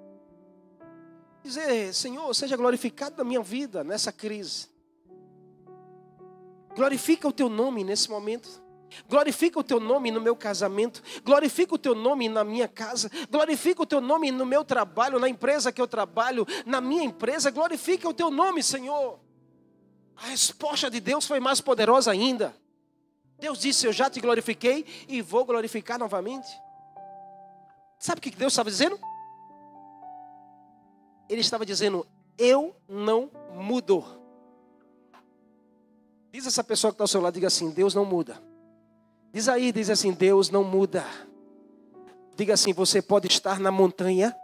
Dizer, 1.43 1.93
Senhor, 1.93 2.33
seja 2.35 2.57
glorificado 2.57 3.17
na 3.17 3.25
minha 3.25 3.43
vida, 3.43 3.83
nessa 3.83 4.13
crise. 4.13 4.69
Glorifica 6.75 7.29
o 7.29 7.33
teu 7.33 7.49
nome 7.49 7.85
nesse 7.85 8.09
momento. 8.11 8.64
Glorifica 9.09 9.59
o 9.59 9.65
teu 9.65 9.81
nome 9.81 10.11
no 10.11 10.21
meu 10.21 10.37
casamento, 10.37 11.03
glorifica 11.25 11.75
o 11.75 11.79
teu 11.79 11.95
nome 11.95 12.29
na 12.29 12.45
minha 12.45 12.69
casa, 12.69 13.11
glorifica 13.31 13.83
o 13.83 13.87
teu 13.87 14.01
nome 14.01 14.31
no 14.31 14.47
meu 14.47 14.65
trabalho, 14.65 15.19
na 15.19 15.29
empresa 15.29 15.73
que 15.73 15.81
eu 15.81 15.89
trabalho, 15.89 16.47
na 16.65 16.81
minha 16.81 17.03
empresa, 17.03 17.51
glorifica 17.51 18.09
o 18.09 18.15
teu 18.15 18.31
nome, 18.31 18.63
Senhor. 18.63 19.19
A 20.17 20.27
resposta 20.27 20.91
de 20.91 21.01
Deus 21.01 21.27
foi 21.27 21.41
mais 21.41 21.61
poderosa 21.61 22.11
ainda. 22.11 22.55
Deus 23.39 23.59
disse: 23.59 23.87
Eu 23.87 23.93
já 23.93 24.09
te 24.09 24.21
glorifiquei 24.21 24.87
e 25.09 25.21
vou 25.21 25.45
glorificar 25.45 25.99
novamente. 25.99 26.49
Sabe 27.99 28.19
o 28.19 28.23
que 28.23 28.31
Deus 28.31 28.53
estava 28.53 28.71
dizendo? 28.71 28.99
Ele 31.29 31.41
estava 31.41 31.67
dizendo: 31.67 32.07
Eu 32.39 32.77
não 32.89 33.31
mudo. 33.55 34.05
Diz 36.31 36.47
essa 36.47 36.65
pessoa 36.65 36.91
que 36.91 36.97
está 36.97 37.05
ao 37.05 37.09
seu 37.09 37.21
lado, 37.21 37.35
diga 37.35 37.47
assim: 37.47 37.71
Deus 37.71 37.95
não 37.95 38.05
muda. 38.05 38.43
Diz 39.35 39.51
aí, 39.51 39.71
diz 39.71 39.91
assim: 39.91 40.13
Deus 40.13 40.49
não 40.49 40.65
muda. 40.65 41.05
Diga 42.35 42.55
assim: 42.55 42.73
Você 42.73 43.03
pode 43.03 43.29
estar 43.29 43.61
na 43.61 43.71
montanha. 43.71 44.35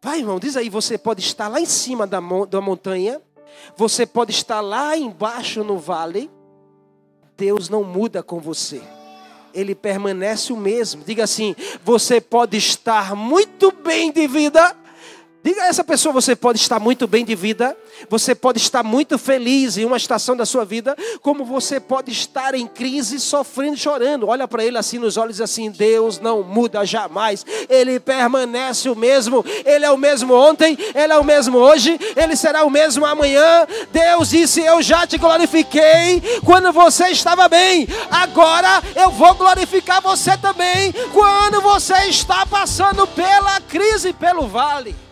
Vai, 0.00 0.20
irmão, 0.20 0.38
diz 0.38 0.56
aí: 0.56 0.68
Você 0.68 0.96
pode 0.96 1.20
estar 1.20 1.48
lá 1.48 1.58
em 1.60 1.66
cima 1.66 2.06
da, 2.06 2.20
da 2.48 2.60
montanha 2.60 3.20
você 3.76 4.06
pode 4.06 4.32
estar 4.32 4.60
lá 4.60 4.96
embaixo 4.96 5.64
no 5.64 5.78
vale, 5.78 6.30
Deus 7.36 7.68
não 7.68 7.82
muda 7.82 8.22
com 8.22 8.38
você. 8.38 8.80
Ele 9.52 9.74
permanece 9.74 10.52
o 10.52 10.56
mesmo. 10.56 11.02
Diga 11.04 11.24
assim: 11.24 11.54
você 11.84 12.20
pode 12.20 12.56
estar 12.56 13.14
muito 13.14 13.72
bem 13.72 14.12
de 14.12 14.26
vida, 14.26 14.76
Diga 15.44 15.64
a 15.64 15.66
essa 15.66 15.84
pessoa: 15.84 16.10
você 16.10 16.34
pode 16.34 16.58
estar 16.58 16.80
muito 16.80 17.06
bem 17.06 17.22
de 17.22 17.34
vida, 17.34 17.76
você 18.08 18.34
pode 18.34 18.58
estar 18.58 18.82
muito 18.82 19.18
feliz 19.18 19.76
em 19.76 19.84
uma 19.84 19.98
estação 19.98 20.34
da 20.34 20.46
sua 20.46 20.64
vida, 20.64 20.96
como 21.20 21.44
você 21.44 21.78
pode 21.78 22.10
estar 22.10 22.54
em 22.54 22.66
crise, 22.66 23.20
sofrendo, 23.20 23.76
chorando. 23.76 24.26
Olha 24.26 24.48
para 24.48 24.64
ele 24.64 24.78
assim 24.78 24.98
nos 24.98 25.18
olhos, 25.18 25.42
assim: 25.42 25.70
Deus 25.70 26.18
não 26.18 26.42
muda 26.42 26.86
jamais, 26.86 27.44
ele 27.68 28.00
permanece 28.00 28.88
o 28.88 28.96
mesmo, 28.96 29.44
ele 29.66 29.84
é 29.84 29.90
o 29.90 29.98
mesmo 29.98 30.32
ontem, 30.32 30.78
ele 30.94 31.12
é 31.12 31.18
o 31.18 31.24
mesmo 31.24 31.58
hoje, 31.58 32.00
ele 32.16 32.36
será 32.36 32.64
o 32.64 32.70
mesmo 32.70 33.04
amanhã. 33.04 33.66
Deus 33.92 34.30
disse: 34.30 34.62
Eu 34.62 34.80
já 34.80 35.06
te 35.06 35.18
glorifiquei 35.18 36.22
quando 36.42 36.72
você 36.72 37.08
estava 37.08 37.50
bem, 37.50 37.86
agora 38.10 38.82
eu 38.96 39.10
vou 39.10 39.34
glorificar 39.34 40.00
você 40.00 40.38
também 40.38 40.90
quando 41.12 41.60
você 41.60 42.06
está 42.06 42.46
passando 42.46 43.06
pela 43.08 43.60
crise, 43.60 44.14
pelo 44.14 44.48
vale. 44.48 45.03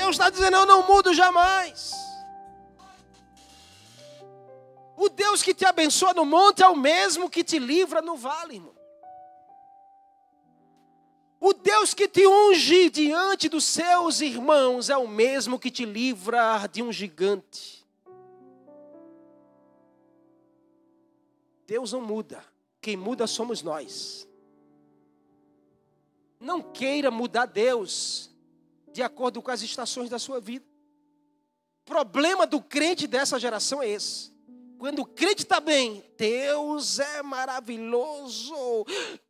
Deus 0.00 0.12
está 0.12 0.30
dizendo: 0.30 0.56
Eu 0.56 0.64
não 0.64 0.86
mudo 0.86 1.12
jamais. 1.12 1.92
O 4.96 5.10
Deus 5.10 5.42
que 5.42 5.52
te 5.52 5.66
abençoa 5.66 6.14
no 6.14 6.24
monte 6.24 6.62
é 6.62 6.68
o 6.68 6.76
mesmo 6.76 7.28
que 7.28 7.44
te 7.44 7.58
livra 7.58 8.00
no 8.00 8.16
vale, 8.16 8.54
irmão. 8.54 8.74
O 11.38 11.52
Deus 11.52 11.92
que 11.92 12.08
te 12.08 12.26
unge 12.26 12.88
diante 12.90 13.48
dos 13.48 13.64
seus 13.64 14.22
irmãos 14.22 14.88
é 14.88 14.96
o 14.96 15.06
mesmo 15.06 15.58
que 15.58 15.70
te 15.70 15.84
livra 15.84 16.66
de 16.66 16.82
um 16.82 16.92
gigante. 16.92 17.86
Deus 21.66 21.92
não 21.92 22.00
muda, 22.00 22.42
quem 22.80 22.96
muda 22.96 23.26
somos 23.26 23.62
nós. 23.62 24.26
Não 26.38 26.62
queira 26.62 27.10
mudar 27.10 27.46
Deus, 27.46 28.29
de 28.92 29.02
acordo 29.02 29.40
com 29.40 29.50
as 29.50 29.62
estações 29.62 30.10
da 30.10 30.18
sua 30.18 30.40
vida. 30.40 30.64
O 31.82 31.84
problema 31.84 32.46
do 32.46 32.60
crente 32.60 33.06
dessa 33.06 33.38
geração 33.38 33.82
é 33.82 33.88
esse. 33.88 34.30
Quando 34.78 35.00
o 35.00 35.06
crente 35.06 35.42
está 35.42 35.60
bem, 35.60 36.02
Deus 36.16 36.98
é 36.98 37.22
maravilhoso, 37.22 38.54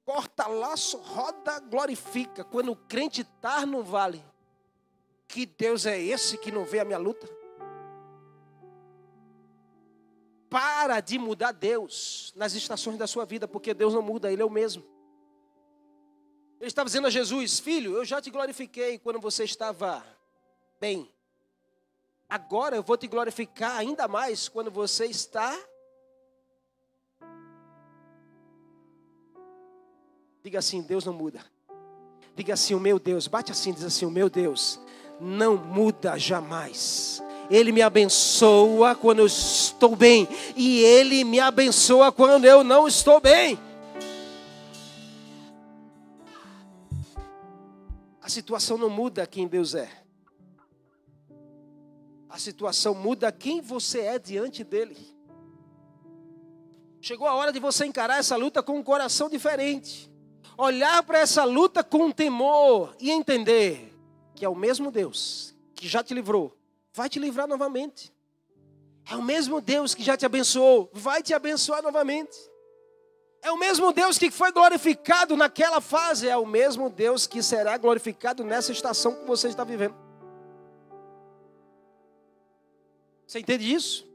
corta 0.04 0.46
laço, 0.46 0.96
roda, 0.98 1.58
glorifica. 1.58 2.44
Quando 2.44 2.70
o 2.70 2.76
crente 2.76 3.22
está 3.22 3.66
no 3.66 3.82
vale, 3.82 4.24
que 5.26 5.46
Deus 5.46 5.86
é 5.86 6.00
esse 6.00 6.38
que 6.38 6.52
não 6.52 6.64
vê 6.64 6.78
a 6.78 6.84
minha 6.84 6.98
luta? 6.98 7.28
Para 10.48 11.00
de 11.00 11.18
mudar 11.18 11.52
Deus 11.52 12.32
nas 12.36 12.54
estações 12.54 12.96
da 12.96 13.06
sua 13.08 13.24
vida, 13.24 13.48
porque 13.48 13.74
Deus 13.74 13.92
não 13.92 14.02
muda, 14.02 14.32
Ele 14.32 14.42
é 14.42 14.44
o 14.44 14.50
mesmo. 14.50 14.84
Ele 16.60 16.68
estava 16.68 16.86
dizendo 16.86 17.06
a 17.06 17.10
Jesus: 17.10 17.58
Filho, 17.58 17.96
eu 17.96 18.04
já 18.04 18.20
te 18.20 18.30
glorifiquei 18.30 18.98
quando 18.98 19.18
você 19.18 19.44
estava 19.44 20.04
bem. 20.78 21.10
Agora 22.28 22.76
eu 22.76 22.82
vou 22.82 22.98
te 22.98 23.08
glorificar 23.08 23.78
ainda 23.78 24.06
mais 24.06 24.46
quando 24.46 24.70
você 24.70 25.06
está. 25.06 25.58
Diga 30.42 30.58
assim: 30.58 30.82
Deus 30.82 31.06
não 31.06 31.14
muda. 31.14 31.44
Diga 32.36 32.52
assim: 32.52 32.74
O 32.74 32.80
meu 32.80 32.98
Deus, 32.98 33.26
bate 33.26 33.50
assim, 33.50 33.72
diz 33.72 33.82
assim: 33.82 34.04
O 34.04 34.10
meu 34.10 34.28
Deus 34.28 34.78
não 35.18 35.56
muda 35.56 36.18
jamais. 36.18 37.22
Ele 37.50 37.72
me 37.72 37.82
abençoa 37.82 38.94
quando 38.94 39.20
eu 39.20 39.26
estou 39.26 39.96
bem, 39.96 40.28
e 40.54 40.84
Ele 40.84 41.24
me 41.24 41.40
abençoa 41.40 42.12
quando 42.12 42.44
eu 42.44 42.62
não 42.62 42.86
estou 42.86 43.18
bem. 43.18 43.58
Situação 48.30 48.78
não 48.78 48.88
muda 48.88 49.26
quem 49.26 49.46
Deus 49.46 49.74
é. 49.74 49.90
A 52.28 52.38
situação 52.38 52.94
muda 52.94 53.30
quem 53.30 53.60
você 53.60 54.00
é 54.00 54.18
diante 54.18 54.64
dele. 54.64 54.96
Chegou 57.00 57.26
a 57.26 57.34
hora 57.34 57.52
de 57.52 57.58
você 57.58 57.84
encarar 57.84 58.18
essa 58.18 58.36
luta 58.36 58.62
com 58.62 58.78
um 58.78 58.82
coração 58.82 59.28
diferente. 59.28 60.10
Olhar 60.56 61.02
para 61.02 61.18
essa 61.18 61.44
luta 61.44 61.82
com 61.82 62.10
temor 62.10 62.94
e 63.00 63.10
entender 63.10 63.94
que 64.34 64.44
é 64.44 64.48
o 64.48 64.54
mesmo 64.54 64.90
Deus 64.90 65.54
que 65.74 65.88
já 65.88 66.02
te 66.02 66.14
livrou, 66.14 66.56
vai 66.92 67.08
te 67.08 67.18
livrar 67.18 67.48
novamente. 67.48 68.12
É 69.10 69.16
o 69.16 69.22
mesmo 69.22 69.60
Deus 69.60 69.94
que 69.94 70.02
já 70.02 70.16
te 70.16 70.26
abençoou, 70.26 70.90
vai 70.92 71.22
te 71.22 71.34
abençoar 71.34 71.82
novamente. 71.82 72.49
É 73.42 73.50
o 73.50 73.56
mesmo 73.56 73.92
Deus 73.92 74.18
que 74.18 74.30
foi 74.30 74.52
glorificado 74.52 75.36
naquela 75.36 75.80
fase, 75.80 76.28
é 76.28 76.36
o 76.36 76.46
mesmo 76.46 76.90
Deus 76.90 77.26
que 77.26 77.42
será 77.42 77.76
glorificado 77.78 78.44
nessa 78.44 78.70
estação 78.70 79.14
que 79.14 79.24
você 79.24 79.48
está 79.48 79.64
vivendo. 79.64 79.94
Você 83.26 83.38
entende 83.38 83.72
isso? 83.72 84.06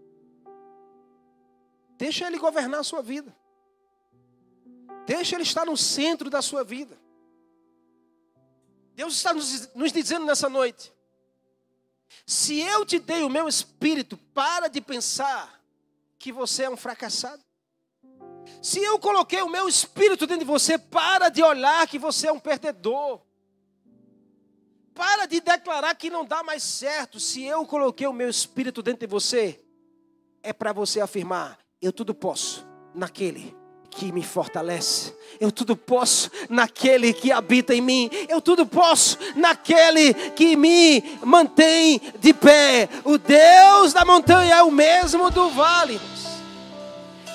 Deixa 1.97 2.27
Ele 2.27 2.37
governar 2.37 2.81
a 2.81 2.83
sua 2.83 3.01
vida. 3.01 3.35
Deixa 5.05 5.35
Ele 5.35 5.43
estar 5.43 5.65
no 5.65 5.77
centro 5.77 6.29
da 6.29 6.41
sua 6.41 6.63
vida. 6.63 6.97
Deus 8.93 9.15
está 9.15 9.33
nos, 9.33 9.73
nos 9.73 9.91
dizendo 9.91 10.25
nessa 10.25 10.49
noite: 10.49 10.93
se 12.25 12.59
eu 12.59 12.85
te 12.85 12.99
dei 12.99 13.23
o 13.23 13.29
meu 13.29 13.47
espírito, 13.47 14.17
para 14.33 14.67
de 14.67 14.81
pensar 14.81 15.61
que 16.17 16.31
você 16.31 16.63
é 16.63 16.69
um 16.69 16.77
fracassado. 16.77 17.44
Se 18.61 18.79
eu 18.79 18.99
coloquei 18.99 19.41
o 19.41 19.49
meu 19.49 19.67
espírito 19.67 20.25
dentro 20.25 20.45
de 20.45 20.51
você, 20.51 20.77
para 20.77 21.29
de 21.29 21.43
olhar 21.43 21.87
que 21.87 21.99
você 21.99 22.27
é 22.27 22.31
um 22.31 22.39
perdedor. 22.39 23.21
Para 24.93 25.25
de 25.25 25.41
declarar 25.41 25.93
que 25.95 26.09
não 26.09 26.23
dá 26.23 26.41
mais 26.41 26.63
certo. 26.63 27.19
Se 27.19 27.43
eu 27.43 27.65
coloquei 27.65 28.07
o 28.07 28.13
meu 28.13 28.29
espírito 28.29 28.81
dentro 28.81 29.01
de 29.01 29.07
você, 29.07 29.61
é 30.41 30.53
para 30.53 30.71
você 30.71 31.01
afirmar: 31.01 31.59
eu 31.81 31.91
tudo 31.91 32.15
posso 32.15 32.65
naquele 32.93 33.55
que 33.95 34.11
me 34.11 34.23
fortalece. 34.23 35.15
Eu 35.39 35.51
tudo 35.51 35.75
posso 35.75 36.29
naquele 36.49 37.13
que 37.13 37.31
habita 37.31 37.73
em 37.73 37.81
mim. 37.81 38.09
Eu 38.27 38.41
tudo 38.41 38.65
posso 38.65 39.17
naquele 39.35 40.13
que 40.31 40.55
me 40.55 41.01
mantém 41.23 42.01
de 42.19 42.33
pé. 42.33 42.89
O 43.03 43.17
Deus 43.17 43.93
da 43.93 44.05
montanha 44.05 44.55
é 44.55 44.63
o 44.63 44.71
mesmo 44.71 45.31
do 45.31 45.49
vale. 45.49 45.99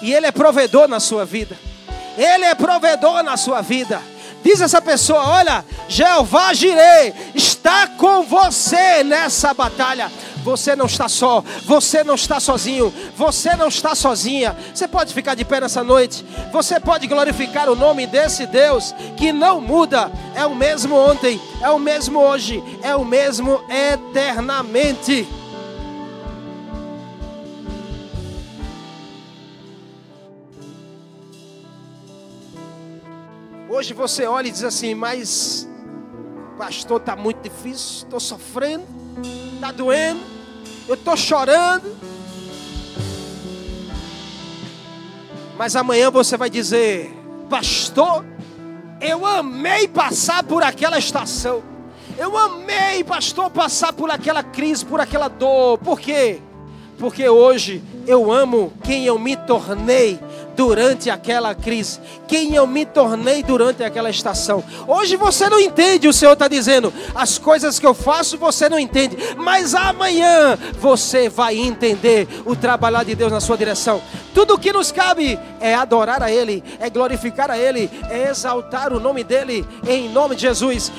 E 0.03 0.13
Ele 0.13 0.27
é 0.27 0.33
provedor 0.33 0.89
na 0.89 1.01
sua 1.01 1.25
vida. 1.25 1.57
Ele 2.17 2.45
é 2.45 2.55
provedor 2.55 3.23
na 3.23 3.37
sua 3.37 3.61
vida. 3.61 4.01
Diz 4.43 4.61
essa 4.61 4.81
pessoa: 4.81 5.23
Olha, 5.27 5.65
Jeová 5.89 6.53
Jirei 6.53 7.15
está 7.35 7.87
com 7.87 8.23
você 8.23 9.05
nessa 9.05 9.53
batalha. 9.53 10.11
Você 10.43 10.75
não 10.75 10.87
está 10.87 11.07
só, 11.07 11.45
você 11.67 12.03
não 12.03 12.15
está 12.15 12.41
sozinho, 12.41 12.93
você 13.15 13.55
não 13.57 13.69
está 13.69 13.95
sozinha. 13.95 14.57
Você 14.75 14.89
pode 14.89 15.13
ficar 15.13 15.35
de 15.35 15.45
pé 15.45 15.61
nessa 15.61 15.85
noite, 15.85 16.25
você 16.51 16.81
pode 16.81 17.07
glorificar 17.07 17.69
o 17.69 17.77
nome 17.77 18.07
desse 18.07 18.47
Deus 18.47 18.95
que 19.19 19.33
não 19.33 19.61
muda, 19.61 20.11
é 20.35 20.47
o 20.47 20.55
mesmo 20.55 20.97
ontem, 20.97 21.39
é 21.61 21.69
o 21.69 21.79
mesmo 21.79 22.19
hoje, 22.19 22.63
é 22.83 22.97
o 22.97 23.05
mesmo 23.05 23.63
eternamente. 23.69 25.29
Hoje 33.81 33.95
você 33.95 34.27
olha 34.27 34.47
e 34.47 34.51
diz 34.51 34.63
assim, 34.63 34.95
mas 34.95 35.67
pastor, 36.59 37.01
está 37.01 37.17
muito 37.17 37.41
difícil, 37.41 38.05
estou 38.05 38.21
sofrendo, 38.21 38.85
está 39.55 39.73
doendo, 39.73 40.21
eu 40.87 40.97
estou 40.97 41.17
chorando. 41.17 41.97
Mas 45.57 45.75
amanhã 45.77 46.11
você 46.11 46.37
vai 46.37 46.51
dizer, 46.51 47.11
pastor, 47.49 48.23
eu 49.01 49.25
amei 49.25 49.89
passar 49.89 50.45
por 50.45 50.63
aquela 50.63 50.99
estação. 50.99 51.63
Eu 52.19 52.37
amei, 52.37 53.03
pastor, 53.03 53.49
passar 53.49 53.95
por 53.95 54.11
aquela 54.11 54.43
crise, 54.43 54.85
por 54.85 55.01
aquela 55.01 55.29
dor. 55.29 55.79
Por 55.79 55.99
quê? 55.99 56.39
Porque 56.99 57.27
hoje 57.27 57.83
eu 58.07 58.31
amo 58.31 58.75
quem 58.85 59.07
eu 59.07 59.19
me 59.19 59.39
tornei 59.39 60.21
durante 60.61 61.09
aquela 61.09 61.55
crise, 61.55 61.99
quem 62.29 62.55
eu 62.55 62.67
me 62.67 62.85
tornei 62.85 63.43
durante 63.43 63.83
aquela 63.83 64.11
estação. 64.11 64.63
Hoje 64.87 65.17
você 65.17 65.49
não 65.49 65.59
entende, 65.59 66.07
o 66.07 66.13
Senhor 66.13 66.35
está 66.35 66.49
dizendo, 66.49 66.93
as 67.15 67.39
coisas 67.39 67.79
que 67.79 67.87
eu 67.87 67.95
faço 67.95 68.37
você 68.37 68.69
não 68.69 68.79
entende, 68.79 69.17
mas 69.39 69.75
amanhã 69.75 70.59
você 70.79 71.31
vai 71.31 71.57
entender 71.57 72.29
o 72.45 72.55
trabalhar 72.55 73.05
de 73.05 73.15
Deus 73.15 73.33
na 73.33 73.41
sua 73.41 73.57
direção. 73.57 74.03
Tudo 74.35 74.53
o 74.53 74.59
que 74.59 74.71
nos 74.71 74.93
cabe 74.93 75.39
é 75.63 75.75
adorar 75.75 76.23
a 76.23 76.31
Ele, 76.31 76.63
é 76.79 76.91
glorificar 76.91 77.51
a 77.51 77.57
Ele, 77.57 77.91
é 78.11 78.29
exaltar 78.29 78.93
o 78.93 79.01
nome 79.01 79.25
dEle, 79.25 79.67
em 79.89 80.11
nome 80.11 80.37
de 80.37 80.43
Jesus. 80.43 80.93